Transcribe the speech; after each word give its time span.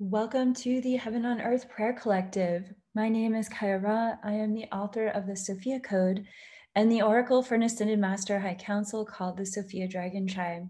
Welcome 0.00 0.54
to 0.54 0.80
the 0.80 0.96
Heaven 0.96 1.24
on 1.24 1.40
Earth 1.40 1.68
Prayer 1.68 1.92
Collective. 1.92 2.74
My 2.96 3.08
name 3.08 3.32
is 3.32 3.48
Kaia 3.48 3.80
Ra. 3.80 4.16
I 4.24 4.32
am 4.32 4.52
the 4.52 4.64
author 4.72 5.06
of 5.06 5.28
the 5.28 5.36
Sophia 5.36 5.78
Code 5.78 6.26
and 6.74 6.90
the 6.90 7.02
Oracle 7.02 7.44
for 7.44 7.54
an 7.54 7.62
Ascended 7.62 8.00
Master 8.00 8.40
High 8.40 8.56
Council 8.56 9.04
called 9.04 9.36
the 9.36 9.46
Sophia 9.46 9.86
Dragon 9.86 10.26
Tribe. 10.26 10.68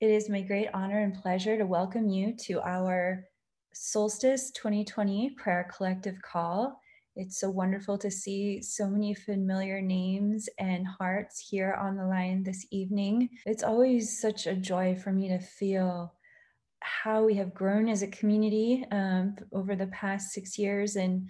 It 0.00 0.10
is 0.10 0.28
my 0.28 0.40
great 0.40 0.66
honor 0.74 1.04
and 1.04 1.14
pleasure 1.14 1.56
to 1.56 1.66
welcome 1.66 2.08
you 2.08 2.34
to 2.46 2.60
our 2.62 3.26
Solstice 3.72 4.50
2020 4.50 5.36
Prayer 5.38 5.70
Collective 5.76 6.20
call. 6.20 6.80
It's 7.14 7.38
so 7.38 7.48
wonderful 7.48 7.96
to 7.98 8.10
see 8.10 8.60
so 8.60 8.88
many 8.88 9.14
familiar 9.14 9.80
names 9.80 10.48
and 10.58 10.84
hearts 10.84 11.46
here 11.48 11.74
on 11.74 11.96
the 11.96 12.04
line 12.04 12.42
this 12.42 12.66
evening. 12.72 13.28
It's 13.46 13.62
always 13.62 14.20
such 14.20 14.48
a 14.48 14.56
joy 14.56 14.96
for 14.96 15.12
me 15.12 15.28
to 15.28 15.38
feel 15.38 16.15
how 16.80 17.24
we 17.24 17.34
have 17.34 17.54
grown 17.54 17.88
as 17.88 18.02
a 18.02 18.08
community 18.08 18.84
um, 18.90 19.36
over 19.52 19.74
the 19.74 19.86
past 19.88 20.32
six 20.32 20.58
years 20.58 20.96
and 20.96 21.28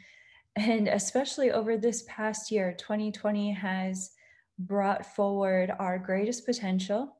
and 0.56 0.88
especially 0.88 1.50
over 1.50 1.76
this 1.76 2.04
past 2.08 2.50
year 2.50 2.74
2020 2.78 3.52
has 3.52 4.12
brought 4.58 5.04
forward 5.14 5.70
our 5.78 5.98
greatest 5.98 6.46
potential 6.46 7.16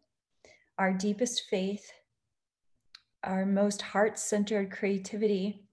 our 0.79 0.93
deepest 0.93 1.43
faith 1.51 1.93
our 3.23 3.45
most 3.45 3.83
heart-centered 3.83 4.71
creativity 4.71 5.67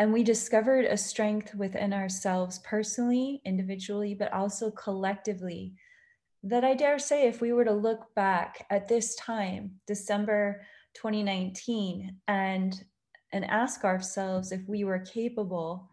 and 0.00 0.14
we 0.14 0.24
discovered 0.24 0.86
a 0.86 0.96
strength 0.96 1.54
within 1.54 1.92
ourselves 1.92 2.58
personally, 2.60 3.42
individually, 3.44 4.14
but 4.14 4.32
also 4.32 4.70
collectively. 4.70 5.74
That 6.42 6.64
I 6.64 6.72
dare 6.72 6.98
say, 6.98 7.28
if 7.28 7.42
we 7.42 7.52
were 7.52 7.66
to 7.66 7.74
look 7.74 8.14
back 8.14 8.64
at 8.70 8.88
this 8.88 9.14
time, 9.16 9.72
December 9.86 10.62
2019, 11.00 12.16
and 12.28 12.84
and 13.32 13.44
ask 13.44 13.84
ourselves 13.84 14.50
if 14.50 14.60
we 14.66 14.84
were 14.84 14.98
capable 14.98 15.88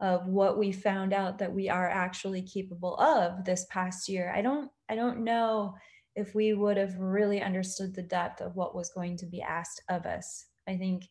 of 0.00 0.26
what 0.26 0.58
we 0.58 0.72
found 0.72 1.12
out 1.12 1.38
that 1.38 1.52
we 1.52 1.68
are 1.68 1.88
actually 1.88 2.40
capable 2.42 2.96
of 2.96 3.44
this 3.44 3.66
past 3.70 4.08
year, 4.08 4.32
I 4.34 4.42
don't 4.42 4.70
I 4.88 4.94
don't 4.94 5.24
know 5.24 5.74
if 6.16 6.34
we 6.34 6.54
would 6.54 6.76
have 6.76 6.98
really 6.98 7.40
understood 7.40 7.94
the 7.94 8.02
depth 8.02 8.40
of 8.40 8.56
what 8.56 8.74
was 8.74 8.90
going 8.90 9.16
to 9.18 9.26
be 9.26 9.42
asked 9.42 9.82
of 9.88 10.06
us. 10.06 10.46
I 10.66 10.76
think 10.76 11.04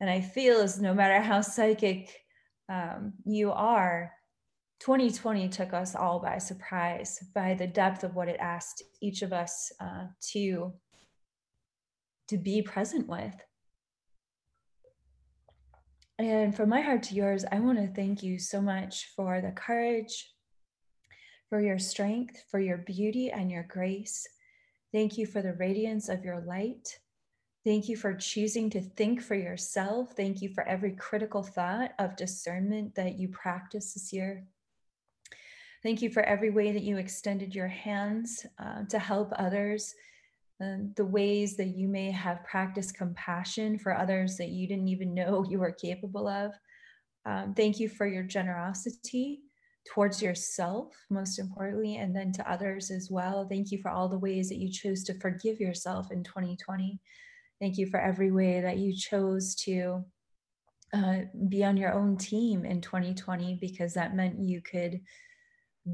and 0.00 0.10
I 0.10 0.20
feel 0.20 0.60
as 0.60 0.80
no 0.80 0.94
matter 0.94 1.20
how 1.20 1.40
psychic 1.40 2.14
um, 2.68 3.14
you 3.24 3.52
are, 3.52 4.12
2020 4.80 5.48
took 5.48 5.72
us 5.72 5.94
all 5.94 6.20
by 6.20 6.38
surprise 6.38 7.18
by 7.34 7.54
the 7.54 7.66
depth 7.66 8.04
of 8.04 8.14
what 8.14 8.28
it 8.28 8.36
asked 8.40 8.82
each 9.00 9.22
of 9.22 9.32
us 9.32 9.72
uh, 9.80 10.04
to 10.32 10.72
to 12.28 12.36
be 12.36 12.62
present 12.62 13.08
with. 13.08 13.34
And 16.18 16.56
from 16.56 16.70
my 16.70 16.80
heart 16.80 17.02
to 17.04 17.14
yours, 17.14 17.44
I 17.50 17.60
want 17.60 17.78
to 17.78 17.88
thank 17.88 18.22
you 18.22 18.38
so 18.38 18.62
much 18.62 19.12
for 19.14 19.40
the 19.40 19.52
courage, 19.52 20.32
for 21.50 21.60
your 21.60 21.78
strength, 21.78 22.42
for 22.50 22.58
your 22.58 22.78
beauty 22.78 23.30
and 23.30 23.50
your 23.50 23.66
grace. 23.68 24.26
Thank 24.92 25.18
you 25.18 25.26
for 25.26 25.42
the 25.42 25.52
radiance 25.52 26.08
of 26.08 26.24
your 26.24 26.40
light. 26.40 26.98
Thank 27.66 27.88
you 27.88 27.96
for 27.96 28.14
choosing 28.14 28.70
to 28.70 28.80
think 28.80 29.20
for 29.20 29.34
yourself. 29.34 30.12
Thank 30.16 30.40
you 30.40 30.48
for 30.54 30.66
every 30.66 30.92
critical 30.92 31.42
thought 31.42 31.92
of 31.98 32.16
discernment 32.16 32.94
that 32.94 33.18
you 33.18 33.28
practice 33.28 33.92
this 33.92 34.12
year. 34.12 34.46
Thank 35.82 36.00
you 36.00 36.10
for 36.10 36.22
every 36.22 36.50
way 36.50 36.72
that 36.72 36.82
you 36.82 36.96
extended 36.96 37.54
your 37.54 37.68
hands 37.68 38.46
uh, 38.58 38.84
to 38.88 38.98
help 38.98 39.32
others, 39.36 39.94
the 40.58 41.04
ways 41.04 41.56
that 41.56 41.76
you 41.76 41.88
may 41.88 42.10
have 42.10 42.44
practiced 42.44 42.96
compassion 42.96 43.78
for 43.78 43.96
others 43.96 44.36
that 44.36 44.48
you 44.48 44.66
didn't 44.66 44.88
even 44.88 45.14
know 45.14 45.44
you 45.48 45.58
were 45.58 45.72
capable 45.72 46.28
of. 46.28 46.52
Um, 47.24 47.54
thank 47.54 47.80
you 47.80 47.88
for 47.88 48.06
your 48.06 48.22
generosity 48.22 49.40
towards 49.92 50.22
yourself, 50.22 50.94
most 51.10 51.38
importantly, 51.38 51.96
and 51.96 52.14
then 52.14 52.32
to 52.32 52.50
others 52.50 52.90
as 52.90 53.08
well. 53.10 53.46
Thank 53.48 53.70
you 53.70 53.78
for 53.82 53.90
all 53.90 54.08
the 54.08 54.18
ways 54.18 54.48
that 54.48 54.58
you 54.58 54.70
chose 54.70 55.04
to 55.04 55.18
forgive 55.20 55.60
yourself 55.60 56.10
in 56.10 56.24
2020. 56.24 56.98
Thank 57.60 57.78
you 57.78 57.86
for 57.86 58.00
every 58.00 58.30
way 58.30 58.60
that 58.60 58.78
you 58.78 58.94
chose 58.94 59.54
to 59.56 60.04
uh, 60.92 61.20
be 61.48 61.64
on 61.64 61.76
your 61.76 61.92
own 61.92 62.16
team 62.16 62.64
in 62.64 62.80
2020 62.80 63.58
because 63.60 63.94
that 63.94 64.14
meant 64.14 64.38
you 64.38 64.60
could 64.60 65.00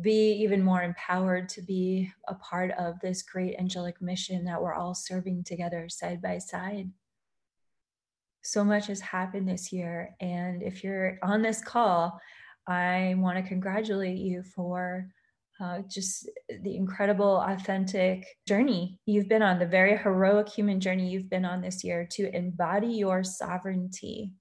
be 0.00 0.32
even 0.42 0.62
more 0.62 0.82
empowered 0.82 1.48
to 1.50 1.60
be 1.60 2.10
a 2.26 2.34
part 2.34 2.70
of 2.78 2.98
this 3.00 3.22
great 3.22 3.56
angelic 3.58 4.00
mission 4.00 4.44
that 4.44 4.60
we're 4.60 4.74
all 4.74 4.94
serving 4.94 5.44
together 5.44 5.88
side 5.88 6.22
by 6.22 6.38
side. 6.38 6.90
So 8.42 8.64
much 8.64 8.86
has 8.86 9.00
happened 9.00 9.48
this 9.48 9.72
year. 9.72 10.16
And 10.20 10.62
if 10.62 10.82
you're 10.82 11.18
on 11.22 11.42
this 11.42 11.62
call, 11.62 12.18
I 12.66 13.14
want 13.18 13.36
to 13.36 13.48
congratulate 13.48 14.18
you 14.18 14.42
for 14.42 15.08
uh, 15.60 15.80
just 15.88 16.28
the 16.62 16.74
incredible, 16.74 17.36
authentic 17.36 18.26
journey 18.48 18.98
you've 19.04 19.28
been 19.28 19.42
on, 19.42 19.58
the 19.58 19.66
very 19.66 19.96
heroic 19.96 20.48
human 20.48 20.80
journey 20.80 21.08
you've 21.10 21.30
been 21.30 21.44
on 21.44 21.60
this 21.60 21.84
year 21.84 22.08
to 22.12 22.34
embody 22.34 22.88
your 22.88 23.22
sovereignty 23.22 24.32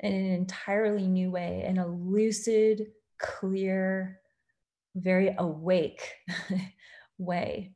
in 0.00 0.12
an 0.12 0.32
entirely 0.32 1.06
new 1.06 1.30
way, 1.30 1.64
in 1.66 1.78
a 1.78 1.86
lucid, 1.86 2.86
clear, 3.18 4.20
very 4.94 5.34
awake 5.38 6.02
way. 7.18 7.72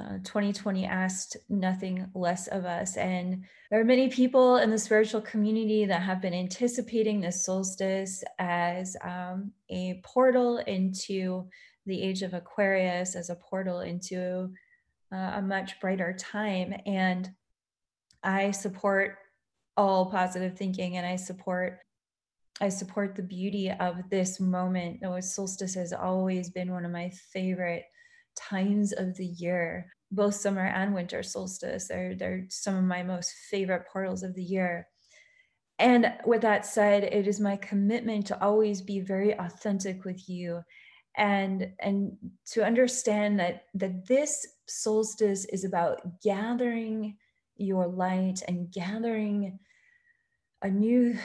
Uh, 0.00 0.18
2020 0.24 0.86
asked 0.86 1.36
nothing 1.48 2.04
less 2.14 2.48
of 2.48 2.64
us. 2.64 2.96
And 2.96 3.44
there 3.70 3.80
are 3.80 3.84
many 3.84 4.08
people 4.08 4.56
in 4.56 4.70
the 4.70 4.78
spiritual 4.78 5.20
community 5.20 5.84
that 5.86 6.02
have 6.02 6.20
been 6.20 6.34
anticipating 6.34 7.20
this 7.20 7.44
solstice 7.44 8.24
as 8.40 8.96
um, 9.04 9.52
a 9.70 10.00
portal 10.02 10.58
into 10.58 11.48
the 11.86 12.02
age 12.02 12.22
of 12.22 12.34
Aquarius, 12.34 13.14
as 13.14 13.30
a 13.30 13.36
portal 13.36 13.80
into 13.80 14.50
uh, 15.12 15.34
a 15.36 15.42
much 15.42 15.78
brighter 15.80 16.12
time. 16.18 16.74
And 16.86 17.30
I 18.24 18.50
support 18.50 19.18
all 19.76 20.06
positive 20.06 20.56
thinking 20.56 20.96
and 20.96 21.06
I 21.06 21.16
support 21.16 21.78
I 22.60 22.68
support 22.68 23.16
the 23.16 23.22
beauty 23.22 23.70
of 23.70 24.08
this 24.10 24.38
moment. 24.40 25.00
The 25.00 25.20
solstice 25.20 25.74
has 25.74 25.92
always 25.92 26.50
been 26.50 26.70
one 26.70 26.84
of 26.84 26.92
my 26.92 27.10
favorite 27.32 27.84
times 28.36 28.92
of 28.92 29.16
the 29.16 29.26
year, 29.26 29.92
both 30.10 30.34
summer 30.34 30.66
and 30.66 30.94
winter 30.94 31.22
solstice. 31.22 31.88
They're, 31.88 32.14
they're 32.14 32.46
some 32.48 32.76
of 32.76 32.84
my 32.84 33.02
most 33.02 33.32
favorite 33.50 33.86
portals 33.92 34.22
of 34.22 34.34
the 34.34 34.42
year. 34.42 34.86
And 35.80 36.12
with 36.24 36.42
that 36.42 36.64
said, 36.64 37.02
it 37.04 37.26
is 37.26 37.40
my 37.40 37.56
commitment 37.56 38.26
to 38.26 38.40
always 38.40 38.80
be 38.80 39.00
very 39.00 39.36
authentic 39.38 40.04
with 40.04 40.28
you 40.28 40.62
and 41.16 41.70
and 41.78 42.16
to 42.44 42.64
understand 42.64 43.38
that 43.38 43.64
that 43.74 44.06
this 44.06 44.46
solstice 44.66 45.44
is 45.46 45.64
about 45.64 46.20
gathering 46.22 47.16
your 47.56 47.86
light 47.86 48.42
and 48.48 48.72
gathering 48.72 49.58
a 50.62 50.68
new 50.68 51.16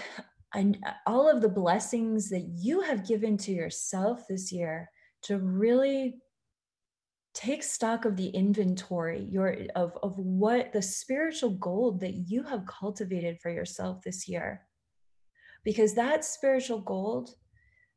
and 0.53 0.77
uh, 0.85 0.91
all 1.05 1.29
of 1.29 1.41
the 1.41 1.49
blessings 1.49 2.29
that 2.29 2.47
you 2.55 2.81
have 2.81 3.07
given 3.07 3.37
to 3.37 3.51
yourself 3.51 4.27
this 4.27 4.51
year 4.51 4.89
to 5.23 5.37
really 5.37 6.15
take 7.33 7.61
stock 7.61 8.05
of 8.05 8.15
the 8.15 8.29
inventory 8.29 9.27
your 9.29 9.55
of, 9.75 9.97
of 10.01 10.17
what 10.17 10.73
the 10.73 10.81
spiritual 10.81 11.51
gold 11.51 11.99
that 11.99 12.13
you 12.13 12.43
have 12.43 12.65
cultivated 12.65 13.39
for 13.39 13.51
yourself 13.51 14.01
this 14.03 14.27
year. 14.27 14.61
Because 15.63 15.93
that 15.95 16.25
spiritual 16.25 16.79
gold 16.79 17.35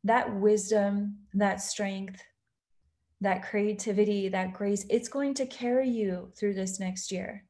that 0.05 0.35
wisdom 0.37 1.19
that 1.35 1.61
strength 1.61 2.23
that 3.21 3.43
creativity 3.43 4.29
that 4.29 4.53
grace 4.53 4.85
it's 4.91 5.09
going 5.09 5.35
to 5.35 5.47
carry 5.47 5.89
you 5.89 6.31
through 6.37 6.55
this 6.55 6.81
next 6.81 7.13
year 7.13 7.45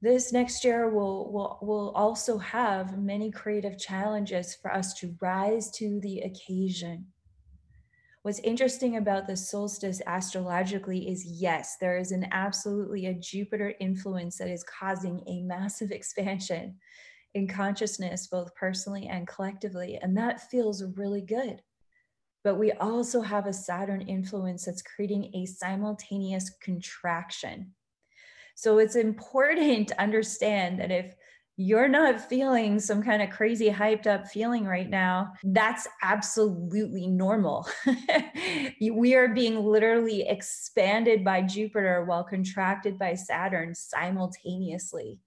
this 0.00 0.32
next 0.32 0.64
year 0.64 0.88
will 0.88 1.32
will 1.32 1.58
will 1.62 1.90
also 1.90 2.38
have 2.38 2.98
many 2.98 3.30
creative 3.30 3.78
challenges 3.78 4.54
for 4.54 4.72
us 4.72 4.94
to 4.94 5.16
rise 5.20 5.70
to 5.72 6.00
the 6.00 6.20
occasion 6.20 7.06
What's 8.22 8.40
interesting 8.40 8.96
about 8.96 9.26
the 9.26 9.38
solstice 9.38 10.02
astrologically 10.06 11.08
is 11.08 11.24
yes, 11.24 11.76
there 11.80 11.96
is 11.96 12.12
an 12.12 12.26
absolutely 12.32 13.06
a 13.06 13.14
Jupiter 13.14 13.72
influence 13.80 14.36
that 14.36 14.48
is 14.48 14.64
causing 14.64 15.22
a 15.26 15.40
massive 15.42 15.90
expansion 15.92 16.76
in 17.34 17.46
consciousness, 17.46 18.26
both 18.26 18.54
personally 18.54 19.06
and 19.06 19.26
collectively. 19.26 19.98
And 20.02 20.14
that 20.18 20.50
feels 20.50 20.84
really 20.96 21.22
good. 21.22 21.62
But 22.44 22.56
we 22.56 22.72
also 22.72 23.22
have 23.22 23.46
a 23.46 23.52
Saturn 23.54 24.02
influence 24.02 24.64
that's 24.64 24.82
creating 24.82 25.30
a 25.34 25.46
simultaneous 25.46 26.50
contraction. 26.62 27.72
So 28.58 28.78
it's 28.78 28.96
important 28.96 29.86
to 29.86 30.02
understand 30.02 30.80
that 30.80 30.90
if 30.90 31.14
you're 31.56 31.86
not 31.86 32.20
feeling 32.20 32.80
some 32.80 33.04
kind 33.04 33.22
of 33.22 33.30
crazy 33.30 33.70
hyped 33.70 34.08
up 34.08 34.26
feeling 34.26 34.64
right 34.64 34.90
now, 34.90 35.32
that's 35.44 35.86
absolutely 36.02 37.06
normal. 37.06 37.68
we 38.80 39.14
are 39.14 39.28
being 39.28 39.64
literally 39.64 40.26
expanded 40.28 41.22
by 41.24 41.42
Jupiter 41.42 42.04
while 42.04 42.24
contracted 42.24 42.98
by 42.98 43.14
Saturn 43.14 43.76
simultaneously. 43.76 45.20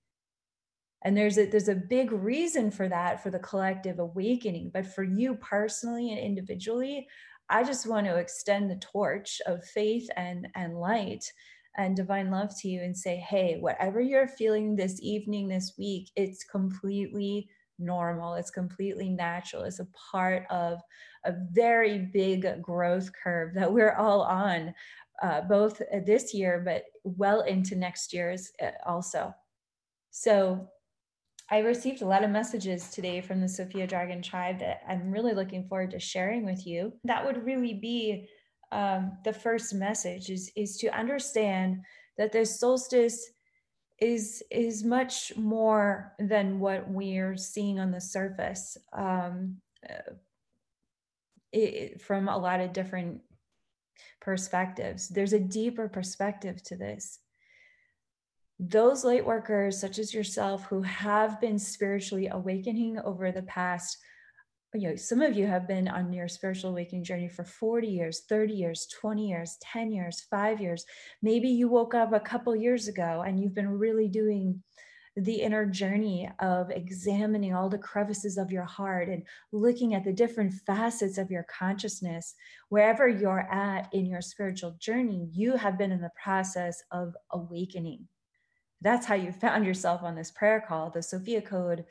and 1.01 1.16
there's 1.16 1.38
a 1.38 1.45
there's 1.45 1.69
a 1.69 1.75
big 1.75 2.12
reason 2.12 2.69
for 2.69 2.89
that 2.89 3.24
for 3.24 3.30
the 3.31 3.39
collective 3.39 4.00
awakening 4.00 4.69
but 4.74 4.86
for 4.86 5.04
you 5.04 5.36
personally 5.36 6.12
and 6.12 6.19
individually 6.19 7.07
i 7.50 7.63
just 7.63 7.88
want 7.88 8.06
to 8.06 8.18
extend 8.18 8.69
the 8.69 8.75
torch 8.75 9.42
of 9.48 9.63
faith 9.63 10.07
and 10.16 10.48
and 10.56 10.77
light 10.77 11.24
and 11.78 11.96
divine 11.96 12.30
love 12.30 12.50
to 12.60 12.68
you 12.68 12.82
and 12.82 12.96
say 12.96 13.16
hey 13.16 13.58
whatever 13.60 14.02
you're 14.02 14.28
feeling 14.28 14.76
this 14.76 15.00
evening 15.02 15.48
this 15.48 15.74
week 15.78 16.10
it's 16.16 16.44
completely 16.44 17.48
normal. 17.82 18.36
It's 18.36 18.52
completely 18.52 19.10
natural. 19.10 19.64
It's 19.64 19.80
a 19.80 19.88
part 20.12 20.46
of 20.50 20.80
a 21.26 21.34
very 21.52 22.10
big 22.14 22.62
growth 22.62 23.10
curve 23.22 23.54
that 23.56 23.72
we're 23.72 23.96
all 23.96 24.22
on 24.22 24.74
uh, 25.22 25.42
both 25.42 25.82
this 26.06 26.34
year 26.34 26.62
but 26.66 26.84
well 27.04 27.42
into 27.42 27.76
next 27.76 28.14
year's 28.14 28.52
uh, 28.62 28.72
also. 28.86 29.34
So 30.12 30.68
I 31.50 31.60
received 31.60 32.02
a 32.02 32.08
lot 32.08 32.24
of 32.24 32.30
messages 32.30 32.90
today 32.90 33.20
from 33.22 33.42
the 33.42 33.50
Sophia 33.50 33.86
Dragon 33.86 34.22
tribe 34.22 34.60
that 34.60 34.82
I'm 34.88 35.12
really 35.12 35.34
looking 35.34 35.68
forward 35.68 35.92
to 35.92 36.00
sharing 36.00 36.46
with 36.46 36.66
you. 36.66 36.94
That 37.04 37.26
would 37.26 37.46
really 37.46 37.74
be 37.74 38.30
um, 38.72 39.18
the 39.24 39.34
first 39.34 39.74
message 39.74 40.30
is, 40.30 40.52
is 40.56 40.78
to 40.78 40.98
understand 40.98 41.84
that 42.18 42.32
the 42.32 42.46
solstice 42.46 43.32
is 44.00 44.42
is 44.50 44.84
much 44.84 45.32
more 45.38 46.14
than 46.18 46.60
what 46.60 46.90
we're 46.90 47.38
seeing 47.38 47.80
on 47.80 47.92
the 47.92 48.02
surface 48.02 48.76
um, 48.94 49.58
uh, 49.88 50.14
it, 51.52 52.02
from 52.02 52.28
a 52.28 52.38
lot 52.38 52.60
of 52.60 52.74
different 52.74 53.22
perspectives. 54.20 55.08
There's 55.08 55.34
a 55.34 55.40
deeper 55.40 55.88
perspective 55.88 56.64
to 56.64 56.76
this 56.76 57.20
those 58.62 59.04
light 59.04 59.26
workers, 59.26 59.80
such 59.80 59.98
as 59.98 60.14
yourself, 60.14 60.66
who 60.66 60.84
have 60.84 61.42
been 61.42 61.58
spiritually 61.58 62.28
awakening 62.28 63.00
over 63.00 63.32
the 63.32 63.42
past, 63.44 63.98
you 64.74 64.90
know, 64.90 64.96
some 64.96 65.22
of 65.22 65.36
you 65.36 65.48
have 65.48 65.68
been 65.68 65.88
on 65.88 66.14
your 66.14 66.28
spiritual 66.28 66.72
awakening 66.72 67.04
journey 67.04 67.28
for 67.28 67.44
40 67.44 67.88
years, 67.88 68.22
30 68.30 68.54
years, 68.54 68.88
20 69.00 69.28
years, 69.28 69.58
10 69.62 69.92
years, 69.92 70.22
five 70.30 70.62
years. 70.62 70.86
Maybe 71.22 71.50
you 71.50 71.68
woke 71.68 71.94
up 71.94 72.14
a 72.14 72.20
couple 72.20 72.56
years 72.56 72.88
ago 72.88 73.24
and 73.26 73.40
you've 73.40 73.54
been 73.54 73.70
really 73.70 74.08
doing 74.08 74.64
the 75.18 75.42
inner 75.42 75.66
journey 75.66 76.32
of 76.40 76.72
examining 76.72 77.54
all 77.54 77.68
the 77.68 77.78
crevices 77.78 78.38
of 78.38 78.50
your 78.50 78.64
heart 78.64 79.10
and 79.10 79.24
looking 79.52 79.94
at 79.94 80.06
the 80.06 80.14
different 80.14 80.54
facets 80.66 81.18
of 81.18 81.30
your 81.30 81.44
consciousness. 81.44 82.34
Wherever 82.70 83.10
you're 83.10 83.48
at 83.52 83.94
in 83.94 84.06
your 84.06 84.22
spiritual 84.22 84.78
journey, 84.80 85.28
you 85.34 85.58
have 85.58 85.78
been 85.78 85.92
in 85.92 86.00
the 86.00 86.12
process 86.16 86.82
of 86.92 87.14
awakening 87.32 88.08
that's 88.82 89.06
how 89.06 89.16
you 89.16 89.32
found 89.32 89.66
yourself 89.66 90.02
on 90.04 90.16
this 90.16 90.32
prayer 90.32 90.64
call. 90.68 90.90
The 90.90 91.04
Sophia 91.04 91.42
Code 91.42 91.86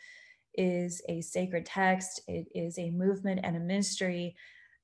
is 0.55 1.02
a 1.08 1.20
sacred 1.20 1.67
text, 1.67 2.20
it 2.26 2.47
is 2.55 2.79
a 2.79 2.91
movement 2.91 3.41
and 3.43 3.56
a 3.56 3.61
ministry 3.61 4.35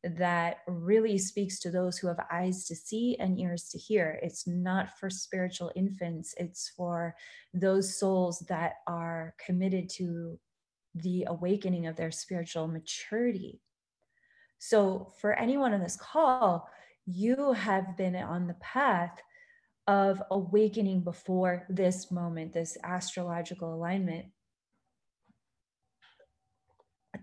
that 0.05 0.59
really 0.69 1.19
speaks 1.19 1.59
to 1.59 1.71
those 1.71 1.99
who 1.99 2.07
have 2.07 2.25
eyes 2.31 2.65
to 2.67 2.77
see 2.77 3.17
and 3.19 3.39
ears 3.41 3.69
to 3.71 3.79
hear. 3.79 4.21
It's 4.23 4.47
not 4.47 4.99
for 4.99 5.11
spiritual 5.11 5.73
infants, 5.75 6.35
it's 6.39 6.71
for 6.77 7.17
those 7.53 7.99
souls 7.99 8.45
that 8.49 8.75
are 8.87 9.35
committed 9.45 9.89
to 9.91 10.39
the 10.95 11.25
awakening 11.29 11.87
of 11.87 11.97
their 11.97 12.11
spiritual 12.11 12.69
maturity. 12.69 13.61
So, 14.59 15.13
for 15.21 15.35
anyone 15.35 15.75
on 15.75 15.81
this 15.81 15.97
call, 15.97 16.69
you 17.07 17.53
have 17.53 17.97
been 17.97 18.17
on 18.17 18.47
the 18.47 18.55
path 18.55 19.21
of 19.87 20.23
awakening 20.31 21.03
before 21.03 21.65
this 21.69 22.11
moment, 22.11 22.53
this 22.53 22.77
astrological 22.83 23.75
alignment. 23.75 24.27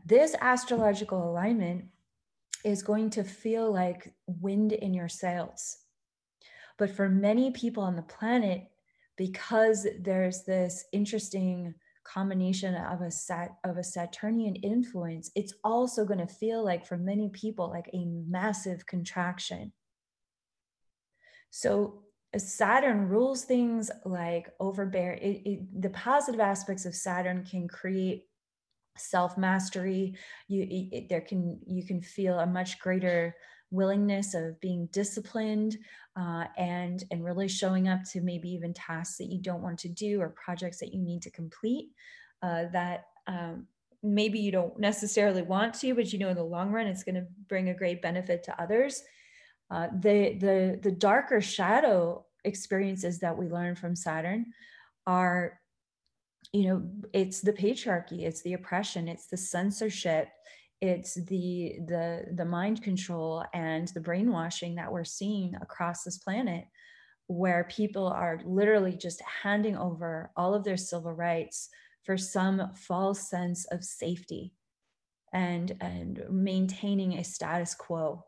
This 0.05 0.35
astrological 0.41 1.29
alignment 1.29 1.85
is 2.65 2.83
going 2.83 3.09
to 3.11 3.23
feel 3.23 3.71
like 3.71 4.13
wind 4.27 4.71
in 4.71 4.94
your 4.94 5.09
sails. 5.09 5.77
But 6.77 6.89
for 6.89 7.07
many 7.07 7.51
people 7.51 7.83
on 7.83 7.95
the 7.95 8.01
planet, 8.01 8.63
because 9.17 9.88
there's 10.01 10.44
this 10.44 10.85
interesting 10.91 11.73
combination 12.03 12.75
of 12.75 13.01
a 13.01 13.11
sat 13.11 13.55
of 13.63 13.77
a 13.77 13.83
Saturnian 13.83 14.55
influence, 14.55 15.31
it's 15.35 15.53
also 15.63 16.03
going 16.03 16.19
to 16.19 16.27
feel 16.27 16.63
like 16.65 16.85
for 16.85 16.97
many 16.97 17.29
people 17.29 17.69
like 17.69 17.89
a 17.94 18.05
massive 18.05 18.85
contraction. 18.85 19.71
So 21.50 22.01
Saturn 22.35 23.07
rules 23.07 23.45
things 23.45 23.91
like 24.03 24.51
overbear. 24.59 25.17
The 25.77 25.91
positive 25.91 26.41
aspects 26.41 26.85
of 26.85 26.95
Saturn 26.95 27.45
can 27.45 27.67
create 27.67 28.25
self 28.98 29.38
mastery. 29.38 30.16
You 30.48 30.68
it, 30.92 31.10
there 31.10 31.22
can 31.22 31.60
you 31.66 31.86
can 31.86 32.01
feel 32.01 32.40
a 32.40 32.45
much 32.45 32.80
greater 32.80 33.36
willingness 33.72 34.36
of 34.36 34.60
being 34.62 34.88
disciplined 34.92 35.78
uh, 36.16 36.45
and 36.57 37.04
and 37.12 37.25
really 37.25 37.48
showing 37.48 37.88
up 37.88 38.04
to 38.12 38.22
maybe 38.22 38.50
even 38.50 38.74
tasks 38.74 39.18
that 39.18 39.31
you 39.31 39.42
don't 39.42 39.63
want 39.63 39.80
to 39.80 39.90
do 39.90 40.22
or 40.22 40.30
projects 40.30 40.80
that 40.80 40.94
you 40.94 41.01
need 41.01 41.22
to 41.24 41.31
complete 41.31 41.90
uh, 42.44 42.66
that 42.72 43.06
um, 43.28 43.66
maybe 44.04 44.38
you 44.38 44.51
don't 44.51 44.78
necessarily 44.78 45.42
want 45.42 45.74
to, 45.74 45.96
but 45.96 46.12
you 46.12 46.19
know 46.19 46.30
in 46.30 46.36
the 46.36 46.44
long 46.44 46.72
run 46.72 46.88
it's 46.88 47.04
going 47.04 47.16
to 47.16 47.25
bring 47.48 47.69
a 47.69 47.74
great 47.74 48.01
benefit 48.01 48.44
to 48.44 48.62
others. 48.62 49.01
Uh, 49.72 49.88
the 50.01 50.38
the 50.39 50.80
the 50.84 50.92
darker 50.92 51.42
shadow 51.42 52.24
experiences 52.44 53.19
that 53.19 53.38
we 53.38 53.48
learn 53.48 53.75
from 53.75 53.96
Saturn 53.96 54.46
are, 55.07 55.60
you 56.53 56.67
know, 56.67 56.83
it's 57.13 57.41
the 57.41 57.51
patriarchy, 57.51 58.21
it's 58.21 58.44
the 58.44 58.53
oppression, 58.53 59.07
it's 59.07 59.25
the 59.25 59.38
censorship, 59.38 60.29
it's 60.81 61.15
the 61.15 61.79
the 61.88 62.25
the 62.35 62.45
mind 62.45 62.83
control 62.83 63.44
and 63.53 63.88
the 63.89 64.01
brainwashing 64.01 64.75
that 64.75 64.91
we're 64.91 65.03
seeing 65.03 65.55
across 65.55 66.03
this 66.03 66.17
planet 66.17 66.65
where 67.27 67.67
people 67.71 68.07
are 68.07 68.41
literally 68.45 68.95
just 68.95 69.21
handing 69.21 69.77
over 69.77 70.31
all 70.35 70.53
of 70.53 70.63
their 70.63 70.77
civil 70.77 71.13
rights 71.13 71.69
for 72.03 72.17
some 72.17 72.69
false 72.75 73.29
sense 73.29 73.65
of 73.71 73.83
safety 73.83 74.53
and 75.33 75.75
and 75.81 76.21
maintaining 76.29 77.13
a 77.13 77.23
status 77.23 77.73
quo. 77.73 78.23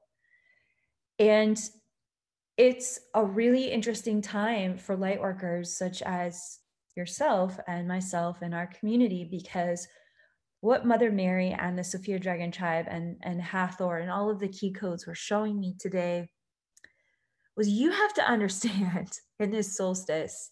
And 1.19 1.59
it's 2.57 2.99
a 3.13 3.23
really 3.23 3.69
interesting 3.69 4.21
time 4.21 4.77
for 4.77 4.95
light 4.95 5.21
workers 5.21 5.77
such 5.77 6.01
as 6.01 6.59
yourself 6.95 7.59
and 7.67 7.87
myself 7.87 8.41
and 8.41 8.53
our 8.53 8.67
community 8.67 9.27
because 9.29 9.87
what 10.61 10.85
Mother 10.85 11.11
Mary 11.11 11.55
and 11.57 11.77
the 11.77 11.83
Sophia 11.83 12.17
Dragon 12.17 12.51
Tribe 12.51 12.85
and, 12.89 13.17
and 13.21 13.41
Hathor 13.41 13.97
and 13.97 14.09
all 14.09 14.29
of 14.29 14.39
the 14.39 14.47
key 14.47 14.71
codes 14.71 15.05
were 15.05 15.15
showing 15.15 15.59
me 15.59 15.75
today 15.77 16.29
was 17.55 17.69
you 17.69 17.91
have 17.91 18.13
to 18.15 18.27
understand 18.27 19.11
in 19.39 19.51
this 19.51 19.75
solstice 19.75 20.51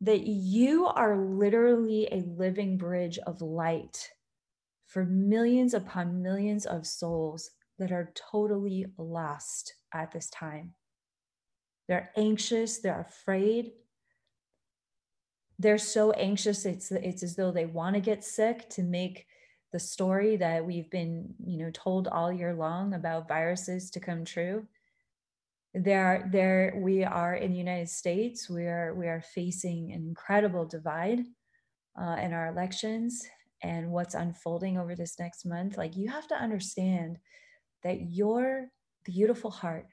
that 0.00 0.26
you 0.26 0.86
are 0.86 1.16
literally 1.16 2.08
a 2.10 2.22
living 2.26 2.76
bridge 2.76 3.18
of 3.18 3.42
light 3.42 4.10
for 4.86 5.04
millions 5.04 5.74
upon 5.74 6.22
millions 6.22 6.66
of 6.66 6.86
souls 6.86 7.50
that 7.78 7.92
are 7.92 8.12
totally 8.32 8.86
lost 8.96 9.74
at 9.92 10.12
this 10.12 10.30
time. 10.30 10.74
They're 11.88 12.10
anxious, 12.16 12.78
they're 12.78 13.00
afraid. 13.00 13.72
They're 15.58 15.78
so 15.78 16.12
anxious, 16.12 16.64
it's, 16.64 16.92
it's 16.92 17.22
as 17.22 17.34
though 17.34 17.50
they 17.50 17.66
want 17.66 17.94
to 17.94 18.00
get 18.00 18.24
sick 18.24 18.68
to 18.70 18.82
make 18.82 19.26
the 19.72 19.78
story 19.78 20.36
that 20.36 20.64
we've 20.64 20.90
been, 20.90 21.34
you 21.44 21.58
know, 21.58 21.70
told 21.72 22.08
all 22.08 22.32
year 22.32 22.54
long 22.54 22.94
about 22.94 23.28
viruses 23.28 23.90
to 23.90 24.00
come 24.00 24.24
true. 24.24 24.66
There, 25.74 26.28
there 26.32 26.74
we 26.76 27.04
are 27.04 27.34
in 27.34 27.52
the 27.52 27.58
United 27.58 27.90
States. 27.90 28.48
We 28.48 28.66
are 28.66 28.94
we 28.94 29.06
are 29.06 29.20
facing 29.20 29.92
an 29.92 30.06
incredible 30.08 30.64
divide 30.64 31.20
uh, 32.00 32.16
in 32.22 32.32
our 32.32 32.46
elections 32.46 33.26
and 33.62 33.90
what's 33.90 34.14
unfolding 34.14 34.78
over 34.78 34.94
this 34.94 35.18
next 35.18 35.44
month. 35.44 35.76
Like 35.76 35.96
you 35.96 36.08
have 36.08 36.26
to 36.28 36.34
understand 36.34 37.18
that 37.82 38.10
your 38.10 38.68
beautiful 39.04 39.50
heart, 39.50 39.86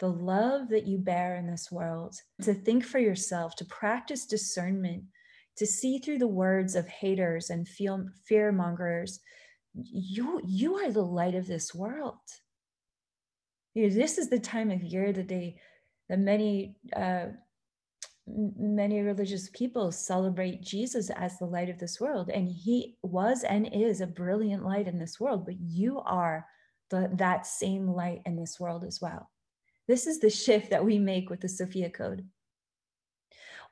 the 0.00 0.10
love 0.10 0.70
that 0.70 0.86
you 0.86 0.98
bear 0.98 1.36
in 1.36 1.46
this 1.46 1.70
world, 1.70 2.16
to 2.42 2.54
think 2.54 2.84
for 2.84 2.98
yourself, 2.98 3.54
to 3.56 3.64
practice 3.66 4.26
discernment, 4.26 5.04
to 5.56 5.66
see 5.66 5.98
through 5.98 6.18
the 6.18 6.26
words 6.26 6.74
of 6.74 6.88
haters 6.88 7.50
and 7.50 7.68
fear 7.68 8.50
mongers. 8.50 9.20
You, 9.74 10.40
you 10.46 10.76
are 10.76 10.90
the 10.90 11.04
light 11.04 11.34
of 11.34 11.46
this 11.46 11.74
world. 11.74 12.16
You 13.74 13.88
know, 13.88 13.94
this 13.94 14.16
is 14.16 14.30
the 14.30 14.40
time 14.40 14.70
of 14.70 14.82
year 14.82 15.12
that 15.12 15.28
they, 15.28 15.56
that 16.08 16.18
many, 16.18 16.76
uh, 16.96 17.26
many 18.26 19.02
religious 19.02 19.50
people 19.50 19.92
celebrate 19.92 20.62
Jesus 20.62 21.10
as 21.10 21.38
the 21.38 21.44
light 21.44 21.68
of 21.68 21.78
this 21.78 22.00
world. 22.00 22.30
And 22.30 22.48
he 22.48 22.96
was 23.02 23.44
and 23.44 23.68
is 23.72 24.00
a 24.00 24.06
brilliant 24.06 24.64
light 24.64 24.88
in 24.88 24.98
this 24.98 25.20
world, 25.20 25.44
but 25.44 25.60
you 25.60 26.00
are 26.00 26.46
the, 26.88 27.10
that 27.14 27.46
same 27.46 27.86
light 27.86 28.22
in 28.24 28.36
this 28.36 28.58
world 28.58 28.82
as 28.84 28.98
well. 29.00 29.28
This 29.90 30.06
is 30.06 30.20
the 30.20 30.30
shift 30.30 30.70
that 30.70 30.84
we 30.84 31.00
make 31.00 31.30
with 31.30 31.40
the 31.40 31.48
Sophia 31.48 31.90
Code. 31.90 32.24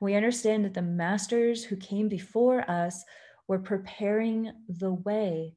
We 0.01 0.15
understand 0.15 0.65
that 0.65 0.73
the 0.73 0.81
masters 0.81 1.63
who 1.63 1.77
came 1.77 2.09
before 2.09 2.69
us 2.69 3.05
were 3.47 3.59
preparing 3.59 4.51
the 4.67 4.91
way 4.91 5.55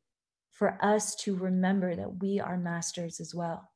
for 0.52 0.78
us 0.81 1.16
to 1.16 1.35
remember 1.35 1.97
that 1.97 2.21
we 2.23 2.38
are 2.38 2.57
masters 2.57 3.19
as 3.19 3.35
well. 3.35 3.69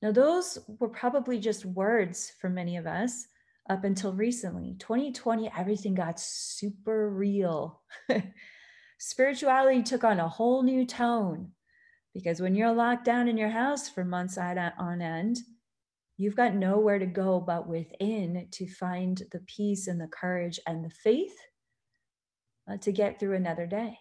Now, 0.00 0.10
those 0.10 0.58
were 0.66 0.88
probably 0.88 1.38
just 1.38 1.66
words 1.66 2.32
for 2.40 2.48
many 2.48 2.78
of 2.78 2.86
us 2.86 3.26
up 3.68 3.84
until 3.84 4.14
recently. 4.14 4.74
2020, 4.78 5.50
everything 5.54 5.94
got 5.96 6.18
super 6.18 7.10
real. 7.10 7.82
Spirituality 8.98 9.82
took 9.82 10.02
on 10.02 10.18
a 10.18 10.30
whole 10.30 10.62
new 10.62 10.86
tone 10.86 11.52
because 12.18 12.40
when 12.40 12.56
you're 12.56 12.72
locked 12.72 13.04
down 13.04 13.28
in 13.28 13.36
your 13.36 13.48
house 13.48 13.88
for 13.88 14.04
months 14.04 14.36
on 14.36 15.00
end, 15.00 15.38
you've 16.16 16.34
got 16.34 16.52
nowhere 16.52 16.98
to 16.98 17.06
go 17.06 17.38
but 17.38 17.68
within 17.68 18.48
to 18.50 18.66
find 18.66 19.22
the 19.30 19.38
peace 19.46 19.86
and 19.86 20.00
the 20.00 20.08
courage 20.08 20.58
and 20.66 20.84
the 20.84 20.90
faith 20.90 21.36
uh, 22.68 22.76
to 22.78 22.90
get 22.90 23.20
through 23.20 23.36
another 23.36 23.68
day 23.68 23.96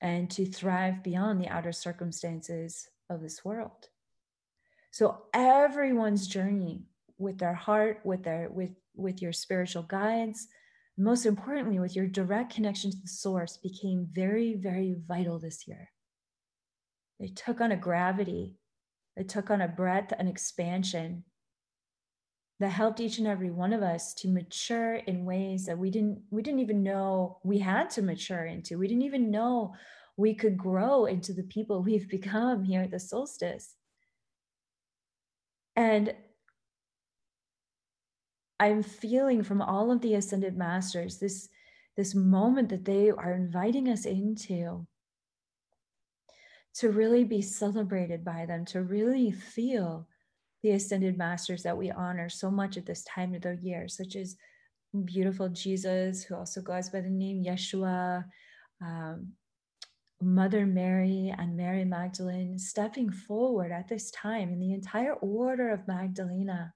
and 0.00 0.30
to 0.30 0.46
thrive 0.46 1.02
beyond 1.02 1.42
the 1.42 1.48
outer 1.48 1.72
circumstances 1.72 2.88
of 3.10 3.20
this 3.20 3.44
world. 3.44 3.90
So 4.90 5.24
everyone's 5.34 6.26
journey 6.26 6.84
with 7.18 7.36
their 7.36 7.52
heart, 7.52 8.00
with 8.02 8.22
their 8.22 8.48
with 8.50 8.70
with 8.96 9.20
your 9.20 9.34
spiritual 9.34 9.82
guides, 9.82 10.48
most 10.96 11.26
importantly 11.26 11.80
with 11.80 11.94
your 11.94 12.06
direct 12.06 12.54
connection 12.54 12.90
to 12.92 12.96
the 12.96 13.08
source 13.08 13.58
became 13.58 14.08
very 14.10 14.54
very 14.54 14.96
vital 15.06 15.38
this 15.38 15.68
year. 15.68 15.90
They 17.20 17.28
took 17.28 17.60
on 17.60 17.72
a 17.72 17.76
gravity, 17.76 18.56
they 19.16 19.24
took 19.24 19.50
on 19.50 19.60
a 19.60 19.68
breadth 19.68 20.12
and 20.18 20.28
expansion 20.28 21.24
that 22.60 22.70
helped 22.70 23.00
each 23.00 23.18
and 23.18 23.26
every 23.26 23.50
one 23.50 23.72
of 23.72 23.82
us 23.82 24.14
to 24.14 24.28
mature 24.28 24.94
in 24.94 25.24
ways 25.24 25.66
that 25.66 25.78
we 25.78 25.90
didn't 25.90 26.22
we 26.30 26.42
didn't 26.42 26.60
even 26.60 26.82
know 26.82 27.38
we 27.44 27.58
had 27.58 27.90
to 27.90 28.02
mature 28.02 28.44
into. 28.44 28.78
We 28.78 28.88
didn't 28.88 29.02
even 29.02 29.30
know 29.30 29.74
we 30.16 30.34
could 30.34 30.56
grow 30.56 31.06
into 31.06 31.32
the 31.32 31.42
people 31.42 31.82
we've 31.84 32.08
become 32.08 32.64
here 32.64 32.82
at 32.82 32.90
the 32.90 33.00
solstice. 33.00 33.74
And 35.76 36.14
I'm 38.60 38.82
feeling 38.82 39.42
from 39.42 39.60
all 39.60 39.90
of 39.90 40.00
the 40.00 40.14
ascended 40.14 40.56
masters 40.56 41.18
this, 41.18 41.48
this 41.96 42.14
moment 42.14 42.68
that 42.68 42.84
they 42.84 43.10
are 43.10 43.32
inviting 43.32 43.88
us 43.88 44.04
into 44.04 44.86
to 46.74 46.90
really 46.90 47.24
be 47.24 47.40
celebrated 47.40 48.24
by 48.24 48.46
them, 48.46 48.64
to 48.66 48.82
really 48.82 49.30
feel 49.30 50.08
the 50.62 50.72
ascended 50.72 51.16
masters 51.16 51.62
that 51.62 51.76
we 51.76 51.90
honor 51.90 52.28
so 52.28 52.50
much 52.50 52.76
at 52.76 52.86
this 52.86 53.04
time 53.04 53.34
of 53.34 53.42
the 53.42 53.56
year, 53.56 53.86
such 53.86 54.16
as 54.16 54.36
beautiful 55.04 55.48
Jesus, 55.48 56.24
who 56.24 56.34
also 56.34 56.60
goes 56.60 56.88
by 56.88 57.00
the 57.00 57.10
name 57.10 57.44
Yeshua, 57.44 58.24
um, 58.80 59.32
Mother 60.20 60.64
Mary 60.64 61.34
and 61.36 61.56
Mary 61.56 61.84
Magdalene 61.84 62.58
stepping 62.58 63.10
forward 63.10 63.72
at 63.72 63.88
this 63.88 64.10
time 64.10 64.52
in 64.52 64.60
the 64.60 64.72
entire 64.72 65.12
order 65.14 65.70
of 65.70 65.86
Magdalena. 65.86 66.72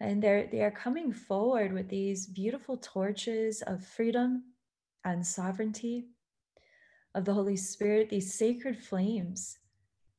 And 0.00 0.22
they're, 0.22 0.48
they 0.50 0.62
are 0.62 0.70
coming 0.70 1.12
forward 1.12 1.72
with 1.72 1.88
these 1.88 2.26
beautiful 2.26 2.76
torches 2.76 3.62
of 3.62 3.84
freedom 3.84 4.44
and 5.04 5.26
sovereignty 5.26 6.06
of 7.14 7.24
the 7.24 7.34
Holy 7.34 7.56
Spirit, 7.56 8.10
these 8.10 8.34
sacred 8.34 8.78
flames 8.78 9.58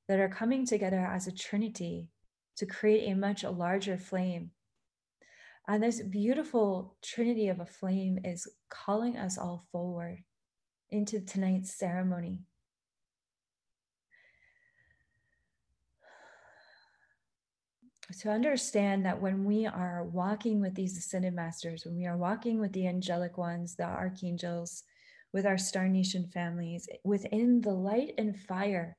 that 0.07 0.19
are 0.19 0.29
coming 0.29 0.65
together 0.65 0.99
as 0.99 1.27
a 1.27 1.31
trinity 1.31 2.09
to 2.57 2.65
create 2.65 3.09
a 3.09 3.15
much 3.15 3.43
larger 3.43 3.97
flame. 3.97 4.51
And 5.67 5.83
this 5.83 6.01
beautiful 6.01 6.95
trinity 7.03 7.47
of 7.47 7.59
a 7.59 7.65
flame 7.65 8.19
is 8.23 8.47
calling 8.69 9.17
us 9.17 9.37
all 9.37 9.65
forward 9.71 10.23
into 10.89 11.19
tonight's 11.19 11.73
ceremony. 11.73 12.39
To 18.21 18.31
understand 18.31 19.05
that 19.05 19.21
when 19.21 19.45
we 19.45 19.67
are 19.67 20.03
walking 20.03 20.59
with 20.59 20.73
these 20.73 20.97
ascended 20.97 21.35
masters, 21.35 21.85
when 21.85 21.95
we 21.95 22.07
are 22.07 22.17
walking 22.17 22.59
with 22.59 22.73
the 22.73 22.87
angelic 22.87 23.37
ones, 23.37 23.75
the 23.75 23.83
archangels, 23.83 24.83
with 25.33 25.45
our 25.45 25.57
Star 25.57 25.87
Nation 25.87 26.27
families, 26.33 26.87
within 27.03 27.61
the 27.61 27.73
light 27.73 28.13
and 28.17 28.37
fire 28.37 28.97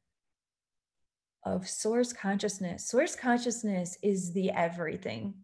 of 1.45 1.69
source 1.69 2.13
consciousness, 2.13 2.87
source 2.87 3.17
consciousness 3.17 3.99
is 4.03 4.33
the 4.33 4.51
everything. 4.51 5.35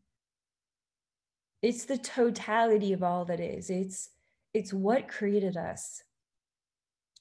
It's 1.63 1.85
the 1.85 1.99
totality 1.99 2.93
of 2.93 3.03
all 3.03 3.25
that 3.25 3.41
is. 3.41 3.71
It's 3.71 4.11
it's 4.55 4.73
what 4.73 5.09
created 5.09 5.57
us. 5.57 6.03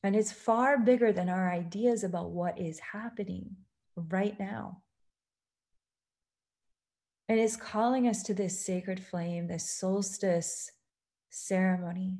And 0.03 0.15
it's 0.15 0.31
far 0.31 0.77
bigger 0.77 1.11
than 1.11 1.29
our 1.29 1.51
ideas 1.51 2.03
about 2.03 2.29
what 2.29 2.59
is 2.59 2.79
happening 2.79 3.55
right 3.95 4.39
now. 4.39 4.83
And 7.27 7.39
it's 7.39 7.55
calling 7.55 8.07
us 8.07 8.21
to 8.23 8.33
this 8.33 8.63
sacred 8.63 9.03
flame, 9.03 9.47
this 9.47 9.69
solstice 9.69 10.71
ceremony. 11.29 12.19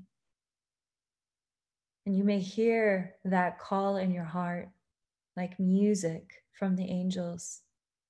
And 2.05 2.15
you 2.15 2.23
may 2.23 2.39
hear 2.39 3.15
that 3.25 3.59
call 3.59 3.97
in 3.97 4.11
your 4.11 4.25
heart 4.25 4.69
like 5.35 5.59
music 5.59 6.43
from 6.51 6.75
the 6.75 6.85
angels, 6.85 7.61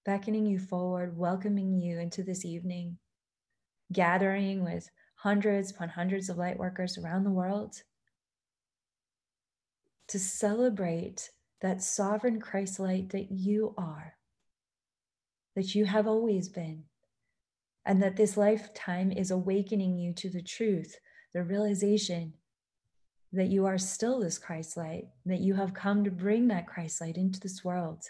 beckoning 0.03 0.45
you 0.45 0.59
forward, 0.59 1.17
welcoming 1.17 1.79
you 1.79 1.99
into 1.99 2.21
this 2.21 2.43
evening, 2.43 2.97
gathering 3.91 4.63
with 4.63 4.89
hundreds 5.15 5.71
upon 5.71 5.89
hundreds 5.89 6.29
of 6.29 6.37
light 6.37 6.59
workers 6.59 6.97
around 6.97 7.23
the 7.23 7.31
world 7.31 7.81
to 10.07 10.19
celebrate 10.19 11.31
that 11.61 11.81
sovereign 11.81 12.39
Christ 12.39 12.79
light 12.79 13.09
that 13.09 13.31
you 13.31 13.73
are, 13.77 14.17
that 15.55 15.73
you 15.73 15.85
have 15.85 16.05
always 16.05 16.49
been, 16.49 16.83
and 17.85 18.03
that 18.03 18.17
this 18.17 18.37
lifetime 18.37 19.11
is 19.11 19.31
awakening 19.31 19.97
you 19.97 20.13
to 20.13 20.29
the 20.29 20.43
truth, 20.43 20.97
the 21.33 21.43
realization 21.43 22.33
that 23.35 23.49
you 23.49 23.65
are 23.65 23.77
still 23.77 24.19
this 24.19 24.37
Christ 24.37 24.77
light, 24.77 25.05
that 25.25 25.41
you 25.41 25.55
have 25.55 25.73
come 25.73 26.03
to 26.03 26.11
bring 26.11 26.47
that 26.47 26.67
Christ 26.67 27.01
light 27.01 27.17
into 27.17 27.39
this 27.39 27.63
world. 27.63 28.03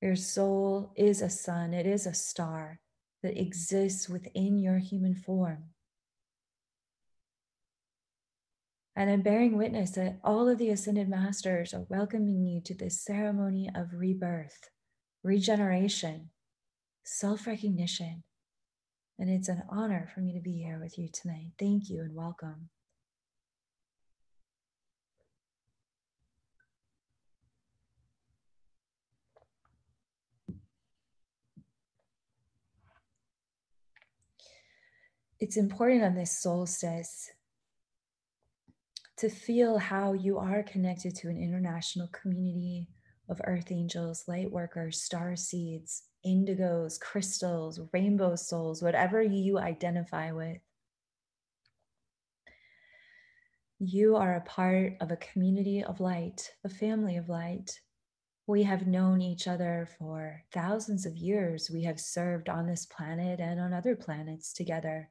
Your 0.00 0.16
soul 0.16 0.92
is 0.96 1.22
a 1.22 1.30
sun, 1.30 1.74
it 1.74 1.86
is 1.86 2.06
a 2.06 2.14
star 2.14 2.80
that 3.22 3.40
exists 3.40 4.08
within 4.08 4.58
your 4.58 4.78
human 4.78 5.14
form. 5.14 5.64
And 8.94 9.08
I'm 9.08 9.22
bearing 9.22 9.56
witness 9.56 9.92
that 9.92 10.18
all 10.22 10.48
of 10.48 10.58
the 10.58 10.70
ascended 10.70 11.08
masters 11.08 11.72
are 11.72 11.86
welcoming 11.88 12.44
you 12.44 12.60
to 12.62 12.74
this 12.74 13.00
ceremony 13.00 13.70
of 13.74 13.94
rebirth, 13.94 14.68
regeneration, 15.22 16.30
self 17.04 17.46
recognition. 17.46 18.24
And 19.18 19.30
it's 19.30 19.48
an 19.48 19.62
honor 19.68 20.08
for 20.14 20.20
me 20.20 20.32
to 20.32 20.40
be 20.40 20.58
here 20.58 20.80
with 20.80 20.98
you 20.98 21.08
tonight. 21.12 21.52
Thank 21.58 21.88
you 21.88 22.00
and 22.00 22.14
welcome. 22.14 22.70
It's 35.38 35.56
important 35.56 36.04
on 36.04 36.14
this 36.14 36.40
solstice 36.40 37.30
to 39.16 39.28
feel 39.28 39.78
how 39.78 40.12
you 40.12 40.38
are 40.38 40.62
connected 40.62 41.14
to 41.16 41.28
an 41.28 41.36
international 41.36 42.08
community 42.08 42.88
of 43.28 43.40
earth 43.44 43.70
angels, 43.70 44.24
light 44.26 44.50
workers, 44.50 45.02
star 45.02 45.36
seeds, 45.36 46.04
indigos, 46.26 47.00
crystals, 47.00 47.80
rainbow 47.92 48.36
souls, 48.36 48.82
whatever 48.82 49.22
you 49.22 49.58
identify 49.58 50.32
with. 50.32 50.58
You 53.78 54.16
are 54.16 54.36
a 54.36 54.40
part 54.42 54.94
of 55.00 55.10
a 55.10 55.16
community 55.16 55.82
of 55.82 56.00
light, 56.00 56.50
a 56.64 56.68
family 56.68 57.16
of 57.16 57.28
light. 57.28 57.80
We 58.46 58.62
have 58.62 58.86
known 58.86 59.20
each 59.20 59.48
other 59.48 59.88
for 59.98 60.44
thousands 60.52 61.06
of 61.06 61.16
years. 61.16 61.70
We 61.72 61.82
have 61.84 61.98
served 61.98 62.48
on 62.48 62.66
this 62.66 62.86
planet 62.86 63.40
and 63.40 63.58
on 63.58 63.72
other 63.72 63.96
planets 63.96 64.52
together 64.52 65.10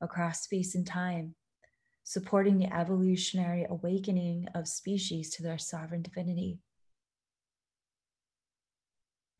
across 0.00 0.42
space 0.42 0.74
and 0.74 0.86
time 0.86 1.34
supporting 2.04 2.58
the 2.58 2.72
evolutionary 2.72 3.66
awakening 3.68 4.46
of 4.54 4.68
species 4.68 5.30
to 5.30 5.42
their 5.42 5.58
sovereign 5.58 6.02
divinity. 6.02 6.58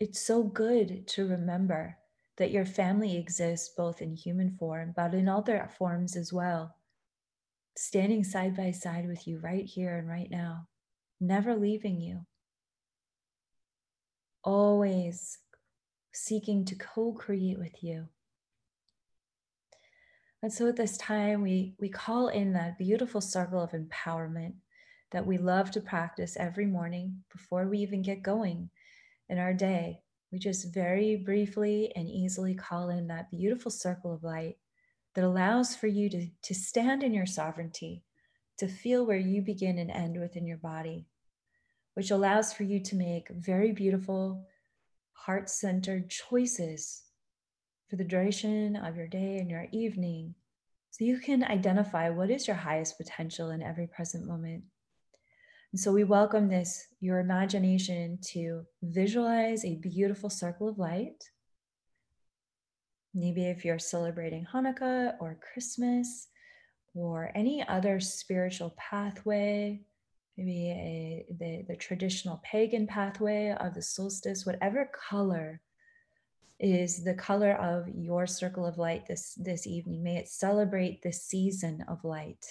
It's 0.04 0.20
so 0.20 0.42
good 0.42 1.08
to 1.08 1.26
remember 1.26 1.96
that 2.36 2.50
your 2.50 2.66
family 2.66 3.16
exists 3.16 3.70
both 3.74 4.02
in 4.02 4.14
human 4.14 4.50
form, 4.58 4.92
but 4.94 5.14
in 5.14 5.30
other 5.30 5.66
forms 5.78 6.14
as 6.14 6.30
well, 6.30 6.76
standing 7.74 8.22
side 8.22 8.54
by 8.54 8.70
side 8.70 9.08
with 9.08 9.26
you 9.26 9.38
right 9.38 9.64
here 9.64 9.96
and 9.96 10.06
right 10.06 10.30
now, 10.30 10.68
never 11.22 11.56
leaving 11.56 12.02
you. 12.02 12.26
Always 14.42 15.38
seeking 16.12 16.66
to 16.66 16.74
co 16.74 17.12
create 17.14 17.58
with 17.58 17.82
you. 17.82 18.06
And 20.42 20.52
so 20.52 20.68
at 20.68 20.76
this 20.76 20.98
time, 20.98 21.40
we, 21.40 21.76
we 21.80 21.88
call 21.88 22.28
in 22.28 22.52
that 22.52 22.76
beautiful 22.76 23.22
circle 23.22 23.62
of 23.62 23.70
empowerment 23.70 24.56
that 25.12 25.24
we 25.26 25.38
love 25.38 25.70
to 25.70 25.80
practice 25.80 26.36
every 26.38 26.66
morning 26.66 27.24
before 27.32 27.66
we 27.66 27.78
even 27.78 28.02
get 28.02 28.22
going 28.22 28.68
in 29.28 29.38
our 29.38 29.54
day. 29.54 30.00
We 30.32 30.38
just 30.38 30.72
very 30.74 31.16
briefly 31.16 31.92
and 31.94 32.08
easily 32.08 32.54
call 32.54 32.88
in 32.88 33.06
that 33.08 33.30
beautiful 33.30 33.70
circle 33.70 34.12
of 34.12 34.24
light 34.24 34.56
that 35.14 35.24
allows 35.24 35.76
for 35.76 35.86
you 35.86 36.10
to, 36.10 36.26
to 36.42 36.54
stand 36.54 37.02
in 37.02 37.14
your 37.14 37.26
sovereignty, 37.26 38.02
to 38.58 38.66
feel 38.66 39.06
where 39.06 39.16
you 39.16 39.42
begin 39.42 39.78
and 39.78 39.90
end 39.90 40.18
within 40.18 40.46
your 40.46 40.56
body, 40.56 41.06
which 41.94 42.10
allows 42.10 42.52
for 42.52 42.64
you 42.64 42.80
to 42.80 42.96
make 42.96 43.28
very 43.28 43.72
beautiful, 43.72 44.44
heart 45.12 45.48
centered 45.48 46.10
choices 46.10 47.02
for 47.88 47.96
the 47.96 48.04
duration 48.04 48.76
of 48.76 48.96
your 48.96 49.06
day 49.06 49.38
and 49.38 49.48
your 49.48 49.66
evening 49.72 50.34
so 50.90 51.04
you 51.04 51.18
can 51.18 51.42
identify 51.44 52.08
what 52.08 52.30
is 52.30 52.46
your 52.46 52.56
highest 52.56 52.96
potential 52.98 53.50
in 53.50 53.62
every 53.62 53.86
present 53.86 54.26
moment. 54.26 54.64
And 55.74 55.80
so 55.80 55.90
we 55.90 56.04
welcome 56.04 56.48
this, 56.48 56.86
your 57.00 57.18
imagination 57.18 58.18
to 58.28 58.62
visualize 58.82 59.64
a 59.64 59.74
beautiful 59.74 60.30
circle 60.30 60.68
of 60.68 60.78
light 60.78 61.24
Maybe 63.14 63.46
if 63.46 63.64
you're 63.64 63.78
celebrating 63.78 64.44
Hanukkah 64.52 65.14
or 65.20 65.38
Christmas 65.52 66.26
or 66.94 67.30
any 67.36 67.64
other 67.66 68.00
spiritual 68.00 68.74
pathway, 68.76 69.80
maybe 70.36 70.70
a, 70.70 71.26
the, 71.38 71.64
the 71.68 71.76
traditional 71.76 72.42
pagan 72.42 72.88
pathway 72.88 73.54
of 73.60 73.74
the 73.74 73.82
solstice, 73.82 74.44
whatever 74.44 74.90
color 75.08 75.60
is 76.58 77.04
the 77.04 77.14
color 77.14 77.52
of 77.52 77.88
your 77.88 78.26
circle 78.26 78.66
of 78.66 78.78
light 78.78 79.06
this, 79.06 79.34
this 79.36 79.64
evening. 79.64 80.02
May 80.02 80.16
it 80.16 80.28
celebrate 80.28 81.02
this 81.02 81.22
season 81.22 81.84
of 81.86 82.02
light. 82.04 82.44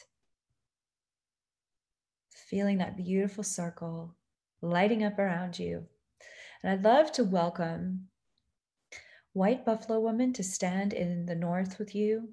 Feeling 2.53 2.77
that 2.77 2.95
beautiful 2.95 3.43
circle 3.43 4.15
lighting 4.61 5.03
up 5.03 5.17
around 5.17 5.57
you. 5.57 5.87
And 6.61 6.71
I'd 6.71 6.83
love 6.83 7.11
to 7.13 7.23
welcome 7.23 8.09
white 9.33 9.65
buffalo 9.65 9.99
woman 9.99 10.33
to 10.33 10.43
stand 10.43 10.93
in 10.93 11.25
the 11.25 11.33
north 11.33 11.79
with 11.79 11.95
you, 11.95 12.29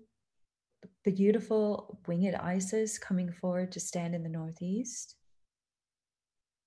the 1.06 1.12
beautiful 1.12 1.98
winged 2.06 2.34
Isis 2.34 2.98
coming 2.98 3.32
forward 3.32 3.72
to 3.72 3.80
stand 3.80 4.14
in 4.14 4.22
the 4.22 4.28
northeast, 4.28 5.14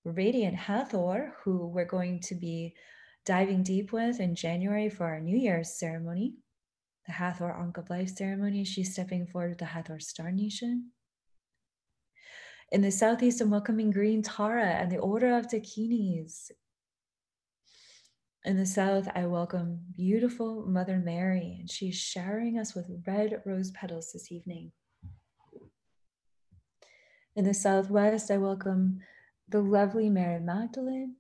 radiant 0.03 0.55
Hathor, 0.55 1.35
who 1.43 1.67
we're 1.67 1.85
going 1.85 2.21
to 2.21 2.33
be 2.33 2.73
diving 3.23 3.61
deep 3.61 3.93
with 3.93 4.19
in 4.19 4.33
January 4.33 4.89
for 4.89 5.05
our 5.05 5.19
New 5.19 5.37
Year's 5.37 5.77
ceremony, 5.77 6.37
the 7.05 7.11
Hathor 7.11 7.51
Ankh 7.51 7.77
of 7.77 7.91
Life 7.91 8.09
ceremony. 8.09 8.63
She's 8.63 8.93
stepping 8.93 9.27
forward 9.27 9.49
with 9.49 9.59
the 9.59 9.65
Hathor 9.65 9.99
Star 9.99 10.31
Nation. 10.31 10.89
In 12.73 12.81
the 12.81 12.89
southeast, 12.89 13.39
I'm 13.39 13.51
welcoming 13.51 13.91
Green 13.91 14.23
Tara 14.23 14.65
and 14.65 14.91
the 14.91 14.97
Order 14.97 15.37
of 15.37 15.47
Dakinis, 15.47 16.49
in 18.45 18.57
the 18.57 18.65
south, 18.65 19.07
I 19.13 19.27
welcome 19.27 19.81
beautiful 19.95 20.65
Mother 20.65 20.97
Mary, 20.97 21.57
and 21.59 21.69
she's 21.69 21.95
showering 21.95 22.57
us 22.57 22.73
with 22.73 23.03
red 23.05 23.43
rose 23.45 23.69
petals 23.69 24.11
this 24.11 24.31
evening. 24.31 24.71
In 27.35 27.45
the 27.45 27.53
southwest, 27.53 28.31
I 28.31 28.37
welcome 28.37 29.01
the 29.47 29.61
lovely 29.61 30.09
Mary 30.09 30.39
Magdalene, 30.39 31.17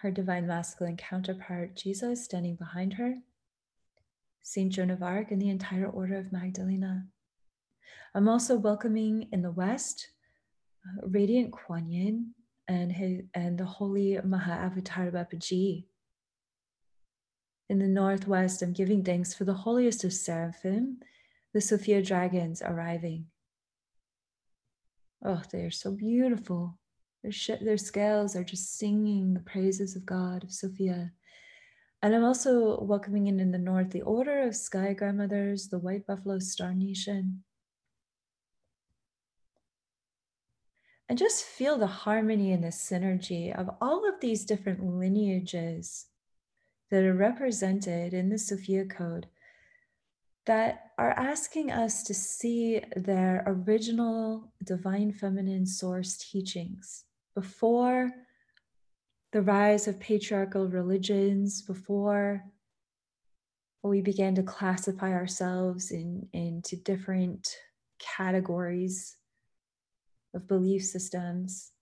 her 0.00 0.10
divine 0.10 0.46
masculine 0.46 0.96
counterpart, 0.96 1.76
Jesus, 1.76 2.24
standing 2.24 2.56
behind 2.56 2.94
her, 2.94 3.16
Saint 4.42 4.72
Joan 4.72 4.90
of 4.90 5.02
Arc, 5.02 5.30
and 5.30 5.40
the 5.40 5.50
entire 5.50 5.86
Order 5.86 6.16
of 6.16 6.32
Magdalena. 6.32 7.08
I'm 8.18 8.28
also 8.28 8.56
welcoming 8.56 9.28
in 9.30 9.42
the 9.42 9.52
west, 9.52 10.08
uh, 10.84 11.06
Radiant 11.06 11.52
Kuan 11.52 11.88
Yin, 11.88 12.34
and 12.66 12.90
his, 12.90 13.22
and 13.32 13.56
the 13.56 13.64
holy 13.64 14.16
Mahavatar 14.16 15.12
Babaji. 15.12 15.84
In 17.68 17.78
the 17.78 17.86
northwest, 17.86 18.60
I'm 18.60 18.72
giving 18.72 19.04
thanks 19.04 19.34
for 19.34 19.44
the 19.44 19.54
holiest 19.54 20.02
of 20.02 20.12
seraphim, 20.12 20.98
the 21.54 21.60
Sophia 21.60 22.02
dragons 22.02 22.60
arriving. 22.60 23.26
Oh, 25.24 25.42
they 25.52 25.60
are 25.60 25.70
so 25.70 25.92
beautiful. 25.92 26.76
Their, 27.22 27.30
sh- 27.30 27.62
their 27.62 27.78
scales 27.78 28.34
are 28.34 28.42
just 28.42 28.78
singing 28.78 29.34
the 29.34 29.46
praises 29.46 29.94
of 29.94 30.04
God, 30.04 30.42
of 30.42 30.50
Sophia. 30.50 31.12
And 32.02 32.16
I'm 32.16 32.24
also 32.24 32.80
welcoming 32.82 33.28
in 33.28 33.38
in 33.38 33.52
the 33.52 33.58
north 33.58 33.90
the 33.90 34.02
Order 34.02 34.42
of 34.42 34.56
Sky 34.56 34.92
Grandmothers, 34.92 35.68
the 35.68 35.78
White 35.78 36.04
Buffalo 36.04 36.40
Star 36.40 36.74
Nation, 36.74 37.44
and 41.08 41.18
just 41.18 41.44
feel 41.44 41.78
the 41.78 41.86
harmony 41.86 42.52
and 42.52 42.62
the 42.62 42.68
synergy 42.68 43.54
of 43.58 43.70
all 43.80 44.06
of 44.08 44.20
these 44.20 44.44
different 44.44 44.84
lineages 44.84 46.06
that 46.90 47.02
are 47.02 47.14
represented 47.14 48.12
in 48.12 48.28
the 48.28 48.38
Sophia 48.38 48.84
Code 48.84 49.26
that 50.46 50.92
are 50.96 51.10
asking 51.10 51.70
us 51.70 52.02
to 52.02 52.14
see 52.14 52.80
their 52.96 53.42
original 53.46 54.50
divine 54.64 55.12
feminine 55.12 55.66
source 55.66 56.16
teachings 56.16 57.04
before 57.34 58.10
the 59.32 59.42
rise 59.42 59.86
of 59.86 60.00
patriarchal 60.00 60.66
religions, 60.66 61.60
before 61.60 62.42
we 63.82 64.00
began 64.00 64.34
to 64.34 64.42
classify 64.42 65.12
ourselves 65.12 65.90
in, 65.90 66.26
into 66.32 66.76
different 66.76 67.54
categories 67.98 69.17
of 70.34 70.48
belief 70.48 70.84
systems 70.84 71.72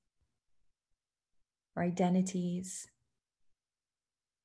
or 1.75 1.83
identities. 1.83 2.87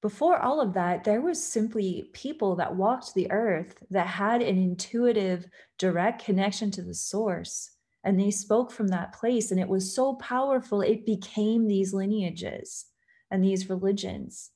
Before 0.01 0.39
all 0.39 0.59
of 0.59 0.73
that, 0.73 1.03
there 1.03 1.21
was 1.21 1.41
simply 1.41 2.09
people 2.13 2.55
that 2.55 2.75
walked 2.75 3.13
the 3.13 3.31
earth 3.31 3.75
that 3.91 4.07
had 4.07 4.41
an 4.41 4.57
intuitive, 4.57 5.45
direct 5.77 6.25
connection 6.25 6.71
to 6.71 6.81
the 6.81 6.95
source. 6.95 7.69
And 8.03 8.19
they 8.19 8.31
spoke 8.31 8.71
from 8.71 8.87
that 8.87 9.13
place. 9.13 9.51
And 9.51 9.59
it 9.59 9.67
was 9.67 9.93
so 9.93 10.15
powerful, 10.15 10.81
it 10.81 11.05
became 11.05 11.67
these 11.67 11.93
lineages 11.93 12.87
and 13.29 13.43
these 13.43 13.69
religions. 13.69 14.49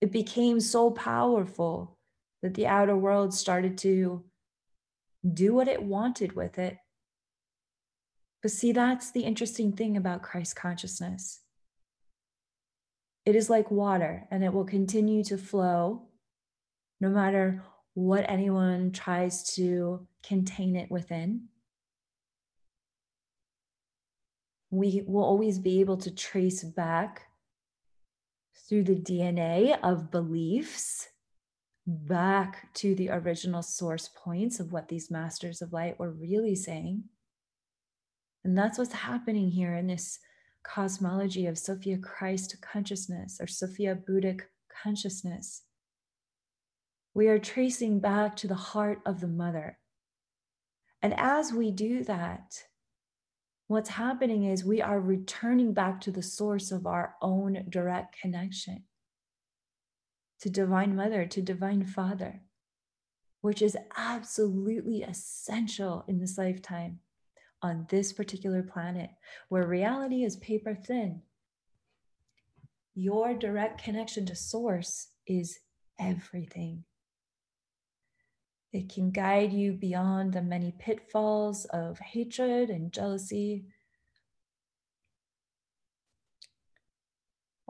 It 0.00 0.10
became 0.10 0.60
so 0.60 0.90
powerful 0.90 1.98
that 2.42 2.54
the 2.54 2.66
outer 2.66 2.96
world 2.96 3.34
started 3.34 3.76
to 3.78 4.24
do 5.30 5.52
what 5.52 5.68
it 5.68 5.82
wanted 5.82 6.32
with 6.32 6.58
it 6.58 6.78
but 8.42 8.50
see, 8.50 8.72
that's 8.72 9.10
the 9.10 9.24
interesting 9.24 9.72
thing 9.72 9.96
about 9.96 10.22
Christ 10.22 10.56
consciousness. 10.56 11.40
It 13.26 13.36
is 13.36 13.50
like 13.50 13.70
water 13.70 14.26
and 14.30 14.42
it 14.42 14.52
will 14.52 14.64
continue 14.64 15.22
to 15.24 15.36
flow 15.36 16.08
no 17.00 17.10
matter 17.10 17.62
what 17.94 18.24
anyone 18.28 18.92
tries 18.92 19.54
to 19.54 20.06
contain 20.22 20.76
it 20.76 20.90
within. 20.90 21.48
We 24.70 25.02
will 25.06 25.24
always 25.24 25.58
be 25.58 25.80
able 25.80 25.96
to 25.98 26.10
trace 26.10 26.62
back 26.62 27.26
through 28.68 28.84
the 28.84 28.94
DNA 28.94 29.78
of 29.82 30.10
beliefs 30.10 31.08
back 31.86 32.72
to 32.74 32.94
the 32.94 33.10
original 33.10 33.62
source 33.62 34.08
points 34.14 34.60
of 34.60 34.72
what 34.72 34.88
these 34.88 35.10
masters 35.10 35.60
of 35.60 35.72
light 35.72 35.98
were 35.98 36.10
really 36.10 36.54
saying. 36.54 37.04
And 38.44 38.56
that's 38.56 38.78
what's 38.78 38.92
happening 38.92 39.50
here 39.50 39.74
in 39.74 39.86
this 39.86 40.18
cosmology 40.62 41.46
of 41.46 41.58
Sophia 41.58 41.98
Christ 41.98 42.56
consciousness 42.60 43.38
or 43.40 43.46
Sophia 43.46 43.94
Buddhic 43.94 44.42
consciousness. 44.82 45.62
We 47.12 47.28
are 47.28 47.38
tracing 47.38 48.00
back 48.00 48.36
to 48.36 48.48
the 48.48 48.54
heart 48.54 49.00
of 49.04 49.20
the 49.20 49.28
mother. 49.28 49.78
And 51.02 51.14
as 51.16 51.52
we 51.52 51.70
do 51.70 52.04
that, 52.04 52.64
what's 53.66 53.90
happening 53.90 54.44
is 54.44 54.64
we 54.64 54.80
are 54.80 55.00
returning 55.00 55.72
back 55.72 56.00
to 56.02 56.10
the 56.10 56.22
source 56.22 56.70
of 56.70 56.86
our 56.86 57.16
own 57.20 57.64
direct 57.68 58.20
connection 58.20 58.84
to 60.40 60.50
Divine 60.50 60.96
Mother, 60.96 61.26
to 61.26 61.42
Divine 61.42 61.84
Father, 61.84 62.42
which 63.40 63.60
is 63.60 63.76
absolutely 63.96 65.02
essential 65.02 66.04
in 66.08 66.18
this 66.18 66.38
lifetime 66.38 67.00
on 67.62 67.86
this 67.88 68.12
particular 68.12 68.62
planet 68.62 69.10
where 69.48 69.66
reality 69.66 70.24
is 70.24 70.36
paper 70.36 70.74
thin. 70.74 71.22
Your 72.94 73.34
direct 73.34 73.82
connection 73.82 74.26
to 74.26 74.34
source 74.34 75.08
is 75.26 75.58
everything. 75.98 76.84
It 78.72 78.92
can 78.92 79.10
guide 79.10 79.52
you 79.52 79.72
beyond 79.72 80.32
the 80.32 80.42
many 80.42 80.72
pitfalls 80.78 81.64
of 81.66 81.98
hatred 81.98 82.70
and 82.70 82.92
jealousy. 82.92 83.64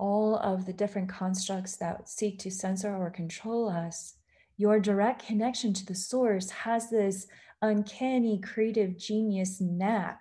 all 0.01 0.37
of 0.37 0.65
the 0.65 0.73
different 0.73 1.11
constructs 1.11 1.77
that 1.77 2.09
seek 2.09 2.39
to 2.39 2.51
censor 2.51 2.97
or 2.97 3.11
control 3.11 3.69
us, 3.69 4.15
your 4.57 4.81
direct 4.81 5.27
connection 5.27 5.75
to 5.75 5.85
the 5.85 5.95
source 5.95 6.49
has 6.49 6.89
this 6.89 7.27
uncanny 7.63 8.39
creative 8.39 8.97
genius 8.99 9.61
knack 9.61 10.21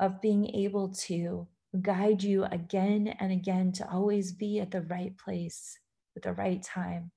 of 0.00 0.20
being 0.20 0.54
able 0.54 0.88
to 0.88 1.46
guide 1.80 2.22
you 2.22 2.44
again 2.44 3.14
and 3.20 3.32
again 3.32 3.72
to 3.72 3.88
always 3.90 4.32
be 4.32 4.60
at 4.60 4.70
the 4.70 4.82
right 4.82 5.16
place 5.18 5.78
at 6.16 6.22
the 6.22 6.32
right 6.32 6.62
time. 6.62 7.10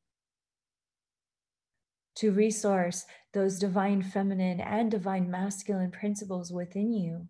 To 2.18 2.32
resource 2.32 3.06
those 3.34 3.60
divine 3.60 4.02
feminine 4.02 4.60
and 4.60 4.92
divine 4.92 5.32
masculine 5.32 5.92
principles 5.92 6.52
within 6.52 6.92
you, 6.92 7.28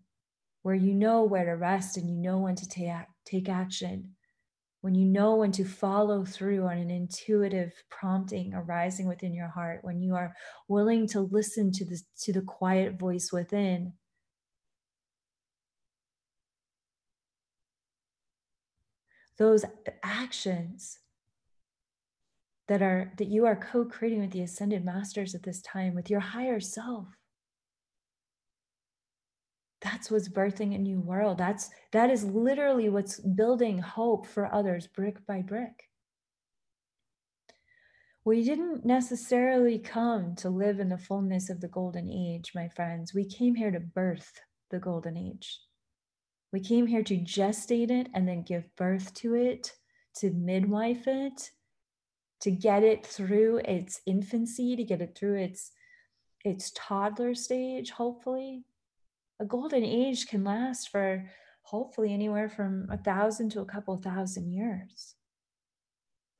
where 0.62 0.74
you 0.74 0.94
know 0.94 1.22
where 1.22 1.44
to 1.44 1.52
rest 1.52 1.96
and 1.96 2.10
you 2.10 2.16
know 2.16 2.38
when 2.38 2.56
to 2.56 2.68
take, 2.68 2.92
take 3.24 3.48
action 3.48 4.16
when 4.80 4.94
you 4.94 5.04
know 5.06 5.36
when 5.36 5.52
to 5.52 5.64
follow 5.64 6.24
through 6.24 6.66
on 6.66 6.78
an 6.78 6.90
intuitive 6.90 7.72
prompting 7.90 8.54
arising 8.54 9.06
within 9.06 9.34
your 9.34 9.48
heart, 9.48 9.80
when 9.82 10.00
you 10.00 10.14
are 10.14 10.34
willing 10.68 11.06
to 11.08 11.20
listen 11.20 11.70
to 11.72 11.84
the, 11.84 12.00
to 12.22 12.32
the 12.32 12.42
quiet 12.42 12.98
voice 12.98 13.30
within. 13.32 13.92
Those 19.36 19.64
actions 20.02 20.98
that 22.68 22.82
are 22.82 23.12
that 23.18 23.28
you 23.28 23.46
are 23.46 23.56
co-creating 23.56 24.20
with 24.20 24.30
the 24.30 24.42
ascended 24.42 24.84
masters 24.84 25.34
at 25.34 25.42
this 25.42 25.60
time 25.62 25.94
with 25.94 26.08
your 26.08 26.20
higher 26.20 26.60
self 26.60 27.08
that's 29.80 30.10
what's 30.10 30.28
birthing 30.28 30.74
a 30.74 30.78
new 30.78 31.00
world. 31.00 31.38
That's 31.38 31.70
that 31.92 32.10
is 32.10 32.24
literally 32.24 32.88
what's 32.88 33.18
building 33.20 33.78
hope 33.78 34.26
for 34.26 34.52
others 34.52 34.86
brick 34.86 35.26
by 35.26 35.42
brick. 35.42 35.88
We 38.24 38.44
didn't 38.44 38.84
necessarily 38.84 39.78
come 39.78 40.34
to 40.36 40.50
live 40.50 40.78
in 40.78 40.90
the 40.90 40.98
fullness 40.98 41.48
of 41.48 41.60
the 41.60 41.68
golden 41.68 42.10
age 42.10 42.52
my 42.54 42.68
friends. 42.68 43.14
We 43.14 43.24
came 43.24 43.54
here 43.54 43.70
to 43.70 43.80
birth 43.80 44.40
the 44.70 44.78
golden 44.78 45.16
age. 45.16 45.60
We 46.52 46.60
came 46.60 46.86
here 46.86 47.02
to 47.04 47.16
gestate 47.16 47.90
it 47.90 48.08
and 48.12 48.28
then 48.28 48.42
give 48.42 48.76
birth 48.76 49.14
to 49.14 49.34
it 49.34 49.72
to 50.16 50.30
midwife 50.30 51.06
it 51.06 51.50
to 52.40 52.50
get 52.50 52.82
it 52.82 53.06
through 53.06 53.58
its 53.64 54.00
infancy 54.06 54.74
to 54.76 54.84
get 54.84 55.00
it 55.00 55.16
through 55.16 55.36
its 55.36 55.72
its 56.44 56.72
toddler 56.74 57.34
stage 57.34 57.90
hopefully 57.90 58.64
a 59.40 59.44
golden 59.46 59.82
age 59.82 60.26
can 60.26 60.44
last 60.44 60.90
for 60.90 61.28
hopefully 61.62 62.12
anywhere 62.12 62.48
from 62.48 62.86
a 62.90 62.98
thousand 62.98 63.50
to 63.50 63.60
a 63.60 63.64
couple 63.64 63.96
thousand 63.96 64.52
years. 64.52 65.14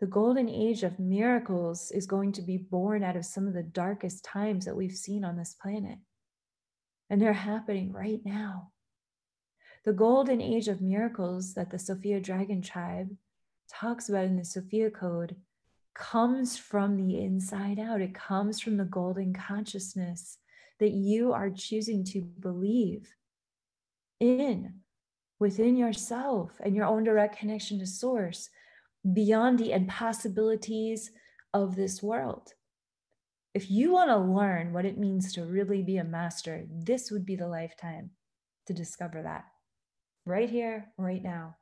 The 0.00 0.06
golden 0.06 0.48
age 0.48 0.82
of 0.82 0.98
miracles 0.98 1.90
is 1.90 2.06
going 2.06 2.32
to 2.32 2.42
be 2.42 2.58
born 2.58 3.02
out 3.02 3.16
of 3.16 3.24
some 3.24 3.46
of 3.46 3.54
the 3.54 3.62
darkest 3.62 4.24
times 4.24 4.64
that 4.66 4.76
we've 4.76 4.94
seen 4.94 5.24
on 5.24 5.36
this 5.36 5.54
planet. 5.60 5.98
And 7.08 7.20
they're 7.20 7.32
happening 7.32 7.92
right 7.92 8.20
now. 8.24 8.72
The 9.84 9.92
golden 9.92 10.40
age 10.40 10.68
of 10.68 10.82
miracles 10.82 11.54
that 11.54 11.70
the 11.70 11.78
Sophia 11.78 12.20
Dragon 12.20 12.60
tribe 12.60 13.16
talks 13.68 14.08
about 14.08 14.24
in 14.26 14.36
the 14.36 14.44
Sophia 14.44 14.90
Code 14.90 15.36
comes 15.94 16.58
from 16.58 16.96
the 16.96 17.18
inside 17.18 17.78
out. 17.78 18.02
It 18.02 18.14
comes 18.14 18.60
from 18.60 18.76
the 18.76 18.84
golden 18.84 19.32
consciousness 19.32 20.38
that 20.80 20.92
you 20.92 21.32
are 21.32 21.50
choosing 21.50 22.02
to 22.04 22.22
believe 22.22 23.14
in 24.18 24.74
within 25.38 25.76
yourself 25.76 26.52
and 26.64 26.74
your 26.74 26.86
own 26.86 27.04
direct 27.04 27.38
connection 27.38 27.78
to 27.78 27.86
source 27.86 28.50
beyond 29.12 29.58
the 29.58 29.72
impossibilities 29.72 31.10
of 31.54 31.76
this 31.76 32.02
world. 32.02 32.52
If 33.54 33.70
you 33.70 33.92
want 33.92 34.10
to 34.10 34.16
learn 34.16 34.72
what 34.72 34.84
it 34.84 34.98
means 34.98 35.32
to 35.34 35.44
really 35.44 35.82
be 35.82 35.96
a 35.96 36.04
master, 36.04 36.66
this 36.70 37.10
would 37.10 37.26
be 37.26 37.36
the 37.36 37.48
lifetime 37.48 38.10
to 38.66 38.72
discover 38.72 39.22
that 39.22 39.44
right 40.24 40.48
here, 40.48 40.86
right 40.96 41.22
now. 41.22 41.56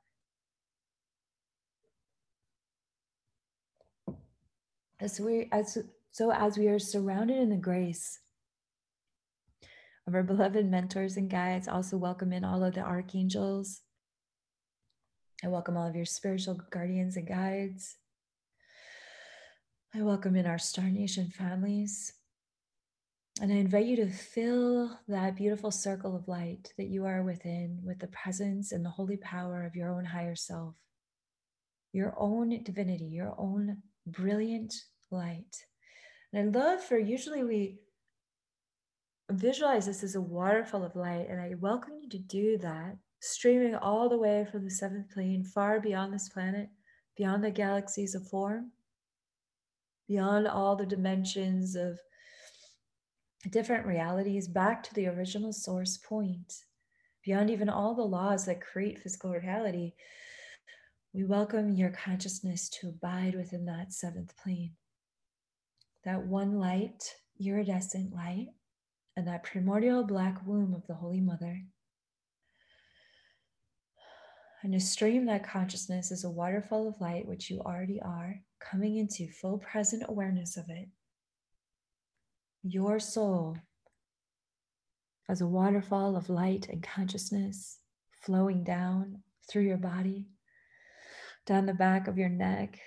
As 5.00 5.20
we 5.20 5.48
as 5.52 5.78
so 6.10 6.32
as 6.32 6.58
we 6.58 6.66
are 6.66 6.80
surrounded 6.80 7.38
in 7.38 7.50
the 7.50 7.56
grace 7.56 8.18
of 10.08 10.14
our 10.14 10.22
beloved 10.22 10.64
mentors 10.64 11.18
and 11.18 11.28
guides. 11.28 11.68
Also, 11.68 11.98
welcome 11.98 12.32
in 12.32 12.42
all 12.42 12.64
of 12.64 12.74
the 12.74 12.80
archangels. 12.80 13.82
I 15.44 15.48
welcome 15.48 15.76
all 15.76 15.86
of 15.86 15.94
your 15.94 16.06
spiritual 16.06 16.58
guardians 16.70 17.18
and 17.18 17.28
guides. 17.28 17.98
I 19.94 20.00
welcome 20.00 20.34
in 20.34 20.46
our 20.46 20.58
Star 20.58 20.86
Nation 20.86 21.28
families. 21.28 22.14
And 23.42 23.52
I 23.52 23.56
invite 23.56 23.84
you 23.84 23.96
to 23.96 24.10
fill 24.10 24.98
that 25.08 25.36
beautiful 25.36 25.70
circle 25.70 26.16
of 26.16 26.26
light 26.26 26.72
that 26.78 26.88
you 26.88 27.04
are 27.04 27.22
within 27.22 27.80
with 27.84 27.98
the 27.98 28.08
presence 28.08 28.72
and 28.72 28.82
the 28.82 28.90
holy 28.90 29.18
power 29.18 29.66
of 29.66 29.76
your 29.76 29.90
own 29.90 30.06
higher 30.06 30.34
self, 30.34 30.74
your 31.92 32.14
own 32.18 32.62
divinity, 32.62 33.04
your 33.04 33.34
own 33.36 33.82
brilliant 34.06 34.74
light. 35.10 35.66
And 36.32 36.56
I 36.56 36.58
love 36.58 36.82
for 36.82 36.98
usually 36.98 37.44
we 37.44 37.80
visualize 39.30 39.86
this 39.86 40.02
as 40.02 40.14
a 40.14 40.20
waterfall 40.20 40.84
of 40.84 40.96
light. 40.96 41.26
And 41.28 41.40
I 41.40 41.54
welcome 41.60 41.94
you 42.00 42.08
to 42.10 42.18
do 42.18 42.58
that, 42.58 42.96
streaming 43.20 43.74
all 43.74 44.08
the 44.08 44.18
way 44.18 44.46
from 44.50 44.64
the 44.64 44.70
seventh 44.70 45.10
plane, 45.10 45.44
far 45.44 45.80
beyond 45.80 46.12
this 46.12 46.28
planet, 46.28 46.68
beyond 47.16 47.44
the 47.44 47.50
galaxies 47.50 48.14
of 48.14 48.26
form, 48.28 48.72
beyond 50.06 50.48
all 50.48 50.76
the 50.76 50.86
dimensions 50.86 51.76
of 51.76 51.98
different 53.50 53.86
realities, 53.86 54.48
back 54.48 54.82
to 54.82 54.94
the 54.94 55.06
original 55.06 55.52
source 55.52 55.98
point, 55.98 56.64
beyond 57.24 57.50
even 57.50 57.68
all 57.68 57.94
the 57.94 58.02
laws 58.02 58.46
that 58.46 58.60
create 58.60 58.98
physical 58.98 59.32
reality. 59.32 59.92
We 61.12 61.24
welcome 61.24 61.74
your 61.74 61.90
consciousness 61.90 62.68
to 62.80 62.88
abide 62.88 63.34
within 63.34 63.64
that 63.66 63.92
seventh 63.92 64.36
plane. 64.36 64.72
That 66.04 66.26
one 66.26 66.58
light, 66.58 67.02
iridescent 67.40 68.14
light, 68.14 68.48
and 69.18 69.26
that 69.26 69.42
primordial 69.42 70.04
black 70.04 70.46
womb 70.46 70.72
of 70.72 70.86
the 70.86 70.94
Holy 70.94 71.20
Mother. 71.20 71.60
And 74.62 74.72
to 74.72 74.78
stream 74.78 75.26
that 75.26 75.42
consciousness 75.42 76.12
is 76.12 76.22
a 76.22 76.30
waterfall 76.30 76.86
of 76.86 77.00
light, 77.00 77.26
which 77.26 77.50
you 77.50 77.58
already 77.58 78.00
are, 78.00 78.36
coming 78.60 78.96
into 78.96 79.26
full 79.26 79.58
present 79.58 80.04
awareness 80.06 80.56
of 80.56 80.66
it. 80.68 80.88
Your 82.62 83.00
soul 83.00 83.56
as 85.28 85.40
a 85.40 85.48
waterfall 85.48 86.16
of 86.16 86.30
light 86.30 86.68
and 86.68 86.80
consciousness 86.80 87.80
flowing 88.24 88.62
down 88.62 89.24
through 89.50 89.62
your 89.62 89.78
body, 89.78 90.28
down 91.44 91.66
the 91.66 91.74
back 91.74 92.06
of 92.06 92.18
your 92.18 92.28
neck, 92.28 92.78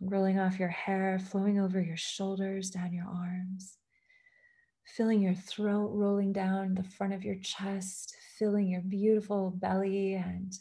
rolling 0.00 0.40
off 0.40 0.58
your 0.58 0.68
hair, 0.70 1.20
flowing 1.20 1.60
over 1.60 1.80
your 1.80 1.96
shoulders, 1.96 2.70
down 2.70 2.92
your 2.92 3.06
arms 3.06 3.76
feeling 4.96 5.20
your 5.22 5.34
throat 5.34 5.90
rolling 5.92 6.32
down 6.32 6.74
the 6.74 6.84
front 6.84 7.12
of 7.12 7.24
your 7.24 7.36
chest, 7.36 8.14
filling 8.38 8.68
your 8.68 8.82
beautiful 8.82 9.50
belly 9.50 10.14
and 10.14 10.52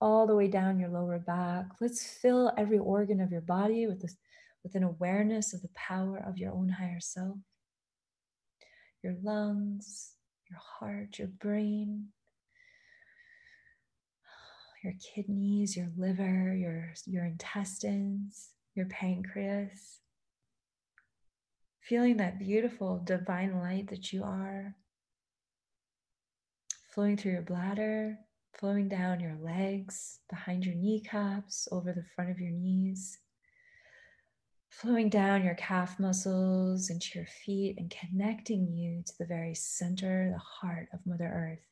all 0.00 0.26
the 0.26 0.36
way 0.36 0.48
down 0.48 0.78
your 0.78 0.90
lower 0.90 1.18
back. 1.18 1.66
Let's 1.80 2.04
fill 2.04 2.52
every 2.56 2.78
organ 2.78 3.20
of 3.20 3.32
your 3.32 3.40
body 3.40 3.86
with 3.86 4.02
this 4.02 4.16
with 4.62 4.74
an 4.74 4.82
awareness 4.82 5.54
of 5.54 5.62
the 5.62 5.70
power 5.74 6.18
of 6.26 6.38
your 6.38 6.52
own 6.52 6.68
higher 6.68 6.98
self. 6.98 7.36
Your 9.02 9.14
lungs, 9.22 10.14
your 10.50 10.58
heart, 10.58 11.20
your 11.20 11.28
brain, 11.28 12.08
your 14.82 14.94
kidneys, 15.14 15.76
your 15.76 15.88
liver, 15.96 16.54
your, 16.56 16.92
your 17.06 17.24
intestines, 17.24 18.50
your 18.74 18.86
pancreas, 18.86 20.00
feeling 21.88 22.16
that 22.16 22.38
beautiful 22.38 23.00
divine 23.04 23.60
light 23.60 23.88
that 23.88 24.12
you 24.12 24.24
are 24.24 24.74
flowing 26.92 27.16
through 27.16 27.32
your 27.32 27.42
bladder, 27.42 28.18
flowing 28.58 28.88
down 28.88 29.20
your 29.20 29.36
legs, 29.40 30.18
behind 30.28 30.64
your 30.64 30.74
kneecaps, 30.74 31.68
over 31.70 31.92
the 31.92 32.04
front 32.14 32.30
of 32.30 32.40
your 32.40 32.50
knees, 32.50 33.18
flowing 34.70 35.08
down 35.08 35.44
your 35.44 35.54
calf 35.54 36.00
muscles 36.00 36.90
into 36.90 37.06
your 37.14 37.26
feet 37.44 37.76
and 37.78 37.94
connecting 38.00 38.66
you 38.66 39.02
to 39.06 39.12
the 39.20 39.26
very 39.26 39.54
center, 39.54 40.30
the 40.32 40.66
heart 40.66 40.88
of 40.92 41.06
Mother 41.06 41.30
Earth. 41.32 41.66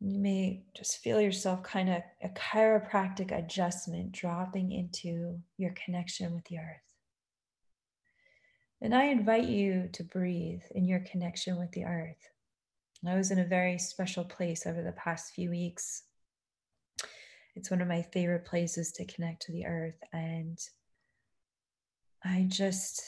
You 0.00 0.18
may 0.18 0.64
just 0.74 1.02
feel 1.02 1.20
yourself 1.20 1.62
kind 1.62 1.90
of 1.90 2.02
a 2.22 2.28
chiropractic 2.30 3.36
adjustment 3.36 4.12
dropping 4.12 4.72
into 4.72 5.40
your 5.58 5.72
connection 5.72 6.34
with 6.34 6.44
the 6.44 6.58
earth. 6.58 6.85
And 8.86 8.94
I 8.94 9.06
invite 9.06 9.48
you 9.48 9.88
to 9.94 10.04
breathe 10.04 10.62
in 10.70 10.84
your 10.84 11.00
connection 11.00 11.58
with 11.58 11.72
the 11.72 11.82
earth. 11.86 12.28
I 13.04 13.16
was 13.16 13.32
in 13.32 13.40
a 13.40 13.44
very 13.44 13.80
special 13.80 14.22
place 14.22 14.64
over 14.64 14.80
the 14.80 14.92
past 14.92 15.34
few 15.34 15.50
weeks. 15.50 16.04
It's 17.56 17.68
one 17.68 17.82
of 17.82 17.88
my 17.88 18.02
favorite 18.02 18.44
places 18.44 18.92
to 18.92 19.04
connect 19.04 19.42
to 19.42 19.52
the 19.52 19.66
earth. 19.66 19.98
And 20.12 20.56
I 22.24 22.46
just 22.48 23.02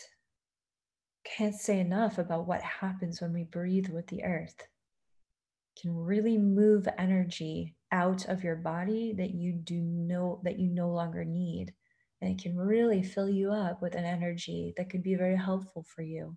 can't 1.23 1.55
say 1.55 1.79
enough 1.79 2.19
about 2.19 2.49
what 2.49 2.61
happens 2.62 3.21
when 3.21 3.33
we 3.33 3.45
breathe 3.45 3.91
with 3.91 4.09
the 4.09 4.25
earth. 4.25 4.57
It 4.59 5.81
can 5.83 5.97
really 5.97 6.38
move 6.38 6.88
energy 6.99 7.77
out 7.93 8.27
of 8.27 8.43
your 8.43 8.57
body 8.57 9.14
that 9.17 9.31
you 9.31 9.53
do 9.53 9.81
know 9.81 10.41
that 10.43 10.59
you 10.59 10.71
no 10.71 10.91
longer 10.91 11.25
need. 11.25 11.73
And 12.21 12.33
it 12.33 12.43
can 12.43 12.57
really 12.57 13.03
fill 13.03 13.29
you 13.29 13.53
up 13.53 13.81
with 13.81 13.95
an 13.95 14.05
energy 14.05 14.75
that 14.77 14.91
could 14.91 15.03
be 15.03 15.15
very 15.15 15.37
helpful 15.37 15.85
for 15.95 16.03
you. 16.03 16.37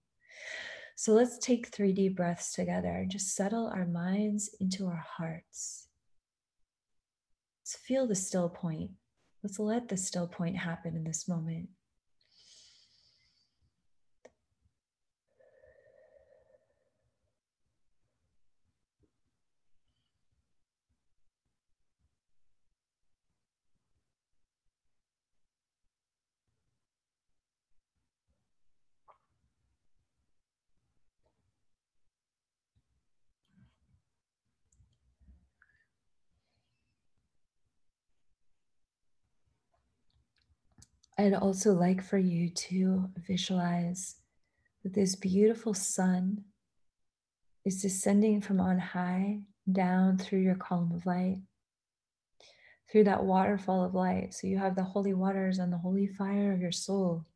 So 0.96 1.14
let's 1.14 1.40
take 1.40 1.68
three 1.68 1.94
deep 1.94 2.16
breaths 2.16 2.54
together 2.54 2.90
and 2.90 3.10
just 3.10 3.36
settle 3.36 3.68
our 3.68 3.86
minds 3.86 4.56
into 4.60 4.86
our 4.86 5.04
hearts. 5.18 5.88
Let's 7.62 7.76
feel 7.78 8.06
the 8.06 8.16
still 8.16 8.50
point. 8.50 8.92
Let's 9.44 9.58
let 9.58 9.88
the 9.88 9.98
still 9.98 10.28
point 10.28 10.58
happen 10.58 10.96
in 10.96 11.04
this 11.04 11.28
moment. 11.28 11.70
I'd 41.22 41.36
also 41.36 41.74
like 41.74 42.04
for 42.04 42.18
you 42.18 42.50
to 42.50 43.08
visualize 43.16 44.16
that 44.84 44.96
this 44.96 45.16
beautiful 45.16 45.76
sun 45.76 46.46
is 47.64 47.80
descending 47.80 48.42
from 48.42 48.60
on 48.60 48.80
high 48.80 49.42
down 49.72 50.18
through 50.18 50.40
your 50.40 50.56
column 50.56 50.92
of 50.92 51.06
light, 51.06 51.38
through 52.92 53.04
that 53.04 53.24
waterfall 53.24 53.86
of 53.86 53.94
light. 53.94 54.34
So 54.34 54.48
you 54.48 54.58
have 54.58 54.76
the 54.76 54.84
holy 54.84 55.14
waters 55.14 55.60
and 55.60 55.72
the 55.72 55.78
holy 55.78 56.08
fire 56.08 56.54
of 56.54 56.60
your 56.60 56.72
soul. 56.72 57.28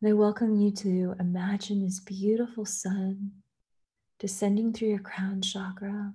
And 0.00 0.08
I 0.08 0.14
welcome 0.14 0.58
you 0.58 0.70
to 0.70 1.16
imagine 1.20 1.84
this 1.84 2.00
beautiful 2.00 2.64
sun 2.64 3.32
descending 4.18 4.72
through 4.72 4.88
your 4.88 5.00
crown 5.00 5.42
chakra 5.42 6.14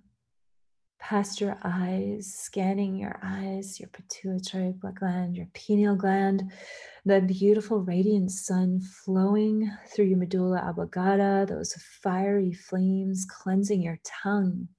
past 1.03 1.41
your 1.41 1.57
eyes, 1.65 2.33
scanning 2.33 2.95
your 2.95 3.19
eyes, 3.21 3.77
your 3.77 3.89
pituitary 3.89 4.73
gland, 4.95 5.35
your 5.35 5.47
pineal 5.53 5.97
gland, 5.97 6.49
the 7.03 7.19
beautiful 7.19 7.81
radiant 7.81 8.31
sun 8.31 8.79
flowing 9.03 9.69
through 9.89 10.05
your 10.05 10.17
medulla 10.17 10.63
oblongata, 10.65 11.45
those 11.45 11.73
fiery 12.01 12.53
flames 12.53 13.25
cleansing 13.29 13.81
your 13.81 13.99
tongue 14.23 14.69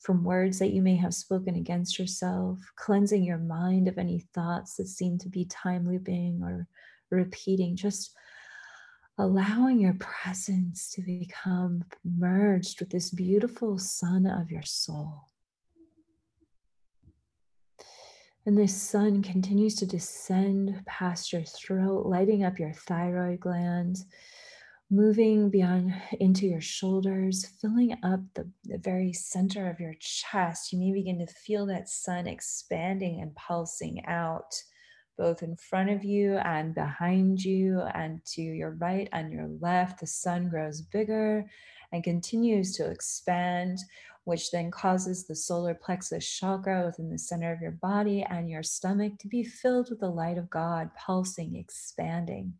from 0.00 0.24
words 0.24 0.58
that 0.58 0.72
you 0.72 0.80
may 0.80 0.96
have 0.96 1.12
spoken 1.12 1.54
against 1.54 1.98
yourself, 1.98 2.58
cleansing 2.76 3.22
your 3.22 3.36
mind 3.36 3.88
of 3.88 3.98
any 3.98 4.20
thoughts 4.32 4.76
that 4.76 4.88
seem 4.88 5.18
to 5.18 5.28
be 5.28 5.44
time 5.44 5.86
looping 5.86 6.40
or 6.42 6.66
repeating, 7.10 7.76
just 7.76 8.16
allowing 9.18 9.78
your 9.78 9.96
presence 10.00 10.90
to 10.92 11.02
become 11.02 11.84
merged 12.04 12.80
with 12.80 12.88
this 12.88 13.10
beautiful 13.10 13.76
sun 13.76 14.24
of 14.24 14.50
your 14.50 14.62
soul. 14.62 15.28
And 18.44 18.58
the 18.58 18.66
sun 18.66 19.22
continues 19.22 19.76
to 19.76 19.86
descend 19.86 20.82
past 20.84 21.32
your 21.32 21.44
throat, 21.44 22.06
lighting 22.06 22.44
up 22.44 22.58
your 22.58 22.72
thyroid 22.72 23.38
glands, 23.38 24.04
moving 24.90 25.48
beyond 25.48 25.94
into 26.18 26.46
your 26.46 26.60
shoulders, 26.60 27.46
filling 27.60 27.92
up 28.02 28.20
the, 28.34 28.50
the 28.64 28.78
very 28.78 29.12
center 29.12 29.70
of 29.70 29.78
your 29.78 29.94
chest. 30.00 30.72
You 30.72 30.80
may 30.80 30.92
begin 30.92 31.20
to 31.20 31.32
feel 31.32 31.66
that 31.66 31.88
sun 31.88 32.26
expanding 32.26 33.20
and 33.20 33.32
pulsing 33.36 34.04
out, 34.06 34.60
both 35.16 35.44
in 35.44 35.54
front 35.54 35.90
of 35.90 36.04
you 36.04 36.36
and 36.38 36.74
behind 36.74 37.44
you, 37.44 37.80
and 37.94 38.24
to 38.24 38.42
your 38.42 38.72
right 38.72 39.08
and 39.12 39.32
your 39.32 39.48
left. 39.60 40.00
The 40.00 40.06
sun 40.08 40.48
grows 40.48 40.82
bigger 40.82 41.48
and 41.92 42.02
continues 42.02 42.74
to 42.76 42.90
expand 42.90 43.78
which 44.24 44.50
then 44.50 44.70
causes 44.70 45.26
the 45.26 45.34
solar 45.34 45.74
plexus 45.74 46.28
chakra 46.28 46.86
within 46.86 47.10
the 47.10 47.18
center 47.18 47.52
of 47.52 47.60
your 47.60 47.72
body 47.72 48.22
and 48.22 48.48
your 48.48 48.62
stomach 48.62 49.12
to 49.18 49.28
be 49.28 49.42
filled 49.42 49.90
with 49.90 50.00
the 50.00 50.08
light 50.08 50.38
of 50.38 50.48
God, 50.48 50.90
pulsing, 50.94 51.56
expanding, 51.56 52.54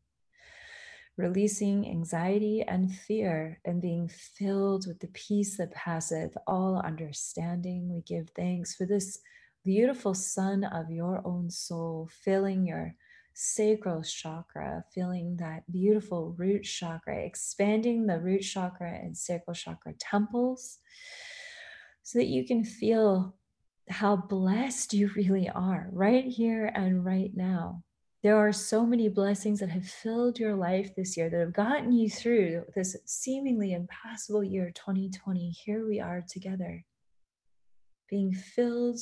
releasing 1.17 1.89
anxiety 1.89 2.63
and 2.63 2.93
fear, 2.93 3.61
and 3.65 3.81
being 3.81 4.09
filled 4.09 4.87
with 4.89 4.99
the 4.99 5.09
peace 5.09 5.57
that 5.57 5.73
passeth 5.73 6.37
all 6.47 6.81
understanding. 6.85 7.89
We 7.93 8.01
give 8.03 8.31
thanks 8.31 8.75
for 8.75 8.85
this 8.85 9.21
beautiful 9.65 10.15
sun 10.15 10.65
of 10.65 10.91
your 10.91 11.23
own 11.25 11.49
soul 11.49 12.11
filling 12.25 12.67
your 12.67 12.97
sacral 13.35 14.03
chakra, 14.03 14.85
feeling 14.93 15.37
that 15.39 15.71
beautiful 15.71 16.35
root 16.37 16.65
chakra, 16.65 17.25
expanding 17.25 18.07
the 18.07 18.19
root 18.19 18.43
chakra 18.43 18.91
and 18.91 19.17
sacral 19.17 19.55
chakra 19.55 19.95
temples 19.99 20.79
so 22.03 22.19
that 22.19 22.27
you 22.27 22.45
can 22.47 22.65
feel 22.65 23.35
how 23.89 24.17
blessed 24.17 24.95
you 24.95 25.11
really 25.17 25.49
are 25.49 25.89
right 25.93 26.25
here 26.25 26.67
and 26.75 27.05
right 27.05 27.31
now. 27.35 27.83
There 28.23 28.37
are 28.37 28.53
so 28.53 28.87
many 28.87 29.09
blessings 29.09 29.59
that 29.61 29.71
have 29.71 29.87
filled 29.87 30.39
your 30.39 30.55
life 30.55 30.95
this 30.95 31.17
year 31.17 31.29
that 31.29 31.41
have 31.41 31.53
gotten 31.53 31.91
you 31.91 32.09
through 32.09 32.65
this 32.75 32.97
seemingly 33.05 33.73
impossible 33.73 34.45
year 34.45 34.71
2020. 34.75 35.51
Here 35.51 35.87
we 35.87 35.99
are 35.99 36.23
together, 36.29 36.85
being 38.09 38.33
filled 38.33 39.01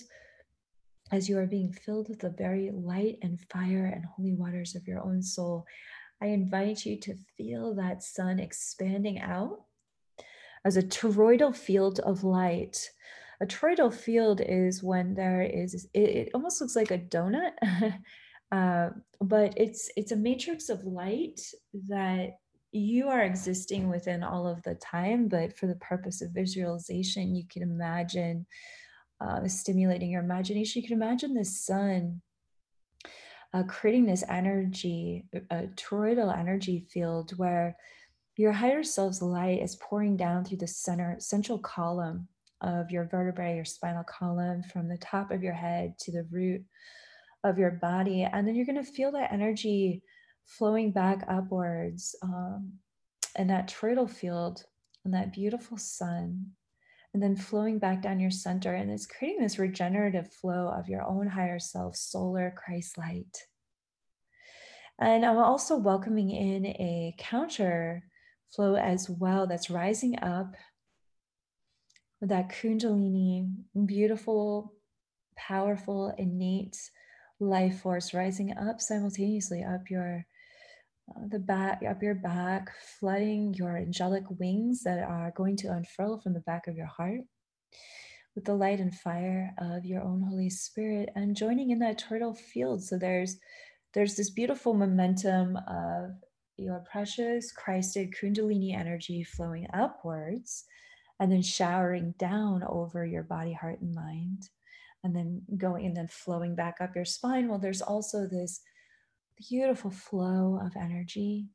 as 1.12 1.28
you 1.28 1.36
are 1.36 1.46
being 1.46 1.72
filled 1.72 2.08
with 2.08 2.20
the 2.20 2.30
very 2.30 2.70
light 2.72 3.18
and 3.20 3.38
fire 3.52 3.86
and 3.86 4.04
holy 4.04 4.32
waters 4.32 4.74
of 4.74 4.86
your 4.86 5.02
own 5.02 5.22
soul. 5.22 5.66
I 6.22 6.26
invite 6.28 6.86
you 6.86 6.98
to 7.00 7.14
feel 7.36 7.74
that 7.74 8.02
sun 8.02 8.38
expanding 8.38 9.20
out 9.20 9.64
as 10.64 10.76
a 10.76 10.82
toroidal 10.82 11.54
field 11.54 12.00
of 12.00 12.24
light. 12.24 12.90
A 13.40 13.46
toroidal 13.46 13.92
field 13.92 14.40
is 14.44 14.82
when 14.82 15.14
there 15.14 15.42
is, 15.42 15.88
it, 15.94 16.00
it 16.00 16.30
almost 16.34 16.60
looks 16.60 16.76
like 16.76 16.90
a 16.90 16.98
donut, 16.98 17.52
uh, 18.52 18.90
but 19.20 19.54
it's 19.56 19.90
it's 19.96 20.12
a 20.12 20.16
matrix 20.16 20.68
of 20.68 20.84
light 20.84 21.40
that 21.88 22.38
you 22.72 23.08
are 23.08 23.22
existing 23.22 23.88
within 23.88 24.22
all 24.22 24.46
of 24.46 24.62
the 24.62 24.74
time. 24.74 25.28
But 25.28 25.56
for 25.56 25.66
the 25.66 25.76
purpose 25.76 26.20
of 26.20 26.32
visualization, 26.32 27.34
you 27.34 27.44
can 27.48 27.62
imagine 27.62 28.46
uh, 29.20 29.46
stimulating 29.48 30.10
your 30.10 30.22
imagination. 30.22 30.82
You 30.82 30.88
can 30.88 30.96
imagine 30.96 31.34
the 31.34 31.44
sun 31.44 32.20
uh, 33.52 33.62
creating 33.64 34.06
this 34.06 34.24
energy, 34.28 35.24
a 35.50 35.64
toroidal 35.74 36.36
energy 36.36 36.86
field 36.90 37.32
where 37.36 37.76
your 38.40 38.52
higher 38.52 38.82
self's 38.82 39.20
light 39.20 39.60
is 39.60 39.76
pouring 39.76 40.16
down 40.16 40.46
through 40.46 40.56
the 40.56 40.66
center 40.66 41.14
central 41.18 41.58
column 41.58 42.26
of 42.62 42.90
your 42.90 43.04
vertebrae, 43.04 43.54
your 43.54 43.66
spinal 43.66 44.04
column, 44.04 44.62
from 44.62 44.88
the 44.88 44.96
top 44.96 45.30
of 45.30 45.42
your 45.42 45.52
head 45.52 45.92
to 45.98 46.10
the 46.10 46.26
root 46.30 46.62
of 47.44 47.58
your 47.58 47.70
body. 47.70 48.22
And 48.22 48.48
then 48.48 48.54
you're 48.54 48.64
going 48.64 48.82
to 48.82 48.92
feel 48.92 49.12
that 49.12 49.30
energy 49.30 50.02
flowing 50.46 50.90
back 50.90 51.22
upwards 51.28 52.16
um, 52.22 52.72
in 53.36 53.48
that 53.48 53.68
toroidal 53.68 54.08
field 54.08 54.64
and 55.04 55.12
that 55.12 55.34
beautiful 55.34 55.76
sun. 55.76 56.46
And 57.12 57.22
then 57.22 57.36
flowing 57.36 57.78
back 57.78 58.00
down 58.00 58.20
your 58.20 58.30
center. 58.30 58.72
And 58.72 58.90
it's 58.90 59.06
creating 59.06 59.42
this 59.42 59.58
regenerative 59.58 60.32
flow 60.32 60.68
of 60.68 60.88
your 60.88 61.02
own 61.02 61.26
higher 61.26 61.58
self, 61.58 61.94
solar 61.94 62.54
Christ 62.56 62.96
light. 62.96 63.36
And 64.98 65.26
I'm 65.26 65.36
also 65.36 65.76
welcoming 65.76 66.30
in 66.30 66.64
a 66.64 67.14
counter 67.18 68.04
flow 68.54 68.74
as 68.74 69.08
well 69.08 69.46
that's 69.46 69.70
rising 69.70 70.18
up. 70.20 70.54
With 72.20 72.30
that 72.30 72.50
Kundalini, 72.50 73.50
beautiful, 73.86 74.74
powerful, 75.36 76.14
innate 76.18 76.76
life 77.38 77.80
force 77.80 78.12
rising 78.12 78.54
up 78.56 78.80
simultaneously 78.80 79.64
up 79.64 79.88
your 79.88 80.26
uh, 81.10 81.22
the 81.30 81.38
back 81.38 81.80
up 81.88 82.02
your 82.02 82.14
back 82.14 82.68
flooding 82.98 83.54
your 83.54 83.78
angelic 83.78 84.24
wings 84.38 84.82
that 84.82 84.98
are 84.98 85.32
going 85.34 85.56
to 85.56 85.72
unfurl 85.72 86.20
from 86.20 86.34
the 86.34 86.40
back 86.40 86.66
of 86.66 86.76
your 86.76 86.86
heart 86.86 87.22
with 88.34 88.44
the 88.44 88.54
light 88.54 88.80
and 88.80 88.94
fire 88.94 89.54
of 89.58 89.84
your 89.84 90.02
own 90.02 90.22
holy 90.22 90.50
spirit 90.50 91.08
and 91.16 91.36
joining 91.36 91.70
in 91.70 91.78
that 91.80 91.98
toroidal 91.98 92.36
field. 92.36 92.82
So 92.82 92.98
there's 92.98 93.36
there's 93.92 94.14
this 94.14 94.30
beautiful 94.30 94.72
momentum 94.72 95.56
of 95.66 96.10
your 96.60 96.84
precious 96.90 97.52
Christed 97.52 98.12
Kundalini 98.12 98.74
energy 98.76 99.24
flowing 99.24 99.66
upwards 99.72 100.64
and 101.18 101.30
then 101.32 101.42
showering 101.42 102.14
down 102.18 102.62
over 102.66 103.04
your 103.04 103.22
body, 103.22 103.52
heart, 103.52 103.80
and 103.80 103.94
mind. 103.94 104.48
and 105.02 105.14
then 105.16 105.42
going 105.56 105.86
and 105.86 105.96
then 105.96 106.08
flowing 106.08 106.54
back 106.54 106.76
up 106.80 106.94
your 106.94 107.04
spine. 107.04 107.48
Well, 107.48 107.58
there's 107.58 107.82
also 107.82 108.26
this 108.26 108.60
beautiful 109.48 109.90
flow 109.90 110.60
of 110.62 110.76
energy 110.76 111.48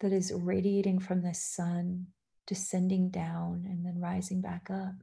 that 0.00 0.12
is 0.12 0.32
radiating 0.32 1.00
from 1.00 1.22
the 1.22 1.34
sun, 1.34 2.06
descending 2.46 3.10
down 3.10 3.64
and 3.68 3.84
then 3.84 4.00
rising 4.00 4.40
back 4.40 4.68
up. 4.70 4.94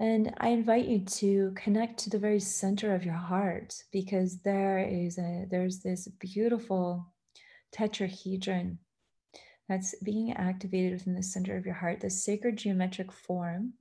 And 0.00 0.32
I 0.38 0.48
invite 0.50 0.86
you 0.86 1.00
to 1.00 1.52
connect 1.56 1.98
to 2.00 2.10
the 2.10 2.18
very 2.18 2.38
center 2.38 2.94
of 2.94 3.04
your 3.04 3.14
heart 3.14 3.74
because 3.92 4.40
there 4.42 4.78
is 4.78 5.18
a 5.18 5.46
there's 5.50 5.80
this 5.80 6.06
beautiful 6.20 7.12
tetrahedron 7.72 8.78
that's 9.68 9.94
being 10.02 10.32
activated 10.32 10.92
within 10.92 11.14
the 11.14 11.22
center 11.22 11.56
of 11.56 11.66
your 11.66 11.74
heart, 11.74 12.00
the 12.00 12.10
sacred 12.10 12.56
geometric 12.56 13.12
form 13.12 13.74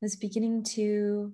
that's 0.00 0.16
beginning 0.16 0.62
to 0.62 1.32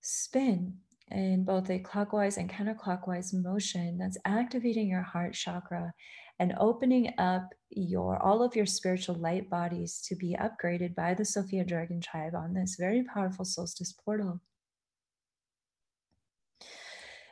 spin 0.00 0.78
in 1.10 1.44
both 1.44 1.68
a 1.70 1.78
clockwise 1.78 2.38
and 2.38 2.50
counterclockwise 2.50 3.34
motion 3.34 3.98
that's 3.98 4.18
activating 4.24 4.88
your 4.88 5.02
heart 5.02 5.34
chakra 5.34 5.92
and 6.38 6.54
opening 6.58 7.12
up 7.18 7.54
your 7.70 8.20
all 8.22 8.42
of 8.42 8.56
your 8.56 8.66
spiritual 8.66 9.14
light 9.14 9.48
bodies 9.50 10.00
to 10.08 10.16
be 10.16 10.36
upgraded 10.40 10.94
by 10.94 11.14
the 11.14 11.24
Sophia 11.24 11.64
Dragon 11.64 12.00
Tribe 12.00 12.34
on 12.34 12.54
this 12.54 12.76
very 12.78 13.04
powerful 13.04 13.44
solstice 13.44 13.92
portal. 13.92 14.40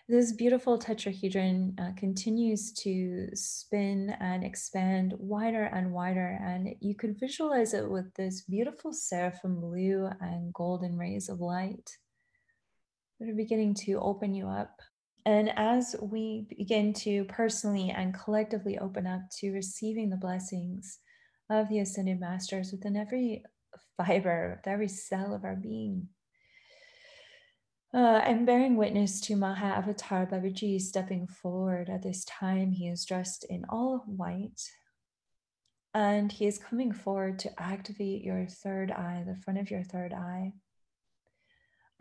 This 0.09 0.33
beautiful 0.33 0.79
tetrahedron 0.79 1.79
uh, 1.81 1.93
continues 1.97 2.73
to 2.73 3.29
spin 3.35 4.15
and 4.21 4.45
expand 4.45 5.15
wider 5.17 5.65
and 5.65 5.93
wider, 5.93 6.39
and 6.45 6.75
you 6.81 6.97
can 6.97 7.15
visualize 7.15 7.73
it 7.73 7.89
with 7.89 8.13
this 8.15 8.43
beautiful 8.43 8.93
seraphim 8.93 9.61
blue 9.61 10.11
and 10.21 10.53
golden 10.53 10.99
rays 10.99 11.29
of 11.29 11.41
light 11.41 11.97
that 13.19 13.29
are 13.29 13.35
beginning 13.35 13.75
to 13.75 14.01
open 14.01 14.35
you 14.35 14.49
up. 14.49 14.81
And 15.25 15.53
as 15.57 15.95
we 16.01 16.47
begin 16.49 16.93
to 16.95 17.25
personally 17.25 17.91
and 17.91 18.13
collectively 18.13 18.79
open 18.79 19.07
up 19.07 19.23
to 19.39 19.53
receiving 19.53 20.11
the 20.11 20.17
blessings 20.17 20.99
of 21.49 21.69
the 21.69 21.79
Ascended 21.79 22.19
Masters 22.19 22.73
within 22.73 22.97
every 22.97 23.45
fiber, 23.97 24.57
with 24.57 24.73
every 24.73 24.89
cell 24.89 25.33
of 25.33 25.45
our 25.45 25.55
being, 25.55 26.09
uh, 27.95 28.23
I'm 28.25 28.47
bearing 28.47 28.77
witness 28.77 29.21
to 29.23 29.35
Mahavatar 29.35 30.29
Babaji 30.31 30.81
stepping 30.81 31.27
forward 31.27 31.91
at 31.91 32.03
this 32.03 32.25
time. 32.25 32.73
He 32.73 32.89
is 32.89 33.05
dressed 33.05 33.45
in 33.49 33.65
all 33.69 34.03
white 34.07 34.63
and 35.95 36.33
he 36.33 36.47
is 36.47 36.59
coming 36.59 36.91
forward 36.91 37.39
to 37.41 37.63
activate 37.63 38.23
your 38.23 38.47
third 38.47 38.91
eye, 38.91 39.23
the 39.27 39.37
front 39.37 39.61
of 39.61 39.71
your 39.71 39.85
third 39.85 40.15
eye 40.15 40.55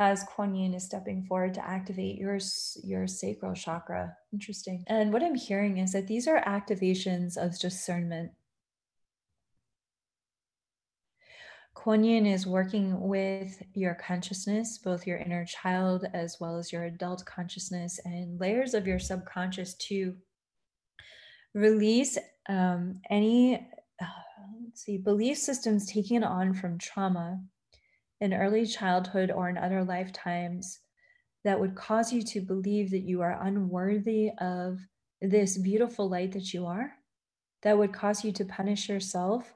as 0.01 0.23
Kuan 0.23 0.55
Yin 0.55 0.73
is 0.73 0.83
stepping 0.83 1.21
forward 1.21 1.53
to 1.53 1.63
activate 1.63 2.17
your, 2.17 2.39
your 2.83 3.05
sacral 3.05 3.53
chakra. 3.53 4.17
Interesting. 4.33 4.83
And 4.87 5.13
what 5.13 5.21
I'm 5.21 5.35
hearing 5.35 5.77
is 5.77 5.93
that 5.93 6.07
these 6.07 6.27
are 6.27 6.41
activations 6.43 7.37
of 7.37 7.59
discernment. 7.59 8.31
Kuan 11.75 12.03
Yin 12.03 12.25
is 12.25 12.47
working 12.47 12.99
with 12.99 13.61
your 13.75 13.93
consciousness, 13.93 14.79
both 14.79 15.05
your 15.05 15.19
inner 15.19 15.45
child 15.45 16.07
as 16.15 16.37
well 16.39 16.57
as 16.57 16.73
your 16.73 16.85
adult 16.85 17.23
consciousness 17.25 17.99
and 18.03 18.39
layers 18.39 18.73
of 18.73 18.87
your 18.87 18.99
subconscious 18.99 19.75
to 19.75 20.15
release 21.53 22.17
um, 22.49 23.01
any, 23.11 23.55
uh, 24.01 24.05
let's 24.65 24.81
see, 24.83 24.97
belief 24.97 25.37
systems 25.37 25.85
taken 25.85 26.23
on 26.23 26.55
from 26.55 26.79
trauma 26.79 27.39
in 28.21 28.33
early 28.33 28.65
childhood 28.65 29.31
or 29.31 29.49
in 29.49 29.57
other 29.57 29.83
lifetimes 29.83 30.79
that 31.43 31.59
would 31.59 31.75
cause 31.75 32.13
you 32.13 32.21
to 32.21 32.39
believe 32.39 32.91
that 32.91 32.99
you 32.99 33.21
are 33.21 33.41
unworthy 33.41 34.29
of 34.39 34.79
this 35.21 35.57
beautiful 35.57 36.07
light 36.07 36.31
that 36.33 36.53
you 36.53 36.67
are, 36.67 36.93
that 37.63 37.77
would 37.77 37.91
cause 37.91 38.23
you 38.23 38.31
to 38.31 38.45
punish 38.45 38.87
yourself 38.87 39.53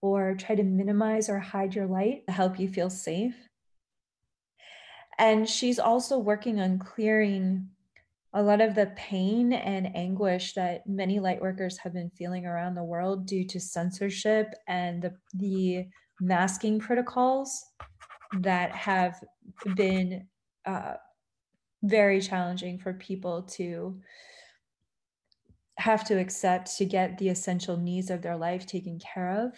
or 0.00 0.34
try 0.34 0.54
to 0.54 0.62
minimize 0.62 1.28
or 1.28 1.38
hide 1.38 1.74
your 1.74 1.86
light 1.86 2.26
to 2.26 2.32
help 2.32 2.58
you 2.58 2.68
feel 2.68 2.90
safe. 2.90 3.34
And 5.18 5.48
she's 5.48 5.78
also 5.78 6.18
working 6.18 6.60
on 6.60 6.78
clearing 6.78 7.68
a 8.34 8.42
lot 8.42 8.60
of 8.60 8.74
the 8.74 8.92
pain 8.96 9.52
and 9.54 9.94
anguish 9.96 10.52
that 10.54 10.86
many 10.86 11.20
light 11.20 11.40
workers 11.40 11.78
have 11.78 11.94
been 11.94 12.10
feeling 12.10 12.44
around 12.44 12.74
the 12.74 12.84
world 12.84 13.26
due 13.26 13.46
to 13.46 13.58
censorship 13.58 14.52
and 14.68 15.02
the, 15.02 15.14
the 15.34 15.86
masking 16.20 16.78
protocols 16.78 17.64
that 18.40 18.72
have 18.72 19.22
been 19.74 20.26
uh, 20.64 20.94
very 21.82 22.20
challenging 22.20 22.78
for 22.78 22.92
people 22.94 23.42
to 23.42 24.00
have 25.78 26.04
to 26.04 26.18
accept 26.18 26.76
to 26.76 26.84
get 26.84 27.18
the 27.18 27.28
essential 27.28 27.76
needs 27.76 28.10
of 28.10 28.22
their 28.22 28.36
life 28.36 28.66
taken 28.66 28.98
care 28.98 29.46
of. 29.46 29.52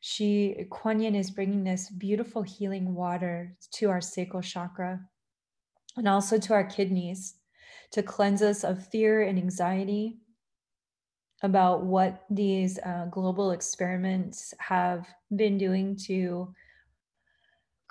She, 0.00 0.66
Kuan 0.70 1.00
Yin, 1.00 1.14
is 1.14 1.30
bringing 1.30 1.64
this 1.64 1.88
beautiful 1.88 2.42
healing 2.42 2.94
water 2.94 3.56
to 3.74 3.88
our 3.88 4.00
sacral 4.00 4.42
chakra 4.42 5.00
and 5.96 6.08
also 6.08 6.38
to 6.38 6.52
our 6.52 6.64
kidneys 6.64 7.36
to 7.92 8.02
cleanse 8.02 8.42
us 8.42 8.64
of 8.64 8.86
fear 8.88 9.22
and 9.22 9.38
anxiety 9.38 10.18
about 11.42 11.84
what 11.84 12.24
these 12.30 12.78
uh, 12.80 13.06
global 13.10 13.50
experiments 13.50 14.54
have 14.58 15.06
been 15.34 15.58
doing 15.58 15.96
to 15.96 16.52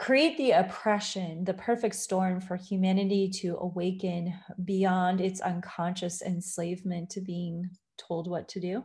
create 0.01 0.35
the 0.37 0.49
oppression, 0.49 1.43
the 1.43 1.53
perfect 1.53 1.93
storm 1.93 2.41
for 2.41 2.55
humanity 2.55 3.29
to 3.29 3.55
awaken 3.57 4.33
beyond 4.65 5.21
its 5.21 5.39
unconscious 5.41 6.23
enslavement 6.23 7.07
to 7.11 7.21
being 7.21 7.69
told 7.99 8.27
what 8.27 8.49
to 8.49 8.59
do 8.59 8.83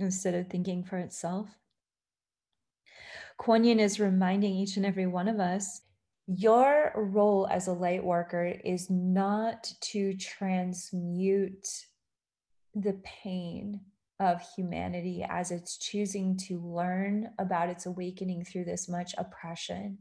instead 0.00 0.34
of 0.34 0.48
thinking 0.48 0.82
for 0.82 0.98
itself. 0.98 1.48
Kuan 3.38 3.62
Yin 3.62 3.78
is 3.78 4.00
reminding 4.00 4.52
each 4.52 4.76
and 4.76 4.84
every 4.84 5.06
one 5.06 5.28
of 5.28 5.38
us 5.38 5.82
your 6.26 6.90
role 6.96 7.46
as 7.50 7.68
a 7.68 7.72
light 7.72 8.02
worker 8.02 8.46
is 8.64 8.88
not 8.90 9.70
to 9.80 10.16
transmute 10.16 11.68
the 12.74 12.98
pain 13.04 13.78
of 14.20 14.42
humanity 14.56 15.24
as 15.28 15.50
it's 15.50 15.76
choosing 15.76 16.36
to 16.36 16.60
learn 16.60 17.30
about 17.38 17.68
its 17.68 17.86
awakening 17.86 18.44
through 18.44 18.64
this 18.64 18.88
much 18.88 19.14
oppression. 19.18 19.98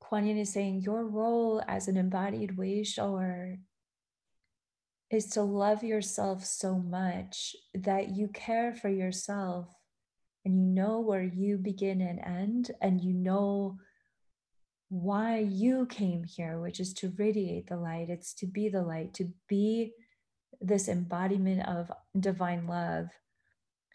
Kuan 0.00 0.26
Yin 0.26 0.38
is 0.38 0.52
saying 0.52 0.80
your 0.80 1.04
role 1.06 1.62
as 1.68 1.88
an 1.88 1.96
embodied 1.96 2.56
way 2.56 2.82
shower 2.82 3.58
is 5.10 5.26
to 5.26 5.42
love 5.42 5.82
yourself 5.82 6.44
so 6.44 6.78
much 6.78 7.54
that 7.74 8.10
you 8.10 8.28
care 8.28 8.74
for 8.74 8.88
yourself 8.88 9.74
and 10.44 10.56
you 10.56 10.66
know 10.66 11.00
where 11.00 11.22
you 11.22 11.58
begin 11.58 12.00
and 12.00 12.20
end, 12.20 12.70
and 12.80 13.02
you 13.02 13.12
know 13.12 13.76
why 14.88 15.38
you 15.38 15.84
came 15.86 16.24
here, 16.24 16.58
which 16.58 16.80
is 16.80 16.94
to 16.94 17.12
radiate 17.18 17.66
the 17.66 17.76
light. 17.76 18.08
It's 18.08 18.32
to 18.34 18.46
be 18.46 18.70
the 18.70 18.82
light, 18.82 19.12
to 19.14 19.30
be 19.46 19.92
this 20.60 20.88
embodiment 20.88 21.66
of 21.68 21.90
divine 22.18 22.66
love 22.66 23.08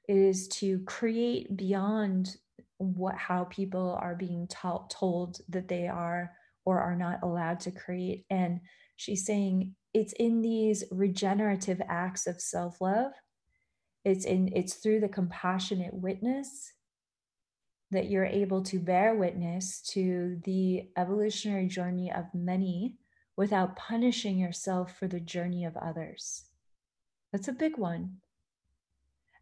is 0.08 0.48
to 0.50 0.80
create 0.80 1.56
beyond 1.56 2.36
what 2.78 3.16
how 3.16 3.46
people 3.46 3.98
are 4.02 4.16
being 4.16 4.48
ta- 4.48 4.86
told 4.90 5.40
that 5.50 5.68
they 5.68 5.88
are 5.88 6.32
or 6.66 6.80
are 6.80 6.96
not 6.96 7.20
allowed 7.24 7.60
to 7.62 7.72
create. 7.72 8.26
And 8.30 8.62
she's 8.96 9.26
saying 9.26 9.76
it's 9.94 10.14
in 10.14 10.42
these 10.42 10.84
regenerative 10.92 11.82
acts 11.88 12.28
of 12.28 12.42
self-love. 12.42 13.12
It's 14.04 14.26
in 14.26 14.50
it's 14.54 14.76
through 14.76 15.00
the 15.00 15.10
compassionate 15.10 15.94
witness 15.94 16.74
that 17.92 18.10
you're 18.10 18.26
able 18.26 18.64
to 18.64 18.80
bear 18.80 19.16
witness 19.16 19.82
to 19.82 20.42
the 20.44 20.90
evolutionary 20.98 21.68
journey 21.68 22.12
of 22.12 22.26
many 22.34 22.98
without 23.36 23.76
punishing 23.76 24.38
yourself 24.38 24.98
for 24.98 25.08
the 25.08 25.20
journey 25.20 25.66
of 25.66 25.76
others 25.78 26.46
that's 27.34 27.48
a 27.48 27.54
big 27.54 27.78
one. 27.78 28.18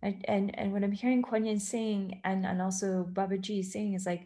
And 0.01 0.25
and, 0.27 0.57
and 0.57 0.73
what 0.73 0.83
I'm 0.83 0.93
hearing 0.93 1.21
Kuan 1.21 1.45
Yin 1.45 1.59
saying 1.59 2.21
and, 2.23 2.45
and 2.45 2.61
also 2.61 3.07
Babaji 3.11 3.63
saying 3.63 3.93
is 3.93 4.05
like, 4.05 4.25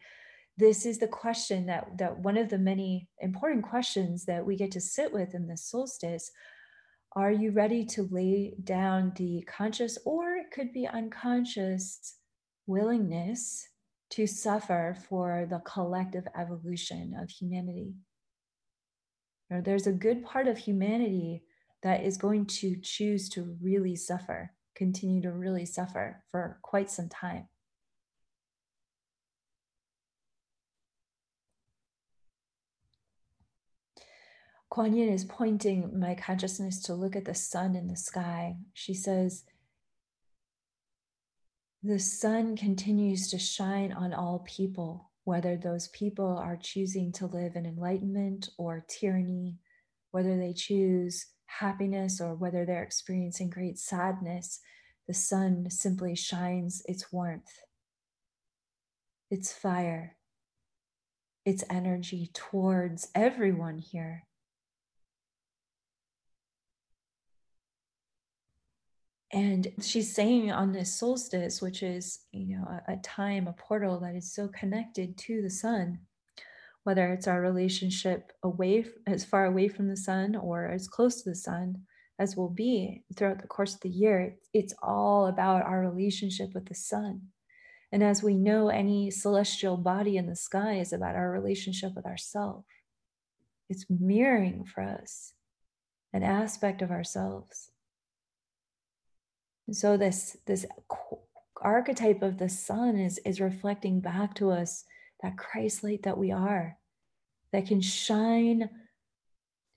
this 0.55 0.85
is 0.85 0.99
the 0.99 1.07
question 1.07 1.65
that 1.65 1.97
that 1.97 2.19
one 2.19 2.37
of 2.37 2.49
the 2.49 2.59
many 2.59 3.09
important 3.19 3.65
questions 3.65 4.25
that 4.25 4.45
we 4.45 4.55
get 4.55 4.71
to 4.71 4.79
sit 4.79 5.11
with 5.11 5.33
in 5.33 5.47
this 5.47 5.65
solstice. 5.65 6.31
Are 7.17 7.31
you 7.31 7.51
ready 7.51 7.85
to 7.85 8.09
lay 8.11 8.55
down 8.61 9.13
the 9.15 9.41
conscious 9.47 9.97
or 10.05 10.35
it 10.35 10.51
could 10.51 10.73
be 10.73 10.85
unconscious 10.85 12.17
willingness 12.67 13.69
to 14.09 14.27
suffer 14.27 14.97
for 15.07 15.47
the 15.49 15.59
collective 15.59 16.27
evolution 16.37 17.15
of 17.17 17.29
humanity? 17.29 17.93
Or 19.49 19.61
there's 19.61 19.87
a 19.87 19.91
good 19.91 20.23
part 20.23 20.47
of 20.47 20.57
humanity 20.57 21.43
that 21.83 22.03
is 22.03 22.17
going 22.17 22.47
to 22.47 22.75
choose 22.81 23.29
to 23.29 23.57
really 23.61 23.95
suffer, 23.95 24.51
continue 24.73 25.21
to 25.21 25.31
really 25.31 25.65
suffer 25.65 26.23
for 26.31 26.57
quite 26.63 26.89
some 26.89 27.09
time. 27.09 27.47
Kuan 34.75 34.93
Yin 34.93 35.07
is 35.07 35.23
pointing 35.23 35.97
my 35.97 36.15
consciousness 36.15 36.81
to 36.81 36.95
look 36.95 37.15
at 37.15 37.23
the 37.23 37.33
sun 37.33 37.75
in 37.75 37.87
the 37.87 37.95
sky. 37.95 38.57
She 38.73 38.93
says, 38.93 39.45
The 41.81 41.99
sun 41.99 42.57
continues 42.57 43.29
to 43.29 43.39
shine 43.39 43.93
on 43.93 44.13
all 44.13 44.39
people 44.39 45.11
whether 45.25 45.57
those 45.57 45.89
people 45.89 46.37
are 46.37 46.57
choosing 46.61 47.11
to 47.11 47.25
live 47.25 47.55
in 47.55 47.65
enlightenment 47.65 48.49
or 48.57 48.85
tyranny, 48.87 49.57
whether 50.11 50.37
they 50.37 50.53
choose 50.53 51.25
happiness 51.47 52.21
or 52.21 52.35
whether 52.35 52.65
they're 52.65 52.83
experiencing 52.83 53.49
great 53.49 53.77
sadness. 53.77 54.59
The 55.07 55.13
sun 55.13 55.69
simply 55.69 56.15
shines 56.15 56.81
its 56.85 57.11
warmth, 57.11 57.59
its 59.29 59.51
fire, 59.51 60.15
its 61.43 61.63
energy 61.69 62.29
towards 62.33 63.09
everyone 63.13 63.79
here. 63.79 64.23
And 69.35 69.67
she's 69.81 70.15
saying 70.15 70.49
on 70.53 70.71
this 70.71 70.97
solstice, 70.97 71.61
which 71.61 71.83
is, 71.83 72.19
you 72.31 72.55
know, 72.55 72.63
a, 72.63 72.93
a, 72.93 72.97
time, 72.97 73.47
a 73.47 73.53
portal 73.53 73.99
that 73.99 74.15
is 74.15 74.33
so 74.33 74.47
connected 74.47 75.17
to 75.17 75.41
the 75.41 75.49
sun, 75.49 75.99
whether 76.83 77.11
it's 77.11 77.27
our 77.27 77.41
relationship 77.41 78.31
away, 78.43 78.85
as 79.05 79.25
far 79.25 79.45
away 79.45 79.67
from 79.67 79.89
the 79.89 79.97
sun 79.97 80.37
or 80.37 80.67
as 80.67 80.87
close 80.87 81.21
to 81.21 81.29
the 81.29 81.35
sun 81.35 81.83
as 82.17 82.37
will 82.37 82.49
be 82.49 83.03
throughout 83.13 83.41
the 83.41 83.47
course 83.47 83.75
of 83.75 83.81
the 83.81 83.89
year, 83.89 84.37
it's 84.53 84.73
all 84.81 85.27
about 85.27 85.63
our 85.63 85.81
relationship 85.81 86.53
with 86.53 86.67
the 86.67 86.75
sun. 86.75 87.23
And 87.91 88.01
as 88.01 88.23
we 88.23 88.35
know, 88.35 88.69
any 88.69 89.11
celestial 89.11 89.75
body 89.75 90.15
in 90.15 90.27
the 90.27 90.35
sky 90.37 90.75
is 90.75 90.93
about 90.93 91.15
our 91.15 91.29
relationship 91.29 91.93
with 91.93 92.05
ourself. 92.05 92.63
It's 93.69 93.85
mirroring 93.89 94.63
for 94.63 94.81
us 94.81 95.33
an 96.13 96.23
aspect 96.23 96.81
of 96.81 96.89
ourselves. 96.89 97.71
So 99.71 99.97
this 99.97 100.37
this 100.45 100.65
archetype 101.61 102.21
of 102.21 102.37
the 102.37 102.49
sun 102.49 102.97
is 102.97 103.17
is 103.19 103.41
reflecting 103.41 103.99
back 103.99 104.35
to 104.35 104.51
us 104.51 104.85
that 105.23 105.37
Christ 105.37 105.83
light 105.83 106.03
that 106.03 106.17
we 106.17 106.31
are, 106.31 106.77
that 107.51 107.67
can 107.67 107.81
shine 107.81 108.69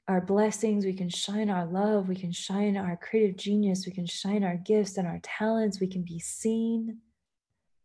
our 0.06 0.20
blessings, 0.20 0.84
we 0.84 0.94
can 0.94 1.08
shine 1.08 1.50
our 1.50 1.66
love, 1.66 2.08
we 2.08 2.16
can 2.16 2.32
shine 2.32 2.76
our 2.76 2.96
creative 2.96 3.36
genius, 3.36 3.86
we 3.86 3.92
can 3.92 4.06
shine 4.06 4.42
our 4.42 4.56
gifts 4.56 4.96
and 4.96 5.06
our 5.06 5.20
talents, 5.22 5.80
we 5.80 5.86
can 5.86 6.02
be 6.02 6.18
seen, 6.18 6.98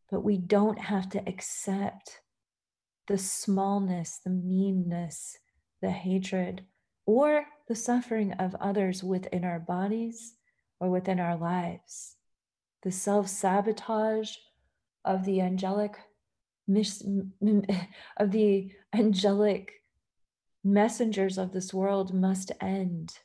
but 0.09 0.21
we 0.21 0.37
don't 0.37 0.79
have 0.79 1.09
to 1.09 1.27
accept 1.27 2.21
the 3.07 3.17
smallness, 3.17 4.19
the 4.23 4.29
meanness, 4.29 5.37
the 5.81 5.91
hatred, 5.91 6.63
or 7.05 7.45
the 7.67 7.75
suffering 7.75 8.31
of 8.33 8.55
others 8.55 9.03
within 9.03 9.43
our 9.43 9.59
bodies 9.59 10.35
or 10.83 10.89
within 10.89 11.17
our 11.17 11.37
lives. 11.37 12.17
The 12.81 12.91
self 12.91 13.29
sabotage 13.29 14.35
of 15.05 15.23
the 15.23 15.39
angelic 15.39 15.95
of 18.17 18.31
the 18.31 18.71
angelic 18.93 19.71
messengers 20.63 21.37
of 21.37 21.53
this 21.53 21.73
world 21.73 22.13
must 22.13 22.51
end. 22.59 23.17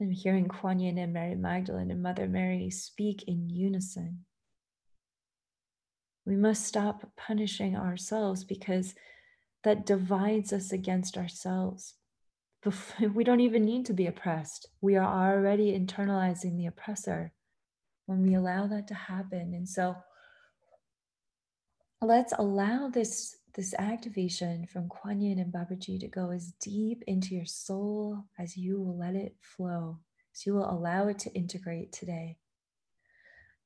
I'm 0.00 0.10
hearing 0.10 0.48
Kuan 0.48 0.80
Yin 0.80 0.98
and 0.98 1.12
Mary 1.12 1.34
Magdalene 1.34 1.90
and 1.90 2.02
Mother 2.02 2.26
Mary 2.26 2.70
speak 2.70 3.24
in 3.24 3.50
unison. 3.50 4.24
We 6.24 6.36
must 6.36 6.64
stop 6.64 7.10
punishing 7.16 7.76
ourselves 7.76 8.42
because 8.44 8.94
that 9.64 9.84
divides 9.84 10.52
us 10.52 10.72
against 10.72 11.18
ourselves. 11.18 11.94
We 13.14 13.24
don't 13.24 13.40
even 13.40 13.64
need 13.64 13.86
to 13.86 13.92
be 13.92 14.06
oppressed. 14.06 14.68
We 14.80 14.96
are 14.96 15.36
already 15.36 15.78
internalizing 15.78 16.56
the 16.56 16.66
oppressor 16.66 17.32
when 18.06 18.22
we 18.22 18.34
allow 18.34 18.66
that 18.68 18.86
to 18.88 18.94
happen. 18.94 19.54
And 19.54 19.68
so 19.68 19.96
let's 22.00 22.32
allow 22.38 22.88
this 22.88 23.36
this 23.54 23.74
activation 23.78 24.66
from 24.66 24.88
Kuan 24.88 25.20
Yin 25.20 25.38
and 25.38 25.52
Babaji 25.52 26.00
to 26.00 26.08
go 26.08 26.30
as 26.30 26.54
deep 26.58 27.02
into 27.06 27.34
your 27.34 27.44
soul 27.44 28.24
as 28.38 28.56
you 28.56 28.80
will 28.80 28.96
let 28.96 29.14
it 29.14 29.36
flow, 29.42 29.98
as 30.34 30.46
you 30.46 30.54
will 30.54 30.70
allow 30.70 31.08
it 31.08 31.18
to 31.20 31.34
integrate 31.34 31.92
today. 31.92 32.38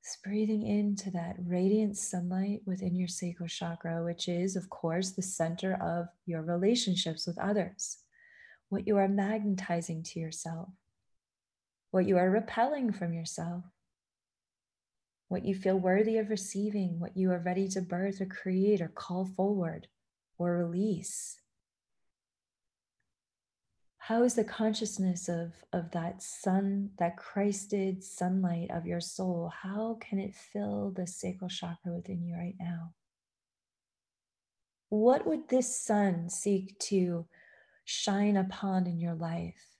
Just 0.02 0.24
breathing 0.24 0.66
into 0.66 1.12
that 1.12 1.36
radiant 1.38 1.96
sunlight 1.96 2.62
within 2.66 2.96
your 2.96 3.06
sacral 3.06 3.48
chakra, 3.48 4.04
which 4.04 4.28
is, 4.28 4.56
of 4.56 4.68
course, 4.70 5.12
the 5.12 5.22
center 5.22 5.74
of 5.74 6.08
your 6.26 6.42
relationships 6.42 7.24
with 7.24 7.38
others, 7.38 7.98
what 8.68 8.86
you 8.86 8.96
are 8.96 9.08
magnetizing 9.08 10.02
to 10.02 10.20
yourself, 10.20 10.68
what 11.90 12.06
you 12.06 12.16
are 12.16 12.30
repelling 12.30 12.92
from 12.92 13.12
yourself, 13.12 13.64
what 15.28 15.44
you 15.44 15.54
feel 15.54 15.76
worthy 15.76 16.18
of 16.18 16.30
receiving, 16.30 17.00
what 17.00 17.16
you 17.16 17.30
are 17.30 17.38
ready 17.38 17.68
to 17.68 17.80
birth 17.80 18.20
or 18.20 18.26
create 18.26 18.80
or 18.80 18.88
call 18.88 19.24
forward 19.24 19.88
or 20.38 20.56
release. 20.56 21.40
How 23.98 24.22
is 24.22 24.34
the 24.34 24.44
consciousness 24.44 25.28
of, 25.28 25.52
of 25.72 25.90
that 25.90 26.22
sun, 26.22 26.90
that 26.98 27.16
Christed 27.16 28.04
sunlight 28.04 28.70
of 28.70 28.86
your 28.86 29.00
soul, 29.00 29.52
how 29.62 29.98
can 30.00 30.20
it 30.20 30.32
fill 30.32 30.92
the 30.94 31.08
sacral 31.08 31.50
chakra 31.50 31.92
within 31.92 32.22
you 32.22 32.36
right 32.36 32.54
now? 32.60 32.92
What 34.90 35.26
would 35.26 35.48
this 35.48 35.76
sun 35.76 36.30
seek 36.30 36.78
to 36.78 37.26
shine 37.86 38.36
upon 38.36 38.84
in 38.86 39.00
your 39.00 39.14
life 39.14 39.76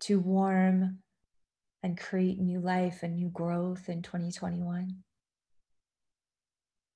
to 0.00 0.18
warm 0.18 0.98
and 1.82 1.96
create 1.96 2.40
new 2.40 2.58
life 2.58 3.02
and 3.02 3.14
new 3.14 3.28
growth 3.28 3.88
in 3.88 4.02
2021? 4.02 5.04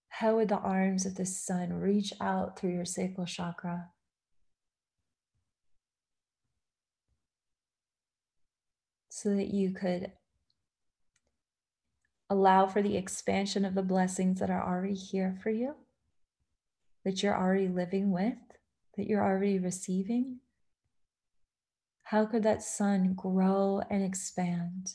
How 0.08 0.34
would 0.34 0.48
the 0.48 0.58
arms 0.58 1.06
of 1.06 1.14
the 1.14 1.24
sun 1.24 1.72
reach 1.72 2.12
out 2.20 2.58
through 2.58 2.72
your 2.72 2.84
sacral 2.84 3.26
chakra? 3.26 3.90
So 9.10 9.36
that 9.36 9.54
you 9.54 9.70
could 9.70 10.10
allow 12.28 12.66
for 12.66 12.82
the 12.82 12.96
expansion 12.96 13.64
of 13.64 13.74
the 13.76 13.82
blessings 13.82 14.40
that 14.40 14.50
are 14.50 14.62
already 14.62 14.94
here 14.94 15.38
for 15.40 15.50
you, 15.50 15.76
that 17.04 17.22
you're 17.22 17.36
already 17.36 17.68
living 17.68 18.10
with, 18.10 18.34
that 18.96 19.06
you're 19.06 19.24
already 19.24 19.58
receiving. 19.58 20.40
How 22.04 22.26
could 22.26 22.42
that 22.42 22.62
sun 22.62 23.14
grow 23.14 23.82
and 23.88 24.02
expand? 24.02 24.94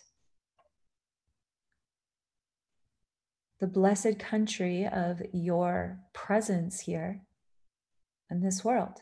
The 3.60 3.68
blessed 3.68 4.20
country 4.20 4.86
of 4.86 5.22
your 5.32 6.00
presence 6.14 6.82
here 6.82 7.22
in 8.30 8.42
this 8.42 8.66
world. 8.66 9.02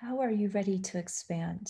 How 0.00 0.20
are 0.20 0.30
you 0.30 0.48
ready 0.48 0.78
to 0.78 0.98
expand 0.98 1.68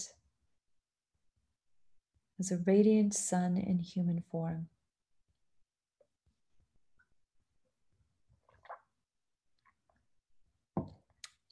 as 2.38 2.52
a 2.52 2.58
radiant 2.66 3.14
sun 3.14 3.56
in 3.56 3.78
human 3.78 4.22
form? 4.30 4.68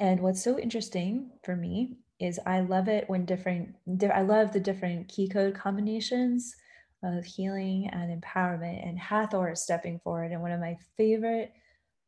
And 0.00 0.20
what's 0.20 0.42
so 0.42 0.58
interesting 0.58 1.30
for 1.44 1.54
me 1.54 1.98
is 2.20 2.40
I 2.46 2.60
love 2.60 2.88
it 2.88 3.08
when 3.08 3.24
different, 3.24 3.74
I 4.12 4.22
love 4.22 4.52
the 4.52 4.60
different 4.60 5.08
key 5.08 5.28
code 5.28 5.54
combinations 5.54 6.54
of 7.02 7.24
healing 7.24 7.88
and 7.92 8.22
empowerment. 8.22 8.88
And 8.88 8.98
Hathor 8.98 9.52
is 9.52 9.62
stepping 9.62 10.00
forward. 10.00 10.32
And 10.32 10.42
one 10.42 10.52
of 10.52 10.60
my 10.60 10.76
favorite 10.96 11.52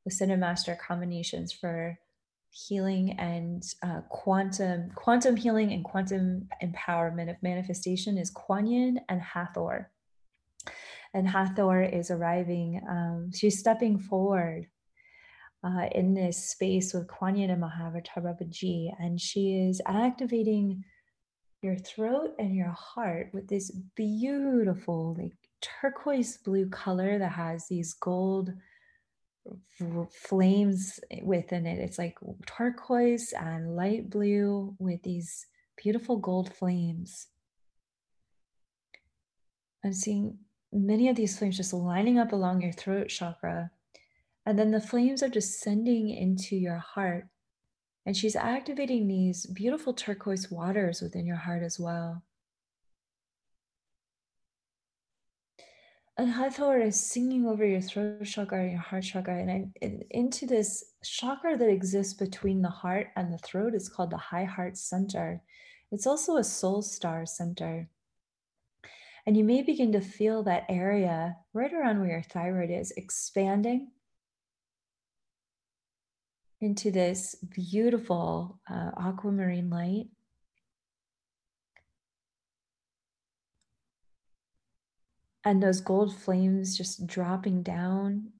Ascended 0.06 0.38
Master 0.38 0.76
combinations 0.76 1.52
for 1.52 1.98
healing 2.50 3.18
and 3.18 3.62
uh, 3.82 4.00
quantum 4.08 4.90
quantum 4.94 5.36
healing 5.36 5.72
and 5.72 5.84
quantum 5.84 6.48
empowerment 6.62 7.28
of 7.28 7.36
manifestation 7.42 8.16
is 8.16 8.30
Kuan 8.30 8.66
Yin 8.66 9.00
and 9.08 9.20
Hathor. 9.20 9.90
And 11.12 11.28
Hathor 11.28 11.82
is 11.82 12.10
arriving, 12.10 12.80
um, 12.88 13.30
she's 13.34 13.58
stepping 13.58 13.98
forward 13.98 14.68
uh, 15.66 15.88
in 15.92 16.14
this 16.14 16.50
space 16.50 16.94
with 16.94 17.08
Kuan 17.08 17.36
Yin 17.36 17.50
and 17.50 17.62
Mahavatar 17.62 18.22
Babaji, 18.22 18.94
and 19.00 19.20
she 19.20 19.56
is 19.56 19.80
activating 19.84 20.84
your 21.62 21.76
throat 21.76 22.34
and 22.38 22.54
your 22.54 22.70
heart 22.70 23.30
with 23.32 23.48
this 23.48 23.70
beautiful, 23.96 25.16
like 25.18 25.32
turquoise 25.60 26.36
blue 26.36 26.68
color 26.68 27.18
that 27.18 27.32
has 27.32 27.66
these 27.66 27.94
gold 27.94 28.52
flames 30.10 31.00
within 31.22 31.66
it. 31.66 31.80
It's 31.80 31.98
like 31.98 32.16
turquoise 32.46 33.32
and 33.32 33.74
light 33.74 34.08
blue 34.08 34.76
with 34.78 35.02
these 35.02 35.46
beautiful 35.82 36.18
gold 36.18 36.52
flames. 36.54 37.26
I'm 39.84 39.92
seeing 39.92 40.38
many 40.72 41.08
of 41.08 41.16
these 41.16 41.38
flames 41.38 41.56
just 41.56 41.72
lining 41.72 42.18
up 42.18 42.32
along 42.32 42.62
your 42.62 42.72
throat 42.72 43.08
chakra 43.08 43.70
and 44.46 44.58
then 44.58 44.70
the 44.70 44.80
flames 44.80 45.22
are 45.22 45.28
descending 45.28 46.08
into 46.08 46.56
your 46.56 46.78
heart 46.78 47.26
And 48.06 48.16
she's 48.16 48.36
activating 48.36 49.08
these 49.08 49.46
beautiful 49.46 49.92
turquoise 49.92 50.48
waters 50.48 51.02
within 51.02 51.26
your 51.26 51.36
heart 51.36 51.64
as 51.64 51.80
well. 51.80 52.22
And 56.16 56.30
Hathor 56.30 56.78
is 56.78 56.98
singing 56.98 57.46
over 57.46 57.66
your 57.66 57.80
throat 57.80 58.24
chakra 58.24 58.62
and 58.62 58.72
your 58.72 58.80
heart 58.80 59.04
chakra, 59.04 59.38
and, 59.38 59.50
I, 59.50 59.66
and 59.82 60.04
into 60.10 60.46
this 60.46 60.84
chakra 61.04 61.58
that 61.58 61.68
exists 61.68 62.14
between 62.14 62.62
the 62.62 62.70
heart 62.70 63.08
and 63.16 63.34
the 63.34 63.38
throat. 63.38 63.74
is 63.74 63.88
called 63.88 64.12
the 64.12 64.16
high 64.16 64.44
heart 64.44 64.78
center. 64.78 65.42
It's 65.90 66.06
also 66.06 66.36
a 66.36 66.44
soul 66.44 66.82
star 66.82 67.26
center. 67.26 67.90
And 69.26 69.36
you 69.36 69.44
may 69.44 69.62
begin 69.62 69.92
to 69.92 70.00
feel 70.00 70.44
that 70.44 70.64
area 70.68 71.36
right 71.52 71.72
around 71.72 71.98
where 71.98 72.10
your 72.10 72.22
thyroid 72.22 72.70
is 72.70 72.92
expanding 72.92 73.90
into 76.66 76.90
this 76.90 77.36
beautiful 77.54 78.60
uh, 78.68 78.90
aquamarine 78.98 79.70
light. 79.70 80.08
And 85.44 85.62
those 85.62 85.80
gold 85.80 86.12
flames 86.12 86.76
just 86.76 87.06
dropping 87.06 87.62
down, 87.62 88.32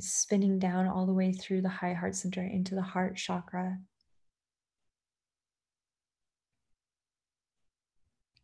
spinning 0.00 0.58
down 0.58 0.88
all 0.88 1.06
the 1.06 1.12
way 1.12 1.32
through 1.32 1.62
the 1.62 1.68
high 1.68 1.94
heart 1.94 2.16
center 2.16 2.42
into 2.42 2.74
the 2.74 2.82
heart 2.82 3.16
chakra. 3.16 3.78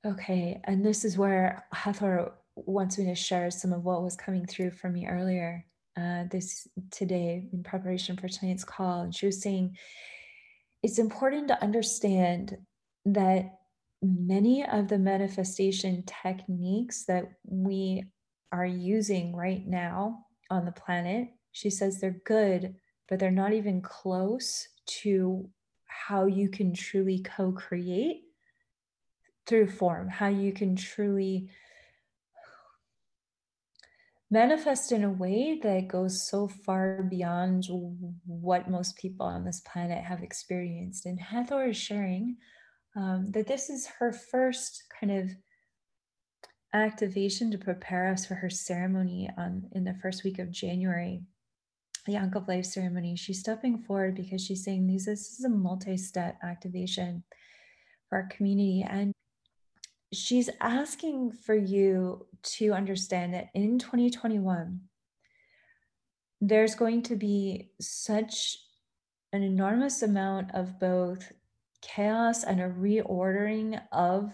Okay, 0.07 0.61
and 0.63 0.87
this 0.87 1.05
is 1.05 1.19
where 1.19 1.67
Hathor 1.73 2.33
wants 2.55 2.97
me 2.97 3.07
to 3.07 3.17
share 3.17 3.51
some 3.51 3.73
of 3.73 3.85
what 3.85 4.05
was 4.05 4.15
coming 4.15 4.47
through 4.47 4.71
for 4.71 4.89
me 4.89 5.09
earlier 5.09 5.67
uh, 5.97 6.25
this 6.31 6.69
today 6.91 7.49
in 7.53 7.63
preparation 7.63 8.17
for 8.17 8.29
tonight's 8.29 8.65
call. 8.65 9.03
And 9.03 9.15
she 9.15 9.27
was 9.27 9.41
saying 9.41 9.77
it's 10.83 10.99
important 10.99 11.49
to 11.49 11.63
understand 11.63 12.57
that 13.07 13.59
many 14.03 14.65
of 14.65 14.89
the 14.89 14.99
manifestation 14.99 16.05
techniques 16.07 17.05
that 17.07 17.25
we 17.45 18.05
are 18.53 18.67
using 18.67 19.35
right 19.35 19.67
now 19.67 20.27
on 20.51 20.65
the 20.65 20.73
planet, 20.73 21.29
she 21.53 21.71
says 21.71 22.01
they're 22.01 22.21
good, 22.25 22.75
but 23.09 23.19
they're 23.19 23.31
not 23.31 23.53
even 23.53 23.81
close 23.81 24.69
to 24.87 25.49
how 25.87 26.27
you 26.27 26.49
can 26.49 26.75
truly 26.75 27.21
co 27.21 27.53
create 27.53 28.23
through 29.47 29.69
form, 29.69 30.09
how 30.09 30.29
you 30.29 30.53
can 30.53 30.77
truly 30.77 31.49
manifest 34.31 34.91
in 34.93 35.05
a 35.05 35.11
way 35.11 35.61
that 35.63 35.89
goes 35.89 36.29
so 36.29 36.49
far 36.49 37.03
beyond 37.03 37.67
what 38.27 38.71
most 38.71 38.97
people 38.97 39.27
on 39.27 39.45
this 39.45 39.61
planet 39.61 40.03
have 40.03 40.23
experienced. 40.23 41.07
And 41.07 41.21
Hathor 41.21 41.69
is 41.69 41.77
sharing 41.77 42.37
um, 42.97 43.31
that 43.33 43.47
this 43.47 43.71
is 43.71 43.87
her 43.99 44.13
first 44.13 44.85
kind 45.01 45.13
of 45.13 45.31
activation 46.73 47.51
to 47.51 47.59
prepare 47.59 48.11
us 48.11 48.27
for 48.27 48.35
her 48.35 48.51
ceremony 48.51 49.31
on 49.39 49.69
in 49.73 49.85
the 49.85 49.97
first 50.03 50.25
week 50.25 50.39
of 50.39 50.51
January, 50.51 51.23
the 52.07 52.17
Ankh 52.17 52.35
of 52.35 52.49
Life 52.49 52.67
ceremony. 52.67 53.15
She's 53.17 53.41
stepping 53.41 53.79
forward 53.79 54.17
because 54.17 54.45
she's 54.45 54.65
saying 54.65 54.87
this 54.87 55.07
is 55.07 55.45
a 55.45 55.49
multi-step 55.49 56.39
activation 56.43 57.23
for 58.09 58.19
our 58.19 58.29
community 58.29 58.85
and 58.89 59.13
she's 60.13 60.51
asking 60.61 61.33
for 61.33 61.55
you 61.55 62.27
to 62.43 62.73
understand 62.73 63.35
that 63.35 63.49
in 63.55 63.79
2021, 63.79 64.81
there's 66.41 66.75
going 66.75 67.03
to 67.03 67.17
be 67.17 67.71
such 67.81 68.57
an 69.33 69.43
enormous 69.43 70.03
amount 70.03 70.55
of 70.55 70.79
both 70.79 71.33
chaos 71.83 72.45
and 72.45 72.61
a 72.61 72.69
reordering 72.69 73.81
of 73.93 74.33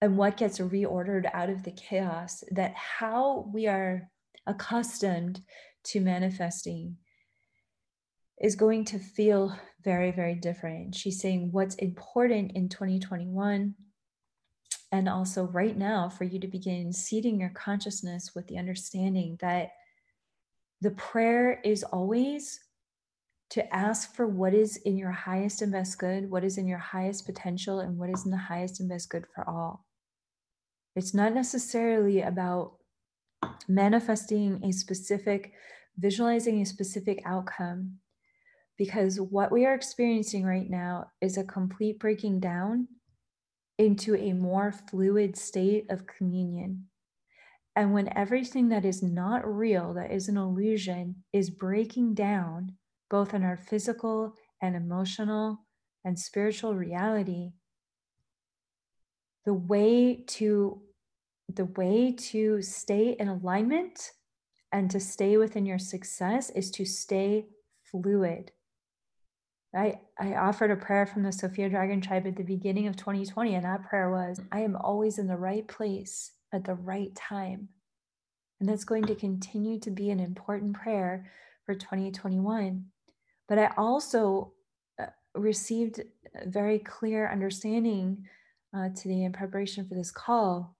and 0.00 0.16
what 0.16 0.36
gets 0.36 0.58
reordered 0.58 1.30
out 1.32 1.48
of 1.48 1.62
the 1.62 1.70
chaos 1.70 2.42
that 2.50 2.74
how 2.74 3.48
we 3.52 3.68
are 3.68 4.10
accustomed 4.46 5.40
to 5.84 6.00
manifesting 6.00 6.96
is 8.40 8.56
going 8.56 8.84
to 8.84 8.98
feel 8.98 9.56
very 9.84 10.10
very 10.10 10.34
different. 10.34 10.94
She's 10.94 11.20
saying 11.20 11.50
what's 11.52 11.76
important 11.76 12.52
in 12.52 12.68
2021 12.68 13.74
and 14.92 15.08
also 15.08 15.44
right 15.44 15.76
now 15.76 16.08
for 16.08 16.24
you 16.24 16.38
to 16.38 16.46
begin 16.46 16.92
seeding 16.92 17.40
your 17.40 17.50
consciousness 17.50 18.34
with 18.34 18.46
the 18.46 18.58
understanding 18.58 19.38
that 19.40 19.70
the 20.82 20.90
prayer 20.90 21.60
is 21.64 21.82
always 21.82 22.60
to 23.48 23.74
ask 23.74 24.14
for 24.14 24.26
what 24.26 24.54
is 24.54 24.76
in 24.78 24.96
your 24.98 25.10
highest 25.10 25.62
and 25.62 25.72
best 25.72 25.98
good, 25.98 26.30
what 26.30 26.44
is 26.44 26.58
in 26.58 26.66
your 26.66 26.78
highest 26.78 27.24
potential, 27.26 27.80
and 27.80 27.98
what 27.98 28.10
is 28.10 28.24
in 28.24 28.30
the 28.30 28.36
highest 28.36 28.80
and 28.80 28.88
best 28.88 29.08
good 29.08 29.24
for 29.34 29.48
all. 29.48 29.86
It's 30.94 31.14
not 31.14 31.34
necessarily 31.34 32.20
about 32.20 32.74
manifesting 33.68 34.62
a 34.64 34.72
specific, 34.72 35.52
visualizing 35.98 36.60
a 36.60 36.66
specific 36.66 37.22
outcome, 37.24 37.98
because 38.76 39.20
what 39.20 39.52
we 39.52 39.64
are 39.64 39.74
experiencing 39.74 40.44
right 40.44 40.68
now 40.68 41.06
is 41.20 41.36
a 41.36 41.44
complete 41.44 41.98
breaking 41.98 42.40
down 42.40 42.88
into 43.82 44.16
a 44.16 44.32
more 44.32 44.72
fluid 44.72 45.36
state 45.36 45.86
of 45.90 46.06
communion. 46.06 46.86
And 47.74 47.92
when 47.92 48.16
everything 48.16 48.68
that 48.68 48.84
is 48.84 49.02
not 49.02 49.46
real, 49.46 49.94
that 49.94 50.12
is 50.12 50.28
an 50.28 50.36
illusion, 50.36 51.24
is 51.32 51.50
breaking 51.50 52.14
down, 52.14 52.76
both 53.10 53.34
in 53.34 53.42
our 53.42 53.56
physical 53.56 54.34
and 54.60 54.76
emotional 54.76 55.58
and 56.04 56.18
spiritual 56.18 56.74
reality, 56.74 57.52
the 59.44 59.54
way 59.54 60.22
to 60.26 60.82
the 61.48 61.64
way 61.64 62.12
to 62.12 62.62
stay 62.62 63.16
in 63.18 63.28
alignment 63.28 64.12
and 64.70 64.90
to 64.90 65.00
stay 65.00 65.36
within 65.36 65.66
your 65.66 65.78
success 65.78 66.48
is 66.50 66.70
to 66.70 66.84
stay 66.84 67.46
fluid 67.82 68.52
I, 69.74 70.00
I 70.18 70.34
offered 70.34 70.70
a 70.70 70.76
prayer 70.76 71.06
from 71.06 71.22
the 71.22 71.32
Sophia 71.32 71.68
Dragon 71.68 72.00
Tribe 72.00 72.26
at 72.26 72.36
the 72.36 72.42
beginning 72.42 72.88
of 72.88 72.96
2020, 72.96 73.54
and 73.54 73.64
that 73.64 73.88
prayer 73.88 74.10
was 74.10 74.40
I 74.50 74.60
am 74.60 74.76
always 74.76 75.18
in 75.18 75.26
the 75.26 75.36
right 75.36 75.66
place 75.66 76.32
at 76.52 76.64
the 76.64 76.74
right 76.74 77.14
time. 77.14 77.68
And 78.60 78.68
that's 78.68 78.84
going 78.84 79.04
to 79.06 79.14
continue 79.14 79.80
to 79.80 79.90
be 79.90 80.10
an 80.10 80.20
important 80.20 80.74
prayer 80.74 81.30
for 81.64 81.74
2021. 81.74 82.84
But 83.48 83.58
I 83.58 83.72
also 83.76 84.52
uh, 85.00 85.06
received 85.34 86.00
a 86.34 86.48
very 86.48 86.78
clear 86.78 87.30
understanding 87.30 88.24
uh, 88.76 88.90
today 88.94 89.22
in 89.22 89.32
preparation 89.32 89.88
for 89.88 89.94
this 89.94 90.10
call. 90.10 90.76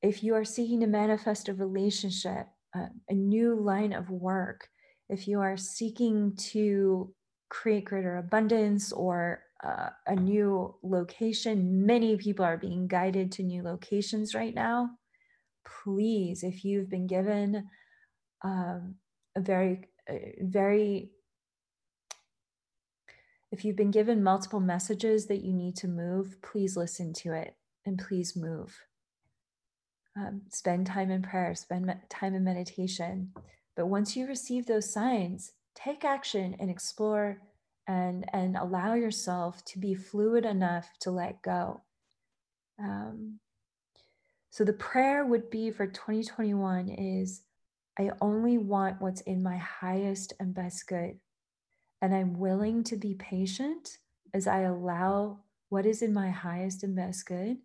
If 0.00 0.24
you 0.24 0.34
are 0.34 0.44
seeking 0.44 0.80
to 0.80 0.86
manifest 0.86 1.48
a 1.48 1.54
relationship, 1.54 2.48
uh, 2.74 2.86
a 3.08 3.14
new 3.14 3.54
line 3.54 3.92
of 3.92 4.10
work, 4.10 4.68
if 5.08 5.28
you 5.28 5.40
are 5.40 5.56
seeking 5.56 6.34
to 6.36 7.14
create 7.52 7.84
greater 7.84 8.16
abundance 8.16 8.92
or 8.92 9.42
uh, 9.62 9.90
a 10.06 10.16
new 10.16 10.74
location. 10.82 11.84
Many 11.84 12.16
people 12.16 12.46
are 12.46 12.56
being 12.56 12.88
guided 12.88 13.30
to 13.32 13.42
new 13.42 13.62
locations 13.62 14.34
right 14.34 14.54
now. 14.54 14.90
Please, 15.84 16.42
if 16.42 16.64
you've 16.64 16.88
been 16.88 17.06
given 17.06 17.68
um, 18.42 18.94
a 19.36 19.40
very, 19.40 19.82
very, 20.40 21.10
if 23.50 23.66
you've 23.66 23.76
been 23.76 23.90
given 23.90 24.22
multiple 24.22 24.60
messages 24.60 25.26
that 25.26 25.44
you 25.44 25.52
need 25.52 25.76
to 25.76 25.88
move, 25.88 26.40
please 26.40 26.74
listen 26.74 27.12
to 27.12 27.34
it 27.34 27.54
and 27.84 27.98
please 27.98 28.34
move. 28.34 28.74
Um, 30.16 30.42
spend 30.48 30.86
time 30.86 31.10
in 31.10 31.20
prayer, 31.20 31.54
spend 31.54 31.94
time 32.08 32.34
in 32.34 32.44
meditation. 32.44 33.32
But 33.76 33.86
once 33.86 34.16
you 34.16 34.26
receive 34.26 34.66
those 34.66 34.90
signs, 34.90 35.52
take 35.74 36.04
action 36.04 36.56
and 36.58 36.70
explore 36.70 37.38
and 37.88 38.24
and 38.32 38.56
allow 38.56 38.94
yourself 38.94 39.64
to 39.64 39.78
be 39.78 39.94
fluid 39.94 40.44
enough 40.44 40.88
to 41.00 41.10
let 41.10 41.42
go. 41.42 41.82
Um, 42.78 43.40
so 44.52 44.64
the 44.64 44.74
prayer 44.74 45.24
would 45.24 45.48
be 45.48 45.70
for 45.70 45.86
2021 45.86 46.90
is 46.90 47.42
i 47.98 48.10
only 48.20 48.58
want 48.58 49.00
what's 49.00 49.22
in 49.22 49.42
my 49.42 49.56
highest 49.56 50.34
and 50.38 50.54
best 50.54 50.86
good 50.86 51.18
and 52.00 52.14
i'm 52.14 52.38
willing 52.38 52.84
to 52.84 52.96
be 52.96 53.14
patient 53.14 53.98
as 54.34 54.46
i 54.46 54.60
allow 54.60 55.38
what 55.70 55.86
is 55.86 56.02
in 56.02 56.12
my 56.12 56.30
highest 56.30 56.84
and 56.84 56.94
best 56.94 57.26
good 57.26 57.56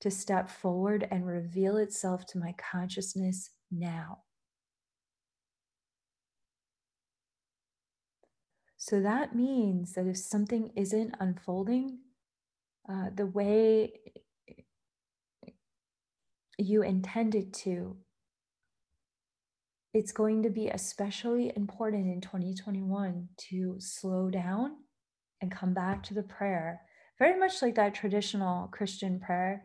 to 0.00 0.10
step 0.10 0.50
forward 0.50 1.06
and 1.12 1.26
reveal 1.26 1.76
itself 1.76 2.26
to 2.26 2.38
my 2.38 2.52
consciousness 2.58 3.50
now 3.70 4.18
So 8.84 9.00
that 9.00 9.32
means 9.32 9.92
that 9.92 10.08
if 10.08 10.16
something 10.16 10.72
isn't 10.74 11.14
unfolding 11.20 12.00
uh, 12.90 13.10
the 13.14 13.26
way 13.26 13.92
you 16.58 16.82
intended 16.82 17.54
to, 17.54 17.96
it's 19.94 20.10
going 20.10 20.42
to 20.42 20.50
be 20.50 20.66
especially 20.66 21.52
important 21.54 22.08
in 22.12 22.20
2021 22.20 23.28
to 23.50 23.76
slow 23.78 24.30
down 24.30 24.72
and 25.40 25.52
come 25.52 25.74
back 25.74 26.02
to 26.02 26.14
the 26.14 26.24
prayer, 26.24 26.80
very 27.20 27.38
much 27.38 27.62
like 27.62 27.76
that 27.76 27.94
traditional 27.94 28.66
Christian 28.66 29.20
prayer 29.20 29.62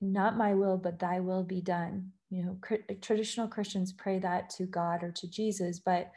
not 0.00 0.38
my 0.38 0.54
will, 0.54 0.78
but 0.78 0.98
thy 0.98 1.20
will 1.20 1.42
be 1.42 1.60
done. 1.60 2.12
You 2.30 2.44
know, 2.44 2.58
traditional 3.02 3.48
Christians 3.48 3.92
pray 3.92 4.18
that 4.20 4.48
to 4.50 4.64
God 4.64 5.02
or 5.02 5.10
to 5.10 5.28
Jesus, 5.28 5.78
but 5.78 6.10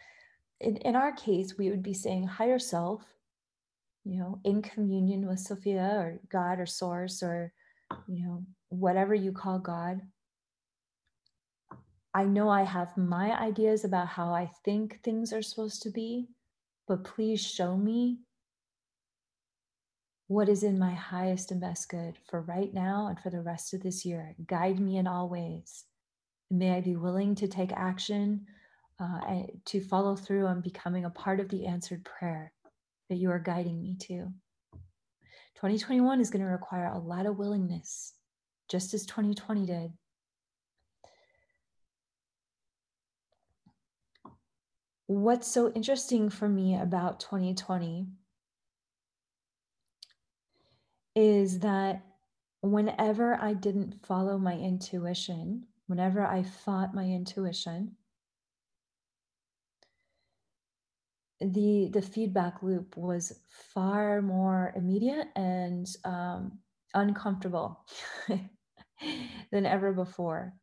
in, 0.59 0.77
in 0.77 0.95
our 0.95 1.11
case, 1.11 1.57
we 1.57 1.69
would 1.69 1.83
be 1.83 1.93
saying 1.93 2.27
higher 2.27 2.59
self, 2.59 3.03
you 4.03 4.19
know, 4.19 4.39
in 4.43 4.61
communion 4.61 5.27
with 5.27 5.39
Sophia 5.39 5.95
or 5.97 6.19
God 6.29 6.59
or 6.59 6.65
source 6.65 7.23
or, 7.23 7.53
you 8.07 8.25
know, 8.25 8.43
whatever 8.69 9.13
you 9.13 9.31
call 9.31 9.59
God. 9.59 10.01
I 12.13 12.25
know 12.25 12.49
I 12.49 12.63
have 12.63 12.95
my 12.95 13.39
ideas 13.39 13.85
about 13.85 14.07
how 14.07 14.33
I 14.33 14.51
think 14.63 15.01
things 15.01 15.33
are 15.33 15.41
supposed 15.41 15.81
to 15.83 15.89
be, 15.89 16.27
but 16.87 17.03
please 17.03 17.41
show 17.41 17.75
me 17.75 18.19
what 20.27 20.47
is 20.47 20.63
in 20.63 20.79
my 20.79 20.93
highest 20.93 21.51
and 21.51 21.59
best 21.59 21.89
good 21.89 22.17
for 22.29 22.41
right 22.41 22.73
now 22.73 23.07
and 23.07 23.19
for 23.19 23.29
the 23.29 23.41
rest 23.41 23.73
of 23.73 23.81
this 23.81 24.05
year. 24.05 24.35
Guide 24.47 24.79
me 24.79 24.97
in 24.97 25.07
all 25.07 25.27
ways. 25.27 25.85
May 26.49 26.75
I 26.75 26.81
be 26.81 26.95
willing 26.95 27.35
to 27.35 27.47
take 27.47 27.71
action 27.73 28.45
uh, 28.99 29.19
and 29.27 29.51
to 29.65 29.81
follow 29.81 30.15
through 30.15 30.45
on 30.45 30.61
becoming 30.61 31.05
a 31.05 31.09
part 31.09 31.39
of 31.39 31.49
the 31.49 31.65
answered 31.65 32.03
prayer 32.03 32.53
that 33.09 33.15
you 33.15 33.29
are 33.31 33.39
guiding 33.39 33.81
me 33.81 33.95
to. 33.99 34.31
2021 35.55 36.19
is 36.19 36.29
going 36.29 36.43
to 36.43 36.51
require 36.51 36.87
a 36.87 36.99
lot 36.99 37.25
of 37.25 37.37
willingness, 37.37 38.13
just 38.69 38.93
as 38.93 39.05
2020 39.05 39.65
did. 39.65 39.91
What's 45.07 45.47
so 45.47 45.71
interesting 45.71 46.29
for 46.29 46.47
me 46.47 46.75
about 46.79 47.19
2020 47.19 48.07
is 51.15 51.59
that 51.59 52.01
whenever 52.61 53.35
I 53.35 53.53
didn't 53.53 54.05
follow 54.05 54.37
my 54.37 54.53
intuition, 54.57 55.65
whenever 55.87 56.25
I 56.25 56.43
fought 56.43 56.95
my 56.95 57.03
intuition, 57.03 57.95
the 61.43 61.89
the 61.93 62.01
feedback 62.01 62.63
loop 62.63 62.95
was 62.95 63.39
far 63.73 64.21
more 64.21 64.73
immediate 64.75 65.27
and 65.35 65.87
um, 66.05 66.59
uncomfortable 66.93 67.85
than 69.51 69.65
ever 69.65 69.91
before 69.91 70.53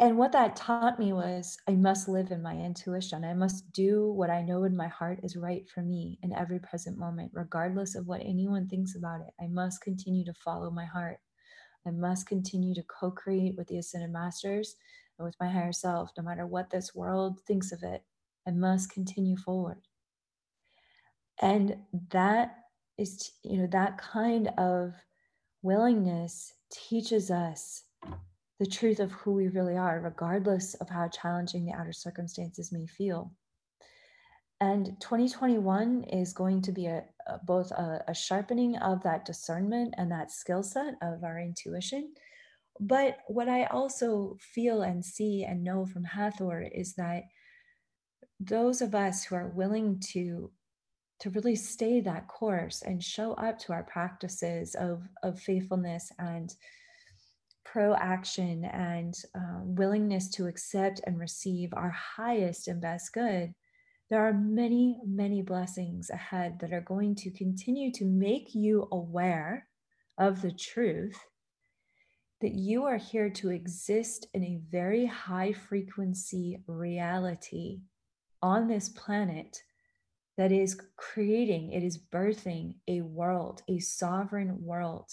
and 0.00 0.16
what 0.16 0.30
that 0.32 0.54
taught 0.54 1.00
me 1.00 1.12
was 1.12 1.56
I 1.66 1.72
must 1.72 2.08
live 2.08 2.30
in 2.30 2.40
my 2.40 2.54
intuition. 2.54 3.24
I 3.24 3.34
must 3.34 3.72
do 3.72 4.12
what 4.12 4.30
I 4.30 4.42
know 4.42 4.62
in 4.62 4.76
my 4.76 4.86
heart 4.86 5.18
is 5.24 5.34
right 5.34 5.68
for 5.68 5.82
me 5.82 6.20
in 6.22 6.32
every 6.32 6.60
present 6.60 6.96
moment, 6.96 7.32
regardless 7.34 7.96
of 7.96 8.06
what 8.06 8.20
anyone 8.20 8.68
thinks 8.68 8.94
about 8.94 9.22
it. 9.22 9.34
I 9.40 9.48
must 9.48 9.80
continue 9.80 10.24
to 10.24 10.34
follow 10.34 10.70
my 10.70 10.84
heart. 10.84 11.18
I 11.84 11.90
must 11.90 12.28
continue 12.28 12.76
to 12.76 12.84
co 12.84 13.10
create 13.10 13.56
with 13.56 13.66
the 13.66 13.78
Ascended 13.78 14.12
Masters 14.12 14.76
and 15.18 15.26
with 15.26 15.34
my 15.40 15.48
higher 15.48 15.72
self, 15.72 16.12
no 16.16 16.22
matter 16.22 16.46
what 16.46 16.70
this 16.70 16.94
world 16.94 17.40
thinks 17.44 17.72
of 17.72 17.82
it. 17.82 18.04
I 18.48 18.52
must 18.52 18.90
continue 18.90 19.36
forward. 19.36 19.78
And 21.40 21.76
that 22.10 22.54
is, 22.96 23.30
you 23.44 23.58
know, 23.58 23.68
that 23.70 23.98
kind 23.98 24.48
of 24.56 24.94
willingness 25.62 26.54
teaches 26.72 27.30
us 27.30 27.82
the 28.58 28.66
truth 28.66 28.98
of 28.98 29.12
who 29.12 29.32
we 29.32 29.48
really 29.48 29.76
are, 29.76 30.00
regardless 30.00 30.74
of 30.74 30.88
how 30.88 31.08
challenging 31.08 31.64
the 31.64 31.72
outer 31.72 31.92
circumstances 31.92 32.72
may 32.72 32.86
feel. 32.86 33.32
And 34.60 34.96
2021 35.00 36.04
is 36.04 36.32
going 36.32 36.62
to 36.62 36.72
be 36.72 36.86
a, 36.86 37.04
a 37.28 37.38
both 37.46 37.70
a, 37.70 38.02
a, 38.08 38.14
sharpening 38.14 38.76
of 38.78 39.00
that 39.04 39.24
discernment 39.24 39.94
and 39.96 40.10
that 40.10 40.32
skill 40.32 40.64
set 40.64 40.94
of 41.00 41.22
our 41.22 41.38
intuition. 41.38 42.12
But 42.80 43.18
what 43.28 43.48
I 43.48 43.66
also 43.66 44.36
feel 44.40 44.82
and 44.82 45.04
see 45.04 45.44
and 45.44 45.62
know 45.62 45.86
from 45.86 46.02
Hathor 46.02 46.62
is 46.62 46.94
that 46.94 47.24
those 48.40 48.80
of 48.80 48.94
us 48.94 49.24
who 49.24 49.34
are 49.34 49.48
willing 49.48 50.00
to 50.12 50.50
to 51.20 51.30
really 51.30 51.56
stay 51.56 52.00
that 52.00 52.28
course 52.28 52.82
and 52.82 53.02
show 53.02 53.32
up 53.34 53.58
to 53.58 53.72
our 53.72 53.82
practices 53.82 54.76
of, 54.76 55.02
of 55.24 55.40
faithfulness 55.40 56.12
and 56.20 56.54
pro 57.64 57.94
action 57.94 58.64
and 58.66 59.14
uh, 59.34 59.60
willingness 59.62 60.28
to 60.30 60.46
accept 60.46 61.00
and 61.06 61.18
receive 61.18 61.70
our 61.74 61.90
highest 61.90 62.68
and 62.68 62.80
best 62.80 63.12
good, 63.12 63.52
there 64.10 64.26
are 64.26 64.32
many, 64.32 65.00
many 65.04 65.42
blessings 65.42 66.08
ahead 66.08 66.58
that 66.60 66.72
are 66.72 66.80
going 66.80 67.14
to 67.14 67.30
continue 67.30 67.92
to 67.92 68.04
make 68.04 68.54
you 68.54 68.88
aware 68.92 69.66
of 70.16 70.40
the 70.40 70.52
truth 70.52 71.18
that 72.40 72.54
you 72.54 72.84
are 72.84 72.96
here 72.96 73.28
to 73.28 73.50
exist 73.50 74.28
in 74.32 74.44
a 74.44 74.60
very 74.70 75.04
high 75.04 75.52
frequency 75.52 76.62
reality 76.68 77.80
on 78.42 78.68
this 78.68 78.88
planet 78.88 79.62
that 80.36 80.52
is 80.52 80.80
creating, 80.96 81.72
it 81.72 81.82
is 81.82 81.98
birthing 81.98 82.74
a 82.86 83.00
world, 83.00 83.62
a 83.68 83.78
sovereign 83.78 84.56
world 84.62 85.10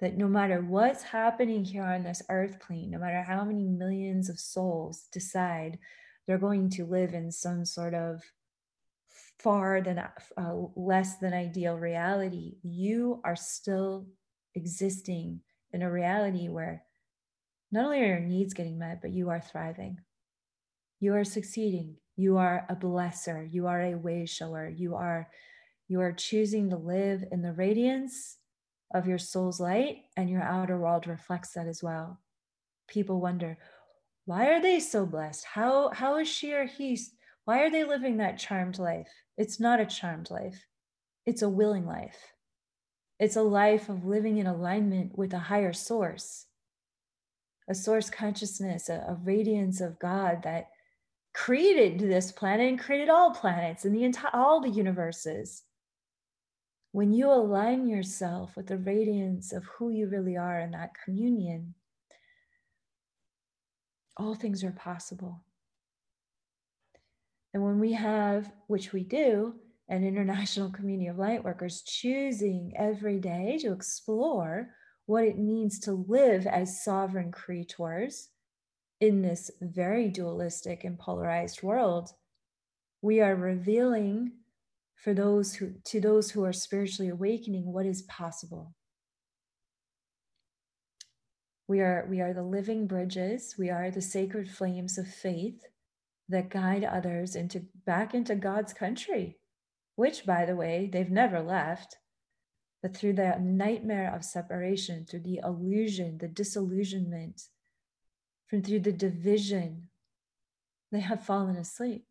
that 0.00 0.16
no 0.16 0.26
matter 0.26 0.60
what's 0.60 1.02
happening 1.02 1.64
here 1.64 1.84
on 1.84 2.02
this 2.02 2.22
earth 2.30 2.58
plane, 2.60 2.90
no 2.90 2.98
matter 2.98 3.22
how 3.22 3.44
many 3.44 3.68
millions 3.68 4.28
of 4.28 4.40
souls 4.40 5.06
decide 5.12 5.78
they're 6.26 6.38
going 6.38 6.70
to 6.70 6.86
live 6.86 7.14
in 7.14 7.30
some 7.30 7.64
sort 7.64 7.94
of 7.94 8.22
far 9.38 9.80
than 9.80 9.98
uh, 9.98 10.54
less 10.74 11.16
than 11.16 11.32
ideal 11.32 11.76
reality, 11.76 12.56
you 12.62 13.20
are 13.24 13.36
still 13.36 14.06
existing 14.54 15.40
in 15.72 15.82
a 15.82 15.90
reality 15.90 16.48
where 16.48 16.84
not 17.72 17.84
only 17.84 18.00
are 18.02 18.06
your 18.06 18.20
needs 18.20 18.54
getting 18.54 18.78
met, 18.78 19.00
but 19.00 19.12
you 19.12 19.30
are 19.30 19.40
thriving. 19.40 19.98
You 21.00 21.14
are 21.14 21.24
succeeding. 21.24 21.96
You 22.16 22.36
are 22.36 22.66
a 22.68 22.76
blesser. 22.76 23.50
You 23.50 23.66
are 23.66 23.80
a 23.80 23.96
way 23.96 24.26
shower. 24.26 24.68
You 24.68 24.94
are 24.94 25.28
you 25.88 26.00
are 26.00 26.12
choosing 26.12 26.70
to 26.70 26.76
live 26.76 27.24
in 27.32 27.42
the 27.42 27.52
radiance 27.52 28.36
of 28.94 29.08
your 29.08 29.18
soul's 29.18 29.58
light, 29.58 30.02
and 30.16 30.30
your 30.30 30.42
outer 30.42 30.78
world 30.78 31.08
reflects 31.08 31.52
that 31.54 31.66
as 31.66 31.82
well. 31.82 32.20
People 32.86 33.20
wonder, 33.20 33.58
why 34.24 34.46
are 34.46 34.62
they 34.62 34.78
so 34.78 35.04
blessed? 35.04 35.44
How, 35.44 35.90
how 35.90 36.18
is 36.18 36.28
she 36.28 36.52
or 36.52 36.66
he? 36.66 36.96
Why 37.44 37.62
are 37.62 37.70
they 37.70 37.82
living 37.82 38.18
that 38.18 38.38
charmed 38.38 38.78
life? 38.78 39.08
It's 39.36 39.58
not 39.58 39.80
a 39.80 39.86
charmed 39.86 40.30
life, 40.30 40.66
it's 41.26 41.42
a 41.42 41.48
willing 41.48 41.86
life. 41.86 42.34
It's 43.18 43.36
a 43.36 43.42
life 43.42 43.88
of 43.88 44.04
living 44.04 44.38
in 44.38 44.46
alignment 44.46 45.18
with 45.18 45.34
a 45.34 45.38
higher 45.38 45.72
source, 45.72 46.46
a 47.68 47.74
source 47.74 48.10
consciousness, 48.10 48.88
a, 48.88 49.04
a 49.08 49.18
radiance 49.24 49.80
of 49.80 49.98
God 49.98 50.42
that 50.44 50.68
created 51.32 51.98
this 51.98 52.32
planet 52.32 52.68
and 52.68 52.78
created 52.78 53.08
all 53.08 53.32
planets 53.32 53.84
and 53.84 53.94
the 53.94 54.04
entire 54.04 54.34
all 54.34 54.60
the 54.60 54.68
universes 54.68 55.62
when 56.92 57.12
you 57.12 57.30
align 57.30 57.88
yourself 57.88 58.56
with 58.56 58.66
the 58.66 58.78
radiance 58.78 59.52
of 59.52 59.64
who 59.64 59.90
you 59.90 60.08
really 60.08 60.36
are 60.36 60.58
in 60.60 60.72
that 60.72 60.90
communion, 61.04 61.74
all 64.16 64.34
things 64.34 64.64
are 64.64 64.72
possible. 64.72 65.40
And 67.54 67.62
when 67.62 67.78
we 67.78 67.92
have, 67.92 68.52
which 68.66 68.92
we 68.92 69.04
do, 69.04 69.54
an 69.88 70.04
international 70.04 70.70
community 70.72 71.08
of 71.08 71.16
lightworkers 71.16 71.82
choosing 71.84 72.72
every 72.76 73.18
day 73.18 73.58
to 73.60 73.72
explore 73.72 74.70
what 75.06 75.24
it 75.24 75.38
means 75.38 75.78
to 75.80 76.04
live 76.08 76.46
as 76.46 76.84
sovereign 76.84 77.32
creators 77.32 78.28
in 79.00 79.22
this 79.22 79.50
very 79.60 80.08
dualistic 80.08 80.84
and 80.84 80.98
polarized 80.98 81.62
world, 81.62 82.10
we 83.02 83.20
are 83.20 83.34
revealing 83.34 84.32
for 84.94 85.14
those 85.14 85.54
who 85.54 85.72
to 85.84 86.00
those 86.00 86.30
who 86.30 86.44
are 86.44 86.52
spiritually 86.52 87.08
awakening 87.08 87.72
what 87.72 87.86
is 87.86 88.02
possible. 88.02 88.74
We 91.66 91.80
are 91.80 92.06
we 92.10 92.20
are 92.20 92.34
the 92.34 92.42
living 92.42 92.86
bridges. 92.86 93.54
We 93.58 93.70
are 93.70 93.90
the 93.90 94.02
sacred 94.02 94.50
flames 94.50 94.98
of 94.98 95.08
faith 95.08 95.62
that 96.28 96.50
guide 96.50 96.84
others 96.84 97.34
into 97.34 97.62
back 97.86 98.14
into 98.14 98.34
god's 98.34 98.72
country 98.72 99.40
which 100.00 100.24
by 100.24 100.46
the 100.46 100.56
way 100.56 100.88
they've 100.90 101.10
never 101.10 101.42
left. 101.42 101.98
But 102.82 102.96
through 102.96 103.12
the 103.14 103.38
nightmare 103.38 104.10
of 104.14 104.24
separation 104.24 105.04
through 105.04 105.20
the 105.20 105.40
illusion 105.44 106.16
the 106.16 106.28
disillusionment 106.28 107.42
from 108.50 108.62
through 108.62 108.80
the 108.80 108.92
division 108.92 109.88
they 110.90 110.98
have 110.98 111.24
fallen 111.24 111.54
asleep. 111.54 112.04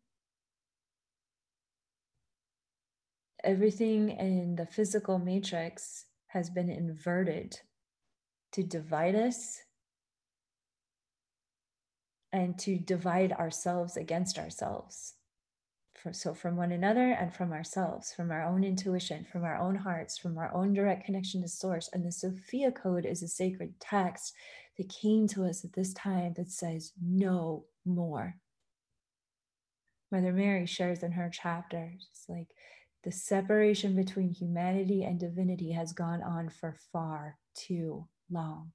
Everything 3.44 4.08
in 4.08 4.56
the 4.56 4.64
physical 4.64 5.18
matrix 5.18 6.06
has 6.28 6.48
been 6.48 6.70
inverted 6.70 7.60
to 8.52 8.62
divide 8.62 9.14
us 9.14 9.58
and 12.32 12.58
to 12.58 12.78
divide 12.78 13.32
ourselves 13.32 13.98
against 13.98 14.38
ourselves 14.38 15.14
For, 16.02 16.12
so, 16.12 16.32
from 16.32 16.56
one 16.56 16.72
another 16.72 17.10
and 17.10 17.34
from 17.34 17.52
ourselves, 17.52 18.12
from 18.12 18.30
our 18.30 18.42
own 18.42 18.64
intuition, 18.64 19.26
from 19.30 19.44
our 19.44 19.58
own 19.58 19.74
hearts, 19.74 20.16
from 20.16 20.38
our 20.38 20.52
own 20.54 20.72
direct 20.72 21.04
connection 21.04 21.42
to 21.42 21.48
source. 21.48 21.90
And 21.92 22.04
the 22.04 22.12
Sophia 22.12 22.72
Code 22.72 23.04
is 23.04 23.22
a 23.22 23.28
sacred 23.28 23.74
text 23.80 24.34
that 24.78 24.88
came 24.88 25.26
to 25.28 25.44
us 25.44 25.64
at 25.64 25.74
this 25.74 25.92
time 25.92 26.34
that 26.36 26.50
says, 26.50 26.92
no 27.02 27.64
more. 27.84 28.36
Mother 30.10 30.32
Mary 30.32 30.66
shares 30.66 31.02
in 31.02 31.12
her 31.12 31.30
chapter, 31.32 31.92
it's 32.10 32.28
like 32.28 32.48
the 33.04 33.12
separation 33.12 33.94
between 33.94 34.34
humanity 34.34 35.04
and 35.04 35.20
divinity 35.20 35.72
has 35.72 35.92
gone 35.92 36.22
on 36.22 36.48
for 36.48 36.76
far 36.92 37.36
too 37.54 38.06
long. 38.30 38.72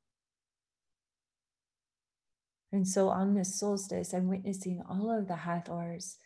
And 2.71 2.88
so 2.88 3.09
on 3.09 3.34
this 3.34 3.59
solstice, 3.59 4.13
I'm 4.13 4.28
witnessing 4.28 4.84
all 4.88 5.09
of 5.09 5.28
the 5.28 5.38
Hathors 5.38 6.17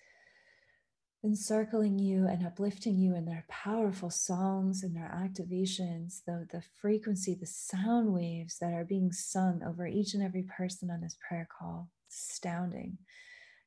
encircling 1.23 1.99
you 1.99 2.27
and 2.27 2.45
uplifting 2.45 2.97
you 2.97 3.15
in 3.15 3.25
their 3.25 3.45
powerful 3.49 4.09
songs 4.09 4.83
and 4.83 4.95
their 4.95 5.11
activations, 5.13 6.21
the, 6.25 6.47
the 6.51 6.63
frequency, 6.81 7.35
the 7.35 7.45
sound 7.45 8.13
waves 8.13 8.57
that 8.59 8.73
are 8.73 8.85
being 8.85 9.11
sung 9.11 9.61
over 9.67 9.85
each 9.85 10.13
and 10.13 10.23
every 10.23 10.43
person 10.43 10.89
on 10.89 11.01
this 11.01 11.17
prayer 11.27 11.47
call. 11.59 11.89
It's 12.07 12.31
astounding. 12.31 12.97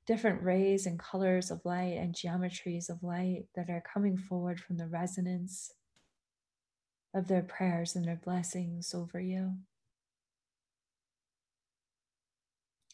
Different 0.07 0.43
rays 0.43 0.87
and 0.87 0.99
colors 0.99 1.51
of 1.51 1.61
light 1.65 1.97
and 1.99 2.15
geometries 2.15 2.89
of 2.89 3.03
light 3.03 3.45
that 3.55 3.69
are 3.69 3.83
coming 3.93 4.17
forward 4.17 4.59
from 4.59 4.79
the 4.79 4.89
resonance 4.89 5.71
of 7.15 7.29
their 7.29 7.43
prayers 7.43 7.95
and 7.95 8.07
their 8.07 8.21
blessings 8.25 8.95
over 8.95 9.21
you. 9.21 9.53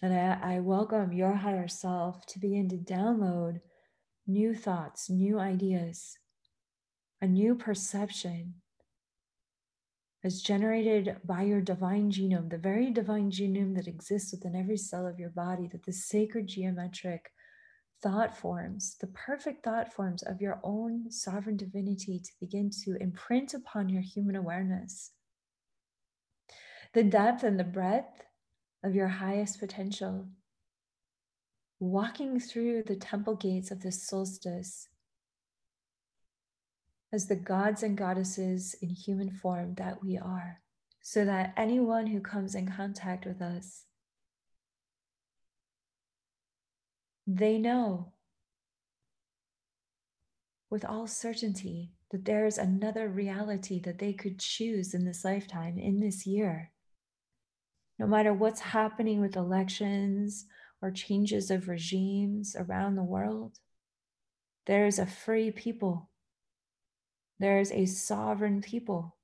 And 0.03 0.13
I, 0.13 0.57
I 0.57 0.61
welcome 0.61 1.13
your 1.13 1.35
higher 1.35 1.69
self 1.69 2.27
to 2.27 2.39
begin 2.39 2.69
to 2.69 2.77
download 2.77 3.61
new 4.29 4.55
thoughts, 4.55 5.09
new 5.09 5.41
ideas, 5.41 6.19
a 7.21 7.27
new 7.27 7.55
perception 7.55 8.55
is 10.23 10.43
generated 10.43 11.17
by 11.25 11.43
your 11.43 11.61
divine 11.61 12.11
genome, 12.11 12.51
the 12.51 12.59
very 12.59 12.91
divine 12.91 13.31
genome 13.31 13.75
that 13.75 13.89
exists 13.89 14.33
within 14.33 14.55
every 14.55 14.77
cell 14.77 15.07
of 15.07 15.19
your 15.19 15.31
body, 15.31 15.67
that 15.73 15.85
the 15.85 15.93
sacred 15.93 16.47
geometric 16.47 17.33
thought 18.03 18.37
forms, 18.37 18.97
the 19.01 19.07
perfect 19.09 19.65
thought 19.65 19.93
forms 19.93 20.23
of 20.23 20.41
your 20.41 20.61
own 20.63 21.11
sovereign 21.11 21.57
divinity 21.57 22.21
to 22.21 22.31
begin 22.41 22.71
to 22.85 22.97
imprint 23.01 23.55
upon 23.55 23.89
your 23.89 24.03
human 24.03 24.37
awareness. 24.37 25.13
The 26.95 27.03
depth 27.03 27.43
and 27.43 27.59
the 27.59 27.65
breadth 27.65 28.25
of 28.85 28.95
your 28.95 29.09
highest 29.09 29.59
potential 29.59 30.29
walking 31.81 32.41
through 32.41 32.83
the 32.83 32.97
temple 32.97 33.37
gates 33.37 33.71
of 33.71 33.83
this 33.83 34.07
solstice 34.07 34.89
as 37.13 37.27
the 37.27 37.37
gods 37.37 37.83
and 37.83 37.97
goddesses 37.97 38.75
in 38.83 38.91
human 38.91 39.31
form 39.31 39.75
that 39.77 40.03
we 40.03 40.19
are, 40.19 40.61
so 41.01 41.25
that 41.25 41.55
anyone 41.57 42.07
who 42.07 42.21
comes 42.21 42.55
in 42.55 42.71
contact 42.71 43.25
with 43.25 43.41
us, 43.41 43.85
they 47.27 47.59
know 47.59 48.13
with 50.71 50.85
all 50.85 51.07
certainty 51.07 51.93
that 52.11 52.25
there 52.25 52.47
is 52.47 52.59
another 52.59 53.09
reality 53.09 53.81
that 53.81 53.99
they 53.99 54.13
could 54.13 54.39
choose 54.39 54.93
in 54.93 55.05
this 55.05 55.25
lifetime, 55.25 55.79
in 55.79 56.01
this 56.01 56.27
year. 56.27 56.73
No 57.99 58.07
matter 58.07 58.33
what's 58.33 58.61
happening 58.61 59.21
with 59.21 59.37
elections 59.37 60.47
or 60.81 60.91
changes 60.91 61.51
of 61.51 61.69
regimes 61.69 62.55
around 62.59 62.95
the 62.95 63.03
world. 63.03 63.59
There 64.67 64.87
is 64.87 64.99
a 64.99 65.07
free 65.07 65.51
people. 65.51 66.11
There 67.39 67.59
is 67.59 67.73
a 67.73 67.87
sovereign 67.87 68.61
people. 68.61 69.17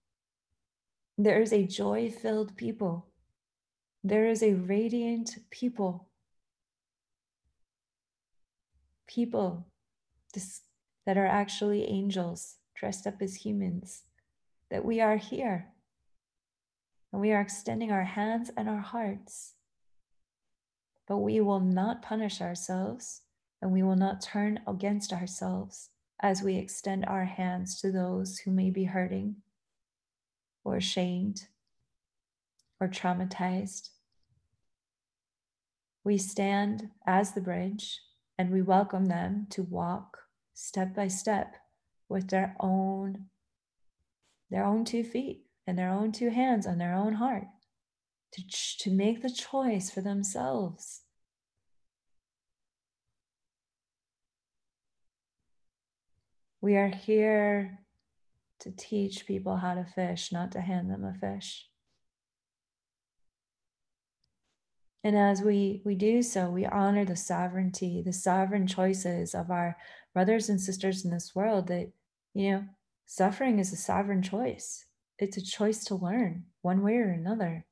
There 1.16 1.40
is 1.40 1.52
a 1.52 1.66
joy 1.66 2.10
filled 2.10 2.56
people. 2.56 3.08
There 4.02 4.26
is 4.26 4.42
a 4.42 4.54
radiant 4.54 5.38
people. 5.50 6.08
People 9.06 9.66
that 11.06 11.16
are 11.16 11.26
actually 11.26 11.84
angels 11.84 12.56
dressed 12.74 13.06
up 13.06 13.22
as 13.22 13.36
humans, 13.36 14.02
that 14.70 14.84
we 14.84 15.00
are 15.00 15.16
here. 15.16 15.68
And 17.12 17.20
we 17.20 17.32
are 17.32 17.40
extending 17.40 17.92
our 17.92 18.04
hands 18.04 18.50
and 18.56 18.68
our 18.68 18.80
hearts 18.80 19.54
but 21.06 21.18
we 21.18 21.40
will 21.40 21.60
not 21.60 22.02
punish 22.02 22.40
ourselves 22.40 23.22
and 23.60 23.72
we 23.72 23.82
will 23.82 23.96
not 23.96 24.20
turn 24.20 24.60
against 24.66 25.12
ourselves 25.12 25.90
as 26.20 26.42
we 26.42 26.56
extend 26.56 27.04
our 27.06 27.24
hands 27.24 27.80
to 27.80 27.90
those 27.90 28.38
who 28.38 28.50
may 28.50 28.70
be 28.70 28.84
hurting 28.84 29.36
or 30.64 30.76
ashamed 30.76 31.48
or 32.80 32.88
traumatized. 32.88 33.90
We 36.02 36.18
stand 36.18 36.90
as 37.06 37.32
the 37.32 37.40
bridge 37.40 38.00
and 38.38 38.50
we 38.50 38.62
welcome 38.62 39.06
them 39.06 39.46
to 39.50 39.62
walk 39.62 40.18
step 40.54 40.94
by 40.94 41.08
step 41.08 41.56
with 42.08 42.28
their 42.28 42.56
own 42.60 43.26
their 44.50 44.64
own 44.64 44.84
two 44.84 45.02
feet 45.02 45.46
and 45.66 45.78
their 45.78 45.90
own 45.90 46.12
two 46.12 46.30
hands 46.30 46.66
on 46.66 46.78
their 46.78 46.94
own 46.94 47.14
heart 47.14 47.46
to, 48.34 48.42
to 48.80 48.90
make 48.90 49.22
the 49.22 49.30
choice 49.30 49.90
for 49.90 50.00
themselves. 50.00 51.02
We 56.60 56.76
are 56.76 56.88
here 56.88 57.80
to 58.60 58.70
teach 58.70 59.26
people 59.26 59.56
how 59.56 59.74
to 59.74 59.84
fish, 59.84 60.32
not 60.32 60.50
to 60.52 60.60
hand 60.60 60.90
them 60.90 61.04
a 61.04 61.14
fish. 61.14 61.68
And 65.04 65.16
as 65.16 65.42
we, 65.42 65.82
we 65.84 65.94
do 65.94 66.22
so, 66.22 66.48
we 66.48 66.64
honor 66.64 67.04
the 67.04 67.16
sovereignty, 67.16 68.02
the 68.02 68.14
sovereign 68.14 68.66
choices 68.66 69.34
of 69.34 69.50
our 69.50 69.76
brothers 70.14 70.48
and 70.48 70.58
sisters 70.58 71.04
in 71.04 71.10
this 71.10 71.34
world 71.34 71.66
that, 71.68 71.92
you 72.32 72.50
know, 72.50 72.64
suffering 73.04 73.58
is 73.58 73.70
a 73.72 73.76
sovereign 73.76 74.22
choice. 74.22 74.86
It's 75.18 75.36
a 75.36 75.44
choice 75.44 75.84
to 75.84 75.94
learn 75.94 76.44
one 76.62 76.82
way 76.82 76.96
or 76.96 77.10
another 77.10 77.66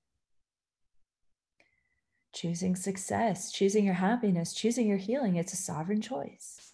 choosing 2.32 2.76
success, 2.76 3.52
choosing 3.52 3.84
your 3.84 3.94
happiness, 3.94 4.52
choosing 4.52 4.86
your 4.86 4.98
healing. 4.98 5.36
It's 5.36 5.52
a 5.52 5.56
sovereign 5.56 6.00
choice. 6.00 6.72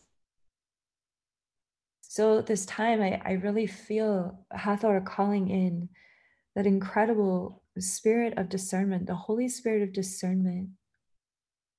So, 2.01 2.41
this 2.41 2.65
time, 2.67 3.03
I, 3.03 3.21
I 3.25 3.33
really 3.33 3.67
feel 3.67 4.45
Hathor 4.51 5.01
calling 5.01 5.49
in 5.51 5.89
that 6.55 6.67
incredible 6.67 7.63
spirit 7.79 8.37
of 8.39 8.49
discernment, 8.49 9.07
the 9.07 9.15
Holy 9.15 9.49
Spirit 9.49 9.83
of 9.83 9.93
discernment, 9.93 10.71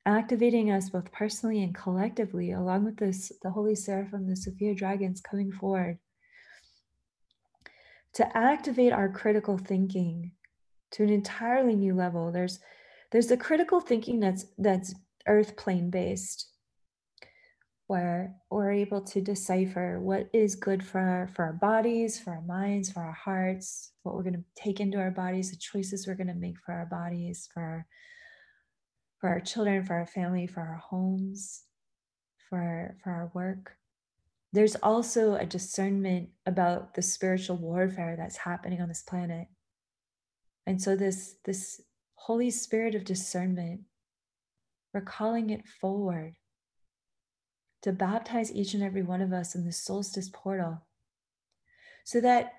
activating 0.06 0.72
us 0.72 0.90
both 0.90 1.12
personally 1.12 1.62
and 1.64 1.76
collectively, 1.76 2.52
along 2.52 2.86
with 2.86 2.98
this, 2.98 3.32
the 3.42 3.52
Holy 3.52 3.76
Seraphim, 3.76 4.28
the 4.28 4.36
Sophia 4.36 4.76
dragons 4.76 5.20
coming 5.20 5.52
forward 5.52 5.98
to 8.14 8.38
activate 8.38 8.94
our 8.94 9.10
critical 9.10 9.58
thinking 9.58 10.32
to 10.92 11.04
an 11.04 11.10
entirely 11.10 11.76
new 11.76 11.94
level. 11.94 12.32
There's 12.32 12.60
there's 13.12 13.28
the 13.28 13.38
critical 13.38 13.80
thinking 13.80 14.20
that's 14.20 14.46
that's 14.58 14.94
earth 15.28 15.56
plane 15.56 15.90
based 15.90 16.48
where 17.88 18.36
we're 18.52 18.72
able 18.72 19.02
to 19.02 19.20
decipher 19.20 20.00
what 20.00 20.30
is 20.32 20.54
good 20.56 20.86
for 20.86 21.00
our, 21.00 21.28
for 21.28 21.46
our 21.46 21.54
bodies 21.54 22.20
for 22.20 22.32
our 22.32 22.42
minds 22.42 22.92
for 22.92 23.02
our 23.02 23.14
hearts 23.14 23.92
what 24.04 24.16
we're 24.16 24.24
going 24.24 24.34
to 24.34 24.44
take 24.56 24.80
into 24.80 25.00
our 25.00 25.12
bodies 25.12 25.52
the 25.52 25.58
choices 25.58 26.08
we're 26.08 26.16
going 26.16 26.28
to 26.28 26.34
make 26.34 26.58
for 26.66 26.74
our 26.74 26.86
bodies 26.86 27.50
for 27.54 27.62
our, 27.62 27.88
for 29.20 29.30
our 29.30 29.40
children 29.40 29.86
for 29.86 29.96
our 29.96 30.06
family 30.06 30.46
for 30.46 30.62
our 30.62 30.78
homes 30.78 31.64
for 32.50 32.58
our, 32.58 32.96
for 33.04 33.12
our 33.12 33.32
work. 33.34 33.76
There's 34.52 34.76
also 34.78 35.36
a 35.36 35.46
discernment 35.46 36.30
about 36.46 36.96
the 36.96 37.04
spiritual 37.04 37.58
warfare 37.58 38.16
that's 38.18 38.38
happening 38.38 38.82
on 38.82 38.88
this 38.88 39.04
planet. 39.04 39.48
And 40.66 40.82
so 40.82 40.96
this 40.96 41.36
this 41.46 41.82
Holy 42.24 42.52
Spirit 42.52 42.96
of 42.96 43.06
discernment, 43.06 43.82
we're 44.94 45.02
calling 45.02 45.50
it 45.50 45.66
forward 45.66 46.34
to 47.82 47.94
baptize 47.94 48.52
each 48.52 48.74
and 48.74 48.84
every 48.84 49.02
one 49.02 49.22
of 49.22 49.32
us 49.32 49.56
in 49.56 49.66
the 49.66 49.72
solstice 49.72 50.30
portal 50.32 50.86
so 52.04 52.20
that 52.20 52.52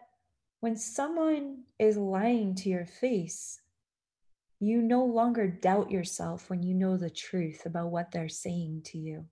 when 0.61 0.77
someone 0.77 1.65
is 1.79 1.99
lying 1.99 2.55
to 2.55 2.71
your 2.71 2.87
face, 2.87 3.61
you 4.61 4.81
no 4.81 5.05
longer 5.05 5.47
doubt 5.47 5.91
yourself 5.91 6.49
when 6.49 6.63
you 6.63 6.75
know 6.75 6.97
the 6.97 7.11
truth 7.11 7.67
about 7.67 7.91
what 7.91 8.13
they're 8.13 8.29
saying 8.31 8.81
to 8.87 8.99
you. 8.99 9.27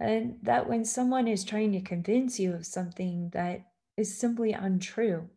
And 0.00 0.38
that 0.42 0.68
when 0.68 0.86
someone 0.86 1.28
is 1.28 1.44
trying 1.44 1.72
to 1.72 1.80
convince 1.80 2.40
you 2.40 2.54
of 2.54 2.66
something 2.66 3.30
that 3.34 3.66
is 3.96 4.18
simply 4.18 4.52
untrue, 4.52 5.28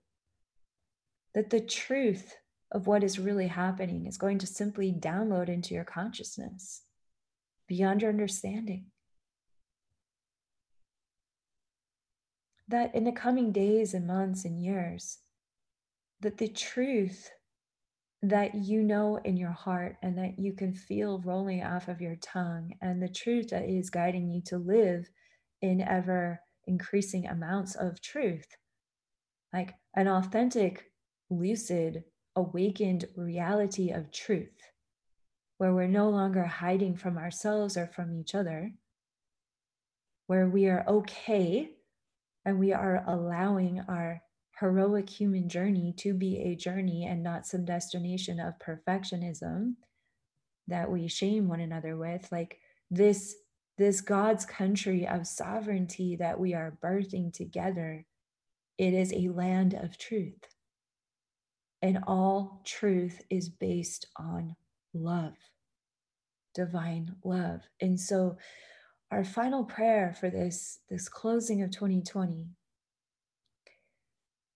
that 1.38 1.52
the 1.52 1.62
truth 1.62 2.36
of 2.72 2.88
what 2.88 3.04
is 3.04 3.20
really 3.20 3.46
happening 3.46 4.08
is 4.08 4.18
going 4.18 4.40
to 4.40 4.48
simply 4.48 4.92
download 4.92 5.50
into 5.50 5.76
your 5.76 5.84
consciousness 5.84 6.82
beyond 7.68 8.02
your 8.02 8.10
understanding. 8.10 8.88
That 12.68 12.96
in 12.96 13.04
the 13.04 13.12
coming 13.12 13.52
days 13.52 13.94
and 13.94 14.08
months 14.08 14.46
and 14.46 14.60
years, 14.60 15.20
that 16.22 16.40
the 16.40 16.48
truth 16.48 17.30
that 18.24 18.56
you 18.56 18.82
know 18.82 19.18
in 19.18 19.38
your 19.38 19.52
heart 19.52 19.98
and 20.02 20.18
that 20.18 20.40
you 20.40 20.54
can 20.54 20.74
feel 20.74 21.22
rolling 21.24 21.64
off 21.64 21.88
of 21.88 22.02
your 22.02 22.16
tongue, 22.16 22.74
and 22.82 23.00
the 23.00 23.08
truth 23.08 23.50
that 23.50 23.70
is 23.70 23.92
guiding 23.92 24.32
you 24.32 24.42
to 24.48 24.58
live 24.58 25.08
in 25.62 25.82
ever 25.82 26.42
increasing 26.66 27.28
amounts 27.28 27.76
of 27.76 28.02
truth, 28.02 28.48
like 29.54 29.76
an 29.96 30.08
authentic 30.08 30.86
lucid, 31.30 32.04
awakened 32.36 33.06
reality 33.16 33.92
of 33.92 34.12
truth, 34.12 34.72
where 35.58 35.74
we're 35.74 35.88
no 35.88 36.10
longer 36.10 36.44
hiding 36.44 36.96
from 36.96 37.18
ourselves 37.18 37.78
or 37.78 37.88
from 37.88 38.14
each 38.14 38.36
other, 38.36 38.72
where 40.28 40.48
we 40.48 40.68
are 40.68 40.86
okay 40.88 41.72
and 42.46 42.60
we 42.60 42.72
are 42.72 43.04
allowing 43.08 43.84
our 43.90 44.22
heroic 44.60 45.10
human 45.10 45.50
journey 45.50 45.94
to 45.98 46.14
be 46.14 46.40
a 46.40 46.56
journey 46.56 47.06
and 47.06 47.22
not 47.22 47.46
some 47.46 47.66
destination 47.66 48.40
of 48.40 48.58
perfectionism 48.60 49.76
that 50.68 50.90
we 50.90 51.08
shame 51.08 51.48
one 51.48 51.60
another 51.60 51.96
with 51.96 52.28
like 52.32 52.60
this 52.90 53.36
this 53.78 54.02
god's 54.02 54.46
country 54.46 55.08
of 55.08 55.28
sovereignty 55.28 56.16
that 56.16 56.40
we 56.40 56.54
are 56.54 56.78
birthing 56.84 57.32
together 57.32 58.06
it 58.78 58.94
is 58.94 59.14
a 59.14 59.30
land 59.30 59.74
of 59.74 59.98
truth 59.98 60.57
and 61.88 62.04
all 62.06 62.62
truth 62.66 63.22
is 63.30 63.48
based 63.48 64.08
on 64.18 64.58
love 64.94 65.34
divine 66.54 67.16
love. 67.24 67.62
And 67.80 67.98
so 68.00 68.36
our 69.12 69.24
final 69.24 69.64
prayer 69.64 70.14
for 70.20 70.30
this 70.30 70.80
this 70.90 71.08
closing 71.08 71.62
of 71.62 71.72
2020 71.72 72.48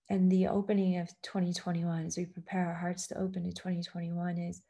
and 0.10 0.30
the 0.30 0.48
opening 0.48 0.98
of 0.98 1.08
2021 1.22 2.06
as 2.06 2.18
we 2.18 2.26
prepare 2.26 2.68
our 2.68 2.74
hearts 2.74 3.08
to 3.08 3.18
open 3.18 3.44
to 3.44 3.54
2021 3.54 4.38
is 4.38 4.62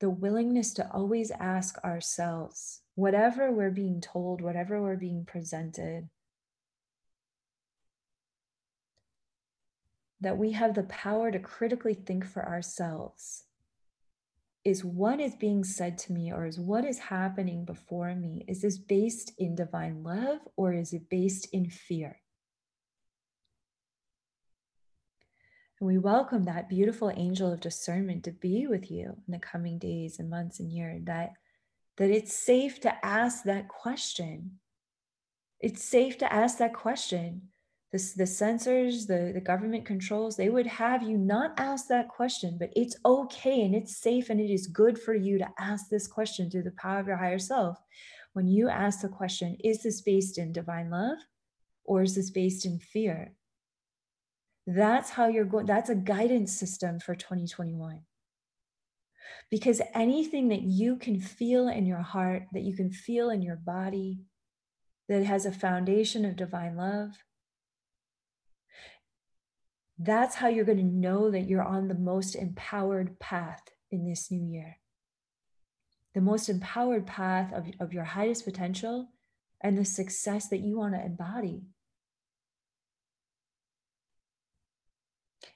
the 0.00 0.10
willingness 0.10 0.74
to 0.74 0.90
always 0.92 1.30
ask 1.30 1.78
ourselves 1.84 2.82
whatever 2.96 3.50
we're 3.50 3.70
being 3.70 4.00
told 4.00 4.42
whatever 4.42 4.82
we're 4.82 4.96
being 4.96 5.24
presented 5.24 6.08
that 10.24 10.38
we 10.38 10.52
have 10.52 10.74
the 10.74 10.82
power 10.84 11.30
to 11.30 11.38
critically 11.38 11.94
think 11.94 12.24
for 12.24 12.46
ourselves 12.46 13.44
is 14.64 14.84
what 14.84 15.20
is 15.20 15.34
being 15.34 15.62
said 15.62 15.98
to 15.98 16.12
me 16.12 16.32
or 16.32 16.46
is 16.46 16.58
what 16.58 16.84
is 16.84 16.98
happening 16.98 17.64
before 17.64 18.14
me 18.14 18.44
is 18.48 18.62
this 18.62 18.78
based 18.78 19.32
in 19.38 19.54
divine 19.54 20.02
love 20.02 20.40
or 20.56 20.72
is 20.72 20.92
it 20.92 21.08
based 21.10 21.46
in 21.52 21.68
fear 21.68 22.16
And 25.84 25.88
we 25.88 25.98
welcome 25.98 26.44
that 26.44 26.68
beautiful 26.68 27.12
angel 27.14 27.52
of 27.52 27.60
discernment 27.60 28.24
to 28.24 28.30
be 28.30 28.66
with 28.66 28.90
you 28.90 29.16
in 29.26 29.32
the 29.32 29.38
coming 29.38 29.78
days 29.78 30.18
and 30.18 30.30
months 30.30 30.60
and 30.60 30.72
years. 30.72 31.02
That, 31.04 31.32
that 31.96 32.10
it's 32.10 32.34
safe 32.34 32.80
to 32.80 33.04
ask 33.04 33.44
that 33.44 33.68
question. 33.68 34.60
It's 35.60 35.84
safe 35.84 36.16
to 36.18 36.32
ask 36.32 36.58
that 36.58 36.74
question. 36.74 37.48
The, 37.94 38.12
the 38.16 38.26
censors, 38.26 39.06
the, 39.06 39.30
the 39.32 39.40
government 39.40 39.86
controls, 39.86 40.34
they 40.34 40.48
would 40.48 40.66
have 40.66 41.04
you 41.04 41.16
not 41.16 41.54
ask 41.58 41.86
that 41.86 42.08
question, 42.08 42.56
but 42.58 42.70
it's 42.74 42.96
okay 43.06 43.62
and 43.62 43.72
it's 43.72 43.98
safe 43.98 44.30
and 44.30 44.40
it 44.40 44.52
is 44.52 44.66
good 44.66 44.98
for 44.98 45.14
you 45.14 45.38
to 45.38 45.46
ask 45.60 45.88
this 45.88 46.08
question 46.08 46.50
through 46.50 46.64
the 46.64 46.72
power 46.72 46.98
of 46.98 47.06
your 47.06 47.16
higher 47.16 47.38
self. 47.38 47.78
When 48.32 48.48
you 48.48 48.68
ask 48.68 49.02
the 49.02 49.08
question, 49.08 49.56
is 49.62 49.84
this 49.84 50.00
based 50.00 50.38
in 50.38 50.50
divine 50.50 50.90
love 50.90 51.18
or 51.84 52.02
is 52.02 52.16
this 52.16 52.30
based 52.30 52.66
in 52.66 52.80
fear? 52.80 53.34
That's 54.66 55.10
how 55.10 55.28
you're 55.28 55.44
going, 55.44 55.66
that's 55.66 55.88
a 55.88 55.94
guidance 55.94 56.52
system 56.52 56.98
for 56.98 57.14
2021. 57.14 58.00
Because 59.52 59.80
anything 59.94 60.48
that 60.48 60.62
you 60.62 60.96
can 60.96 61.20
feel 61.20 61.68
in 61.68 61.86
your 61.86 62.02
heart, 62.02 62.46
that 62.54 62.64
you 62.64 62.74
can 62.74 62.90
feel 62.90 63.30
in 63.30 63.40
your 63.40 63.54
body, 63.54 64.18
that 65.08 65.22
has 65.22 65.46
a 65.46 65.52
foundation 65.52 66.24
of 66.24 66.34
divine 66.34 66.76
love, 66.76 67.10
that's 70.04 70.34
how 70.36 70.48
you're 70.48 70.64
going 70.64 70.78
to 70.78 70.84
know 70.84 71.30
that 71.30 71.48
you're 71.48 71.62
on 71.62 71.88
the 71.88 71.94
most 71.94 72.34
empowered 72.34 73.18
path 73.18 73.62
in 73.90 74.08
this 74.08 74.30
new 74.30 74.44
year. 74.44 74.78
The 76.14 76.20
most 76.20 76.48
empowered 76.48 77.06
path 77.06 77.52
of, 77.52 77.66
of 77.80 77.92
your 77.92 78.04
highest 78.04 78.44
potential 78.44 79.08
and 79.60 79.76
the 79.76 79.84
success 79.84 80.48
that 80.48 80.60
you 80.60 80.76
want 80.78 80.94
to 80.94 81.04
embody. 81.04 81.62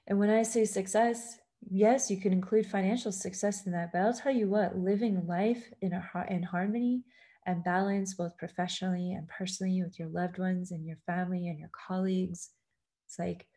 And 0.07 0.19
when 0.19 0.29
I 0.29 0.43
say 0.43 0.65
success, 0.65 1.37
yes, 1.69 2.09
you 2.09 2.17
can 2.17 2.33
include 2.33 2.65
financial 2.65 3.11
success 3.11 3.65
in 3.65 3.71
that, 3.73 3.91
but 3.93 4.01
I'll 4.01 4.13
tell 4.13 4.33
you 4.33 4.49
what, 4.49 4.77
living 4.77 5.27
life 5.27 5.63
in 5.81 5.93
a 5.93 6.25
in 6.29 6.43
harmony 6.43 7.03
and 7.45 7.63
balance, 7.63 8.15
both 8.15 8.37
professionally 8.37 9.13
and 9.13 9.27
personally, 9.27 9.81
with 9.83 9.99
your 9.99 10.09
loved 10.09 10.39
ones 10.39 10.71
and 10.71 10.85
your 10.85 10.97
family 11.05 11.47
and 11.47 11.59
your 11.59 11.69
colleagues, 11.87 12.49
it's 13.05 13.19
like, 13.19 13.47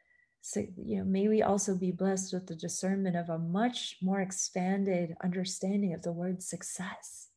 so, 0.44 0.66
you 0.76 0.98
know, 0.98 1.04
may 1.04 1.28
we 1.28 1.40
also 1.40 1.76
be 1.76 1.92
blessed 1.92 2.32
with 2.32 2.48
the 2.48 2.56
discernment 2.56 3.16
of 3.16 3.30
a 3.30 3.38
much 3.38 3.98
more 4.02 4.20
expanded 4.20 5.14
understanding 5.22 5.94
of 5.94 6.02
the 6.02 6.10
word 6.10 6.42
success. 6.42 7.28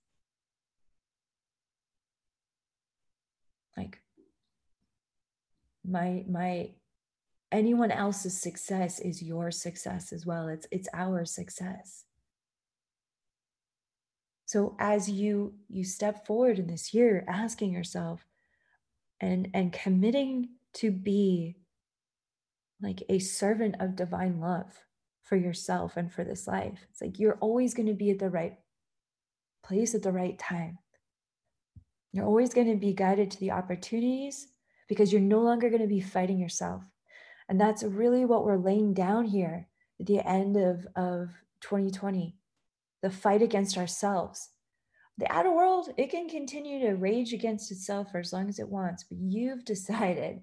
Like 3.78 4.02
my 5.88 6.26
my 6.28 6.72
anyone 7.52 7.92
else's 7.92 8.42
success 8.42 9.00
is 9.00 9.22
your 9.22 9.52
success 9.52 10.12
as 10.12 10.26
well 10.26 10.48
it's 10.48 10.66
it's 10.72 10.90
our 10.94 11.26
success 11.26 12.06
so 14.46 14.76
as 14.80 15.10
you 15.10 15.54
you 15.70 15.84
step 15.84 16.26
forward 16.26 16.58
in 16.58 16.68
this 16.68 16.94
year 16.94 17.24
asking 17.28 17.72
yourself 17.72 18.26
and 19.22 19.48
and 19.54 19.72
committing 19.72 20.50
to 20.74 20.92
be 20.92 21.56
like 22.82 23.04
a 23.10 23.20
servant 23.20 23.76
of 23.80 23.96
divine 23.96 24.40
love 24.40 24.86
for 25.24 25.36
yourself 25.36 25.98
and 25.98 26.12
for 26.12 26.24
this 26.24 26.48
life 26.48 26.86
it's 26.90 27.02
like 27.02 27.20
you're 27.20 27.38
always 27.42 27.74
going 27.74 27.88
to 27.88 27.94
be 27.94 28.12
at 28.12 28.20
the 28.20 28.30
right 28.30 28.58
place 29.64 29.96
at 29.96 30.04
the 30.04 30.12
right 30.12 30.38
time 30.38 30.78
you're 32.12 32.26
always 32.26 32.54
going 32.54 32.70
to 32.70 32.78
be 32.78 32.94
guided 32.94 33.32
to 33.32 33.40
the 33.40 33.52
opportunities 33.52 34.48
because 34.88 35.12
you're 35.12 35.22
no 35.22 35.42
longer 35.42 35.70
going 35.70 35.82
to 35.82 35.88
be 35.88 36.02
fighting 36.02 36.40
yourself 36.40 36.84
and 37.50 37.60
that's 37.60 37.84
really 37.84 38.26
what 38.26 38.46
we're 38.46 38.58
laying 38.58 38.94
down 38.94 39.26
here 39.26 39.68
at 40.00 40.06
the 40.06 40.20
end 40.28 40.58
of, 40.58 40.86
of 40.96 41.30
2020 41.62 42.36
the 43.06 43.12
fight 43.12 43.44
against 43.44 43.78
ourselves. 43.78 44.50
The 45.20 45.32
outer 45.32 45.52
world, 45.52 45.90
it 45.96 46.10
can 46.10 46.28
continue 46.28 46.80
to 46.80 46.96
rage 46.96 47.34
against 47.34 47.72
itself 47.72 48.12
for 48.12 48.18
as 48.18 48.34
long 48.34 48.50
as 48.50 48.58
it 48.58 48.68
wants, 48.68 49.04
but 49.04 49.20
you've 49.20 49.64
decided 49.64 50.42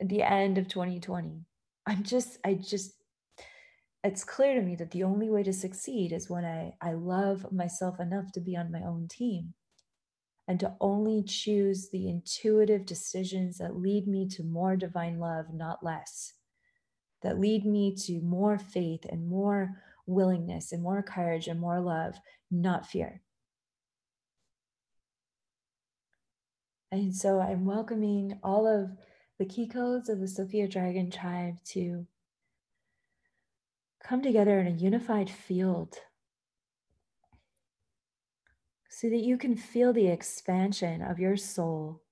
at 0.00 0.08
the 0.08 0.22
end 0.22 0.56
of 0.56 0.68
2020. 0.68 1.44
I'm 1.86 2.02
just, 2.02 2.38
I 2.44 2.54
just, 2.54 2.94
it's 4.02 4.24
clear 4.24 4.54
to 4.54 4.62
me 4.62 4.76
that 4.76 4.90
the 4.90 5.04
only 5.04 5.30
way 5.30 5.42
to 5.42 5.52
succeed 5.52 6.12
is 6.12 6.30
when 6.30 6.44
I, 6.44 6.74
I 6.80 6.92
love 6.92 7.52
myself 7.52 8.00
enough 8.00 8.32
to 8.32 8.40
be 8.40 8.56
on 8.56 8.72
my 8.72 8.80
own 8.80 9.08
team 9.08 9.54
and 10.46 10.60
to 10.60 10.74
only 10.80 11.22
choose 11.22 11.88
the 11.90 12.08
intuitive 12.08 12.84
decisions 12.84 13.58
that 13.58 13.76
lead 13.76 14.06
me 14.06 14.28
to 14.28 14.42
more 14.42 14.76
divine 14.76 15.18
love, 15.18 15.46
not 15.52 15.82
less 15.82 16.34
that 17.24 17.40
lead 17.40 17.64
me 17.64 17.94
to 17.94 18.20
more 18.20 18.58
faith 18.58 19.06
and 19.08 19.26
more 19.26 19.82
willingness 20.06 20.72
and 20.72 20.82
more 20.82 21.02
courage 21.02 21.48
and 21.48 21.58
more 21.58 21.80
love, 21.80 22.14
not 22.50 22.86
fear. 22.86 23.22
And 26.92 27.16
so 27.16 27.40
I'm 27.40 27.64
welcoming 27.64 28.38
all 28.44 28.66
of 28.68 28.90
the 29.38 29.46
key 29.46 29.66
codes 29.66 30.08
of 30.08 30.20
the 30.20 30.28
Sophia 30.28 30.68
Dragon 30.68 31.10
tribe 31.10 31.56
to 31.66 32.06
come 34.02 34.22
together 34.22 34.58
in 34.60 34.66
a 34.66 34.70
unified 34.70 35.30
field 35.30 35.96
so 38.88 39.08
that 39.08 39.24
you 39.24 39.36
can 39.36 39.56
feel 39.56 39.92
the 39.92 40.06
expansion 40.06 41.02
of 41.02 41.18
your 41.18 41.36
soul, 41.36 42.02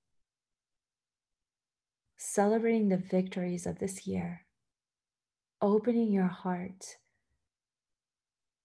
celebrating 2.17 2.89
the 2.89 2.97
victories 2.97 3.67
of 3.67 3.79
this 3.79 4.07
year 4.07 4.47
opening 5.63 6.11
your 6.11 6.27
heart 6.27 6.97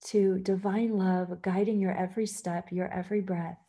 to 0.03 0.39
divine 0.39 0.97
love 0.97 1.41
guiding 1.43 1.79
your 1.79 1.95
every 1.95 2.25
step, 2.25 2.71
your 2.71 2.91
every 2.91 3.21
breath, 3.21 3.59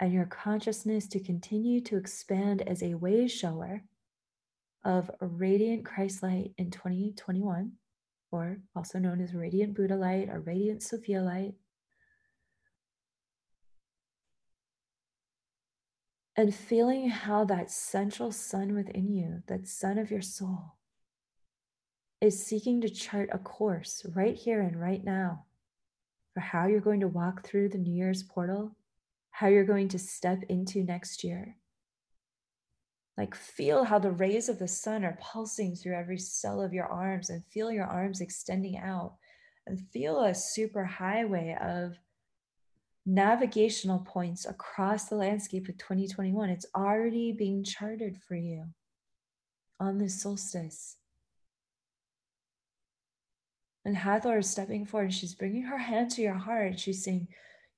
and 0.00 0.12
your 0.12 0.26
consciousness 0.26 1.06
to 1.06 1.20
continue 1.20 1.80
to 1.80 1.96
expand 1.96 2.62
as 2.62 2.82
a 2.82 2.94
way 2.94 3.28
shower 3.28 3.84
of 4.84 5.10
radiant 5.20 5.84
Christ 5.84 6.22
light 6.22 6.52
in 6.58 6.70
2021, 6.70 7.72
or 8.30 8.58
also 8.76 8.98
known 8.98 9.20
as 9.20 9.34
radiant 9.34 9.74
Buddha 9.74 9.96
light 9.96 10.28
or 10.28 10.40
radiant 10.40 10.82
Sophia 10.82 11.22
light. 11.22 11.54
and 16.36 16.54
feeling 16.54 17.08
how 17.08 17.44
that 17.44 17.70
central 17.70 18.32
sun 18.32 18.74
within 18.74 19.08
you, 19.12 19.42
that 19.46 19.68
sun 19.68 19.98
of 19.98 20.10
your 20.10 20.22
soul, 20.22 20.74
is 22.20 22.44
seeking 22.44 22.80
to 22.80 22.88
chart 22.88 23.28
a 23.32 23.38
course 23.38 24.04
right 24.14 24.34
here 24.34 24.60
and 24.60 24.80
right 24.80 25.04
now 25.04 25.44
for 26.32 26.40
how 26.40 26.66
you're 26.66 26.80
going 26.80 27.00
to 27.00 27.08
walk 27.08 27.46
through 27.46 27.68
the 27.68 27.78
New 27.78 27.94
Year's 27.94 28.22
portal, 28.22 28.76
how 29.30 29.46
you're 29.46 29.64
going 29.64 29.88
to 29.88 29.98
step 29.98 30.42
into 30.48 30.82
next 30.82 31.22
year. 31.22 31.56
Like, 33.16 33.34
feel 33.34 33.84
how 33.84 34.00
the 34.00 34.10
rays 34.10 34.48
of 34.48 34.58
the 34.58 34.66
sun 34.66 35.04
are 35.04 35.18
pulsing 35.20 35.76
through 35.76 35.94
every 35.94 36.18
cell 36.18 36.60
of 36.60 36.72
your 36.72 36.86
arms 36.86 37.30
and 37.30 37.44
feel 37.46 37.70
your 37.70 37.86
arms 37.86 38.20
extending 38.20 38.76
out 38.76 39.14
and 39.66 39.80
feel 39.92 40.24
a 40.24 40.34
super 40.34 40.84
highway 40.84 41.56
of 41.60 41.96
navigational 43.06 44.00
points 44.00 44.46
across 44.46 45.04
the 45.04 45.16
landscape 45.16 45.68
of 45.68 45.78
2021. 45.78 46.50
It's 46.50 46.66
already 46.74 47.32
being 47.32 47.62
charted 47.62 48.16
for 48.26 48.34
you 48.34 48.64
on 49.78 49.98
this 49.98 50.20
solstice. 50.20 50.96
And 53.84 53.96
Hathor 53.96 54.38
is 54.38 54.48
stepping 54.48 54.86
forward 54.86 55.12
she's 55.12 55.34
bringing 55.34 55.64
her 55.64 55.78
hand 55.78 56.10
to 56.12 56.22
your 56.22 56.34
heart. 56.34 56.80
She's 56.80 57.04
saying, 57.04 57.28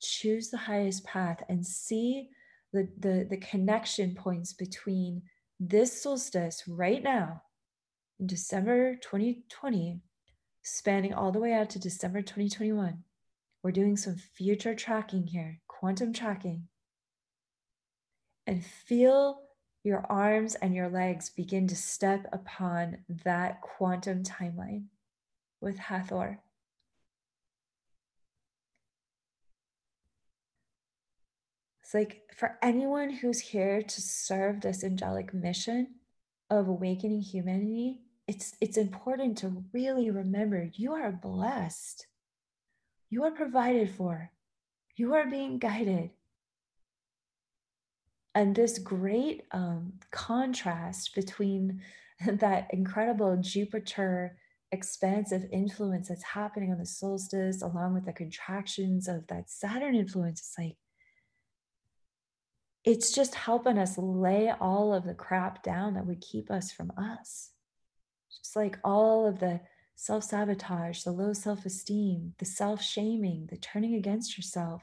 choose 0.01 0.51
the 0.51 0.57
highest 0.57 1.05
path 1.05 1.43
and 1.49 1.67
see 1.67 2.31
the, 2.77 2.89
the, 2.99 3.27
the 3.31 3.37
connection 3.39 4.15
points 4.15 4.53
between 4.53 5.23
this 5.59 6.03
solstice 6.03 6.63
right 6.69 7.03
now 7.03 7.43
in 8.21 8.27
December 8.27 8.97
2020, 8.97 10.01
spanning 10.63 11.15
all 11.15 11.33
the 11.33 11.41
way 11.41 11.53
out 11.53 11.71
to 11.71 11.79
December 11.79 12.21
2021 12.23 13.03
we're 13.67 13.73
doing 13.73 13.97
some 13.97 14.15
future 14.15 14.77
tracking 14.77 15.27
here, 15.27 15.59
quantum 15.67 16.13
tracking. 16.13 16.69
And 18.47 18.65
feel 18.65 19.41
your 19.83 20.07
arms 20.09 20.55
and 20.55 20.73
your 20.73 20.89
legs 20.89 21.31
begin 21.31 21.67
to 21.67 21.75
step 21.75 22.29
upon 22.33 22.99
that 23.25 23.61
quantum 23.63 24.23
timeline 24.23 24.85
with 25.61 25.79
Hathor. 25.79 26.39
It's 31.87 31.95
like 31.95 32.23
for 32.37 32.59
anyone 32.63 33.11
who's 33.11 33.39
here 33.39 33.81
to 33.81 34.01
serve 34.03 34.61
this 34.61 34.83
angelic 34.83 35.33
mission 35.33 35.95
of 36.51 36.67
awakening 36.67 37.21
humanity, 37.21 38.01
it's 38.27 38.57
it's 38.61 38.77
important 38.77 39.39
to 39.39 39.63
really 39.73 40.11
remember 40.11 40.69
you 40.75 40.95
are 40.95 41.13
blessed. 41.13 42.09
You 43.09 43.23
are 43.23 43.31
provided 43.31 43.89
for. 43.89 44.33
You 44.97 45.15
are 45.15 45.31
being 45.31 45.59
guided. 45.59 46.11
And 48.35 48.57
this 48.57 48.81
great 48.81 49.45
um, 49.53 49.93
contrast 50.11 51.15
between 51.15 51.83
that 52.27 52.67
incredible 52.71 53.37
Jupiter 53.41 54.39
expansive 54.73 55.45
influence 55.53 56.09
that's 56.09 56.25
happening 56.25 56.73
on 56.73 56.79
the 56.79 56.87
solstice, 56.87 57.63
along 57.63 57.95
with 57.95 58.07
the 58.07 58.13
contractions 58.13 59.07
of 59.07 59.29
that 59.29 59.49
Saturn 59.49 59.95
influence, 59.95 60.41
it's 60.41 60.55
like, 60.59 60.77
it's 62.87 63.11
just 63.11 63.35
helping 63.35 63.79
us 63.79 63.99
lay 63.99 64.53
all 64.61 64.95
of 64.95 65.05
the 65.05 65.13
crap 65.13 65.65
down 65.65 65.95
that 65.95 66.07
would 66.07 66.21
keep 66.21 66.53
us 66.53 66.71
from 66.71 66.93
us. 66.97 67.51
Just 68.31 68.55
like 68.55 68.79
all 68.85 69.27
of 69.27 69.41
the 69.41 69.61
self 69.97 70.23
sabotage, 70.23 71.03
the 71.03 71.11
low 71.11 71.33
self 71.33 71.67
esteem, 71.67 72.35
the 72.39 72.45
self 72.45 72.81
shaming, 72.81 73.49
the 73.51 73.57
turning 73.57 73.95
against 73.95 74.39
yourself. 74.39 74.83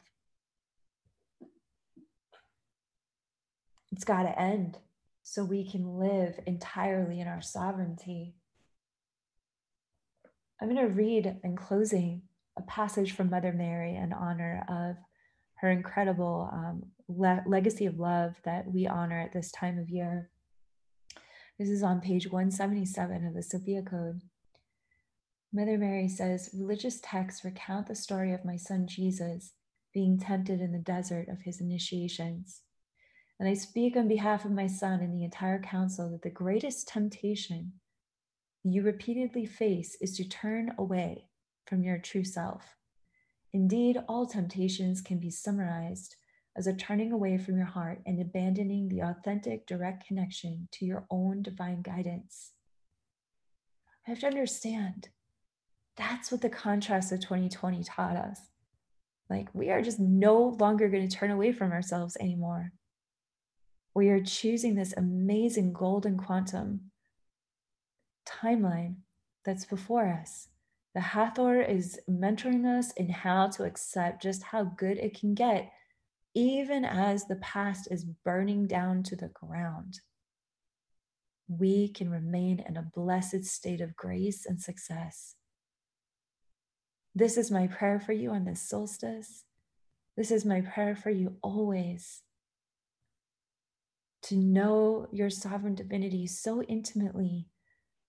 It's 3.94 4.04
got 4.04 4.24
to 4.24 4.38
end 4.38 4.80
so 5.22 5.46
we 5.46 5.64
can 5.64 5.98
live 5.98 6.40
entirely 6.46 7.22
in 7.22 7.28
our 7.28 7.42
sovereignty. 7.42 8.36
I'm 10.62 10.68
going 10.68 10.88
to 10.88 10.94
read 10.94 11.38
in 11.42 11.56
closing 11.56 12.24
a 12.58 12.64
passage 12.64 13.14
from 13.14 13.30
Mother 13.30 13.54
Mary 13.54 13.96
in 13.96 14.12
honor 14.12 14.66
of 14.68 14.98
her 15.64 15.72
incredible 15.72 16.50
um, 16.52 16.84
le- 17.08 17.42
legacy 17.48 17.86
of 17.86 17.98
love 17.98 18.36
that 18.44 18.70
we 18.70 18.86
honor 18.86 19.22
at 19.22 19.32
this 19.32 19.50
time 19.50 19.80
of 19.80 19.90
year. 19.90 20.30
This 21.58 21.70
is 21.70 21.82
on 21.82 22.02
page 22.02 22.30
177 22.30 23.26
of 23.26 23.34
the 23.34 23.42
Sophia 23.42 23.82
Code. 23.82 24.20
Mother 25.54 25.78
Mary 25.78 26.10
says 26.10 26.50
religious 26.54 27.00
texts 27.02 27.46
recount 27.46 27.88
the 27.88 27.96
story 27.96 28.34
of 28.34 28.44
my 28.44 28.58
son 28.58 28.88
Jesus 28.88 29.54
being 29.94 30.20
tempted 30.20 30.60
in 30.60 30.74
the 30.74 30.80
desert 30.80 31.30
of 31.30 31.44
his 31.44 31.62
initiations. 31.62 32.64
And 33.40 33.48
I 33.48 33.54
speak 33.54 33.96
on 33.96 34.10
behalf 34.10 34.44
of 34.44 34.52
my 34.52 34.68
son 34.68 35.00
and 35.00 35.14
the 35.14 35.24
entire 35.24 35.62
council 35.62 36.12
that 36.12 36.24
the 36.24 36.30
greatest 36.30 36.90
temptation 36.90 37.72
you 38.66 38.82
repeatedly 38.82 39.46
face 39.46 39.96
is 40.02 40.18
to 40.18 40.28
turn 40.28 40.74
away 40.78 41.30
from 41.66 41.84
your 41.84 42.00
true 42.00 42.26
self. 42.26 42.76
Indeed, 43.54 44.00
all 44.08 44.26
temptations 44.26 45.02
can 45.02 45.20
be 45.20 45.30
summarized 45.30 46.16
as 46.56 46.68
a 46.68 46.74
turning 46.74 47.12
away 47.12 47.38
from 47.38 47.58
your 47.58 47.68
heart 47.68 48.02
and 48.06 48.20
abandoning 48.20 48.90
the 48.90 49.02
authentic, 49.02 49.68
direct 49.68 50.08
connection 50.08 50.68
to 50.72 50.86
your 50.86 51.06
own 51.10 51.42
divine 51.42 51.82
guidance. 51.82 52.52
I 54.06 54.12
have 54.12 54.20
to 54.20 54.28
understand 54.28 55.10
that's 55.96 56.32
what 56.32 56.42
the 56.42 56.50
contrast 56.50 57.12
of 57.12 57.20
2020 57.20 57.84
taught 57.84 58.16
us. 58.16 58.40
Like, 59.30 59.50
we 59.54 59.70
are 59.70 59.82
just 59.82 60.00
no 60.00 60.56
longer 60.60 60.90
going 60.90 61.08
to 61.08 61.16
turn 61.16 61.32
away 61.32 61.52
from 61.52 61.72
ourselves 61.72 62.18
anymore. 62.20 62.72
We 63.94 64.10
are 64.10 64.24
choosing 64.24 64.76
this 64.76 64.94
amazing 64.98 65.74
golden 65.74 66.18
quantum 66.18 66.92
timeline 68.28 68.96
that's 69.46 69.66
before 69.66 70.08
us. 70.08 70.50
The 70.96 71.02
Hathor 71.02 71.62
is 71.62 72.00
mentoring 72.10 72.66
us 72.66 72.92
in 72.94 73.10
how 73.10 73.48
to 73.50 73.64
accept 73.64 74.22
just 74.22 74.44
how 74.44 74.64
good 74.64 74.98
it 74.98 75.20
can 75.20 75.34
get, 75.34 75.72
even 76.36 76.86
as 76.86 77.26
the 77.26 77.38
past 77.38 77.88
is 77.90 78.06
burning 78.06 78.68
down 78.68 79.04
to 79.04 79.16
the 79.16 79.30
ground. 79.30 80.00
We 81.48 81.90
can 81.90 82.10
remain 82.10 82.64
in 82.68 82.78
a 82.78 82.90
blessed 82.94 83.46
state 83.46 83.82
of 83.82 83.96
grace 83.96 84.46
and 84.46 84.62
success 84.62 85.36
this 87.16 87.38
is 87.38 87.52
my 87.52 87.68
prayer 87.68 88.00
for 88.00 88.12
you 88.12 88.32
on 88.32 88.46
this 88.46 88.62
solstice. 88.62 89.44
This 90.18 90.32
is 90.32 90.46
my 90.46 90.62
prayer 90.62 90.96
for 90.96 91.12
you 91.12 91.38
always. 91.44 92.22
To 94.24 94.36
know 94.36 95.08
your 95.12 95.30
sovereign 95.30 95.76
divinity 95.76 96.26
so 96.26 96.64
intimately 96.64 97.50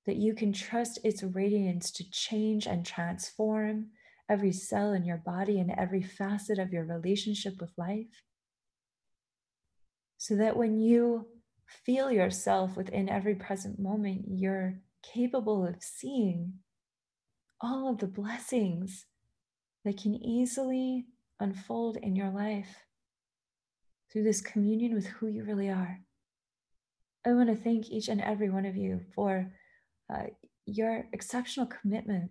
that 0.07 0.17
you 0.17 0.35
can 0.35 0.53
trust 0.53 0.99
its 1.03 1.23
radiance 1.23 1.91
to 1.93 2.11
change 2.11 2.67
and 2.67 2.85
transform 2.85 3.87
every 4.29 4.53
cell 4.53 4.93
in 4.93 5.05
your 5.05 5.19
body 5.19 5.59
and 5.59 5.71
every 5.77 6.03
facet 6.03 6.59
of 6.59 6.73
your 6.73 6.85
relationship 6.85 7.55
with 7.61 7.71
life. 7.77 8.23
So 10.19 10.37
that 10.37 10.57
when 10.57 10.79
you 10.79 11.27
feel 11.67 12.11
yourself 12.11 12.77
within 12.77 13.09
every 13.09 13.35
present 13.35 13.79
moment, 13.79 14.25
you're 14.29 14.81
capable 15.03 15.67
of 15.67 15.83
seeing 15.83 16.55
all 17.61 17.91
of 17.91 17.99
the 17.99 18.07
blessings 18.07 19.07
that 19.85 19.99
can 19.99 20.15
easily 20.15 21.07
unfold 21.41 21.97
in 21.97 22.17
your 22.17 22.31
life 22.31 22.85
through 24.11 24.23
this 24.23 24.41
communion 24.41 24.95
with 24.95 25.07
who 25.07 25.27
you 25.27 25.45
really 25.45 25.69
are. 25.69 26.01
I 27.27 27.33
want 27.33 27.49
to 27.49 27.57
thank 27.57 27.91
each 27.91 28.09
and 28.09 28.21
every 28.21 28.51
one 28.51 28.67
of 28.67 28.77
you 28.77 29.01
for 29.15 29.51
uh, 30.13 30.25
your 30.67 31.07
exceptional 31.13 31.67
commitment 31.67 32.31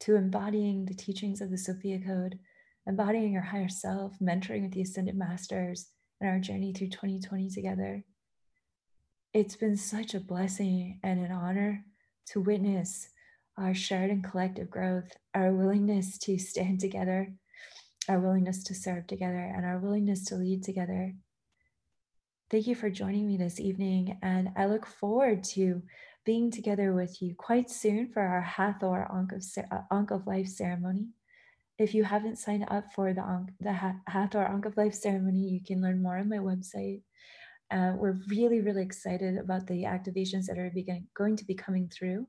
to 0.00 0.16
embodying 0.16 0.86
the 0.86 0.94
teachings 0.94 1.40
of 1.40 1.50
the 1.50 1.58
Sophia 1.58 2.00
Code, 2.04 2.38
embodying 2.86 3.32
your 3.32 3.42
higher 3.42 3.68
self, 3.68 4.14
mentoring 4.20 4.62
with 4.62 4.72
the 4.72 4.82
Ascended 4.82 5.16
Masters, 5.16 5.88
and 6.20 6.30
our 6.30 6.38
journey 6.38 6.72
through 6.72 6.88
2020 6.88 7.50
together. 7.50 8.04
It's 9.32 9.56
been 9.56 9.76
such 9.76 10.14
a 10.14 10.20
blessing 10.20 10.98
and 11.02 11.20
an 11.20 11.32
honor 11.32 11.84
to 12.30 12.40
witness 12.40 13.08
our 13.56 13.74
shared 13.74 14.10
and 14.10 14.24
collective 14.24 14.70
growth, 14.70 15.12
our 15.34 15.52
willingness 15.52 16.18
to 16.18 16.38
stand 16.38 16.80
together, 16.80 17.32
our 18.08 18.18
willingness 18.18 18.64
to 18.64 18.74
serve 18.74 19.06
together, 19.06 19.52
and 19.54 19.66
our 19.66 19.78
willingness 19.78 20.24
to 20.26 20.36
lead 20.36 20.62
together. 20.62 21.14
Thank 22.50 22.66
you 22.66 22.74
for 22.74 22.90
joining 22.90 23.26
me 23.26 23.36
this 23.36 23.60
evening, 23.60 24.18
and 24.22 24.50
I 24.56 24.66
look 24.66 24.86
forward 24.86 25.44
to 25.44 25.82
being 26.24 26.50
together 26.50 26.92
with 26.92 27.20
you 27.22 27.34
quite 27.36 27.70
soon 27.70 28.10
for 28.12 28.22
our 28.22 28.42
Hathor 28.42 29.08
Ankh 29.12 29.32
of, 29.32 29.44
uh, 29.70 29.82
Ankh 29.90 30.10
of 30.10 30.26
Life 30.26 30.48
ceremony. 30.48 31.08
If 31.78 31.94
you 31.94 32.04
haven't 32.04 32.38
signed 32.38 32.66
up 32.68 32.92
for 32.94 33.14
the, 33.14 33.22
Ankh, 33.22 33.50
the 33.60 33.72
Hathor 34.08 34.44
Ankh 34.44 34.66
of 34.66 34.76
Life 34.76 34.94
ceremony, 34.94 35.48
you 35.48 35.60
can 35.64 35.80
learn 35.80 36.02
more 36.02 36.18
on 36.18 36.28
my 36.28 36.36
website. 36.38 37.02
Uh, 37.70 37.92
we're 37.96 38.18
really, 38.28 38.60
really 38.60 38.82
excited 38.82 39.38
about 39.38 39.66
the 39.66 39.84
activations 39.84 40.46
that 40.46 40.58
are 40.58 40.70
begin- 40.74 41.06
going 41.14 41.36
to 41.36 41.44
be 41.44 41.54
coming 41.54 41.88
through 41.88 42.26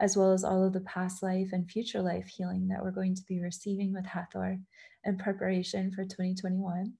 as 0.00 0.16
well 0.16 0.32
as 0.32 0.44
all 0.44 0.64
of 0.64 0.72
the 0.72 0.80
past 0.80 1.22
life 1.22 1.48
and 1.52 1.70
future 1.70 2.00
life 2.00 2.28
healing 2.28 2.68
that 2.68 2.82
we're 2.82 2.90
going 2.90 3.14
to 3.14 3.22
be 3.28 3.40
receiving 3.40 3.92
with 3.92 4.06
Hathor 4.06 4.58
in 5.04 5.18
preparation 5.18 5.90
for 5.90 6.04
2021. 6.04 6.92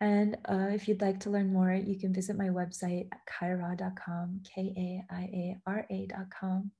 And 0.00 0.38
uh, 0.48 0.68
if 0.70 0.88
you'd 0.88 1.02
like 1.02 1.20
to 1.20 1.30
learn 1.30 1.52
more, 1.52 1.72
you 1.72 1.98
can 1.98 2.14
visit 2.14 2.36
my 2.36 2.48
website 2.48 3.08
at 3.12 3.20
kaia-ra.com, 3.26 4.40
K 4.44 4.72
A 4.76 5.14
I 5.14 5.22
A 5.22 5.56
R 5.66 5.86
A.com. 5.90 6.70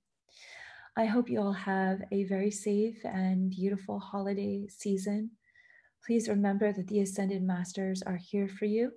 I 0.97 1.05
hope 1.05 1.29
you 1.29 1.41
all 1.41 1.53
have 1.53 2.03
a 2.11 2.25
very 2.25 2.51
safe 2.51 2.99
and 3.05 3.51
beautiful 3.51 3.99
holiday 3.99 4.67
season. 4.69 5.31
Please 6.05 6.29
remember 6.29 6.73
that 6.73 6.89
the 6.89 7.01
Ascended 7.01 7.43
Masters 7.43 8.03
are 8.03 8.17
here 8.17 8.49
for 8.49 8.65
you. 8.65 8.91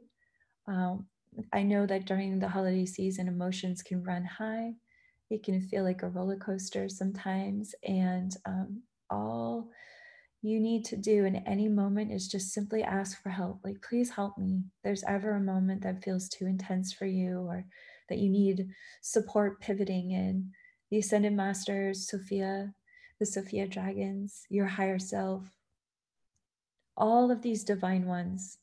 Um, 0.68 1.06
I 1.52 1.64
know 1.64 1.86
that 1.86 2.06
during 2.06 2.40
the 2.40 2.48
holiday 2.48 2.86
season, 2.86 3.28
emotions 3.28 3.82
can 3.82 4.04
run 4.04 4.24
high. 4.24 4.74
It 5.30 5.44
can 5.44 5.62
feel 5.62 5.84
like 5.84 6.04
a 6.04 6.10
roller 6.10 6.38
coaster 6.38 6.88
sometimes. 6.88 7.76
And 7.84 8.36
um, 8.46 8.84
all 9.10 9.70
you 10.44 10.60
need 10.60 10.84
to 10.84 10.98
do 10.98 11.24
in 11.24 11.38
any 11.48 11.70
moment 11.70 12.12
is 12.12 12.28
just 12.28 12.52
simply 12.52 12.84
ask 12.84 13.24
for 13.24 13.30
help. 13.30 13.62
Like, 13.64 13.82
please 13.82 14.10
help 14.10 14.38
me. 14.38 14.66
There's 14.84 15.04
ever 15.08 15.32
a 15.32 15.40
moment 15.40 15.82
that 15.84 16.04
feels 16.04 16.28
too 16.28 16.46
intense 16.46 16.92
for 16.92 17.06
you 17.06 17.40
or 17.40 17.66
that 18.10 18.18
you 18.18 18.30
need 18.30 18.68
support 19.02 19.62
pivoting 19.62 20.12
in. 20.12 20.52
The 20.92 20.98
Ascended 20.98 21.32
Masters, 21.32 22.10
Sophia, 22.10 22.74
the 23.20 23.26
Sophia 23.26 23.68
Dragons, 23.68 24.44
your 24.50 24.68
higher 24.68 25.00
self, 25.00 25.46
all 26.98 27.32
of 27.32 27.42
these 27.42 27.64
divine 27.64 28.06
ones, 28.06 28.58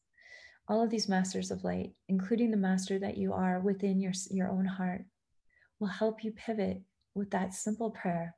all 0.69 0.85
of 0.85 0.91
these 0.91 1.09
masters 1.09 1.51
of 1.51 1.65
light, 1.65 1.95
including 2.09 2.51
the 2.51 2.59
master 2.59 2.99
that 2.99 3.17
you 3.17 3.33
are 3.33 3.59
within 3.59 4.01
your, 4.01 4.13
your 4.31 4.51
own 4.51 4.67
heart, 4.67 5.07
will 5.81 5.89
help 5.89 6.23
you 6.23 6.31
pivot 6.33 6.83
with 7.15 7.31
that 7.31 7.55
simple 7.55 7.91
prayer 7.91 8.37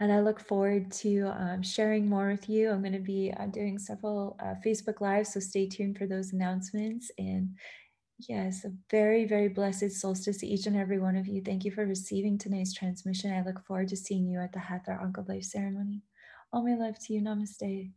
and 0.00 0.12
I 0.12 0.20
look 0.20 0.40
forward 0.40 0.92
to 0.92 1.32
um, 1.38 1.62
sharing 1.62 2.08
more 2.08 2.28
with 2.28 2.48
you. 2.48 2.70
I'm 2.70 2.82
going 2.82 2.92
to 2.92 2.98
be 2.98 3.32
uh, 3.38 3.46
doing 3.46 3.78
several 3.78 4.36
uh, 4.40 4.54
Facebook 4.64 5.00
Lives, 5.00 5.32
so 5.32 5.40
stay 5.40 5.66
tuned 5.68 5.96
for 5.96 6.06
those 6.06 6.32
announcements. 6.32 7.10
And 7.18 7.50
yes, 8.28 8.64
a 8.64 8.72
very, 8.90 9.24
very 9.24 9.48
blessed 9.48 9.90
solstice 9.92 10.38
to 10.38 10.46
each 10.46 10.66
and 10.66 10.76
every 10.76 10.98
one 10.98 11.16
of 11.16 11.26
you. 11.26 11.42
Thank 11.42 11.64
you 11.64 11.70
for 11.70 11.86
receiving 11.86 12.36
tonight's 12.36 12.74
transmission. 12.74 13.32
I 13.32 13.42
look 13.42 13.64
forward 13.64 13.88
to 13.88 13.96
seeing 13.96 14.26
you 14.26 14.40
at 14.40 14.52
the 14.52 14.58
Hathor 14.58 15.00
of 15.02 15.28
Life 15.28 15.44
ceremony. 15.44 16.02
All 16.52 16.62
my 16.62 16.74
love 16.74 16.98
to 17.06 17.14
you. 17.14 17.22
Namaste. 17.22 17.90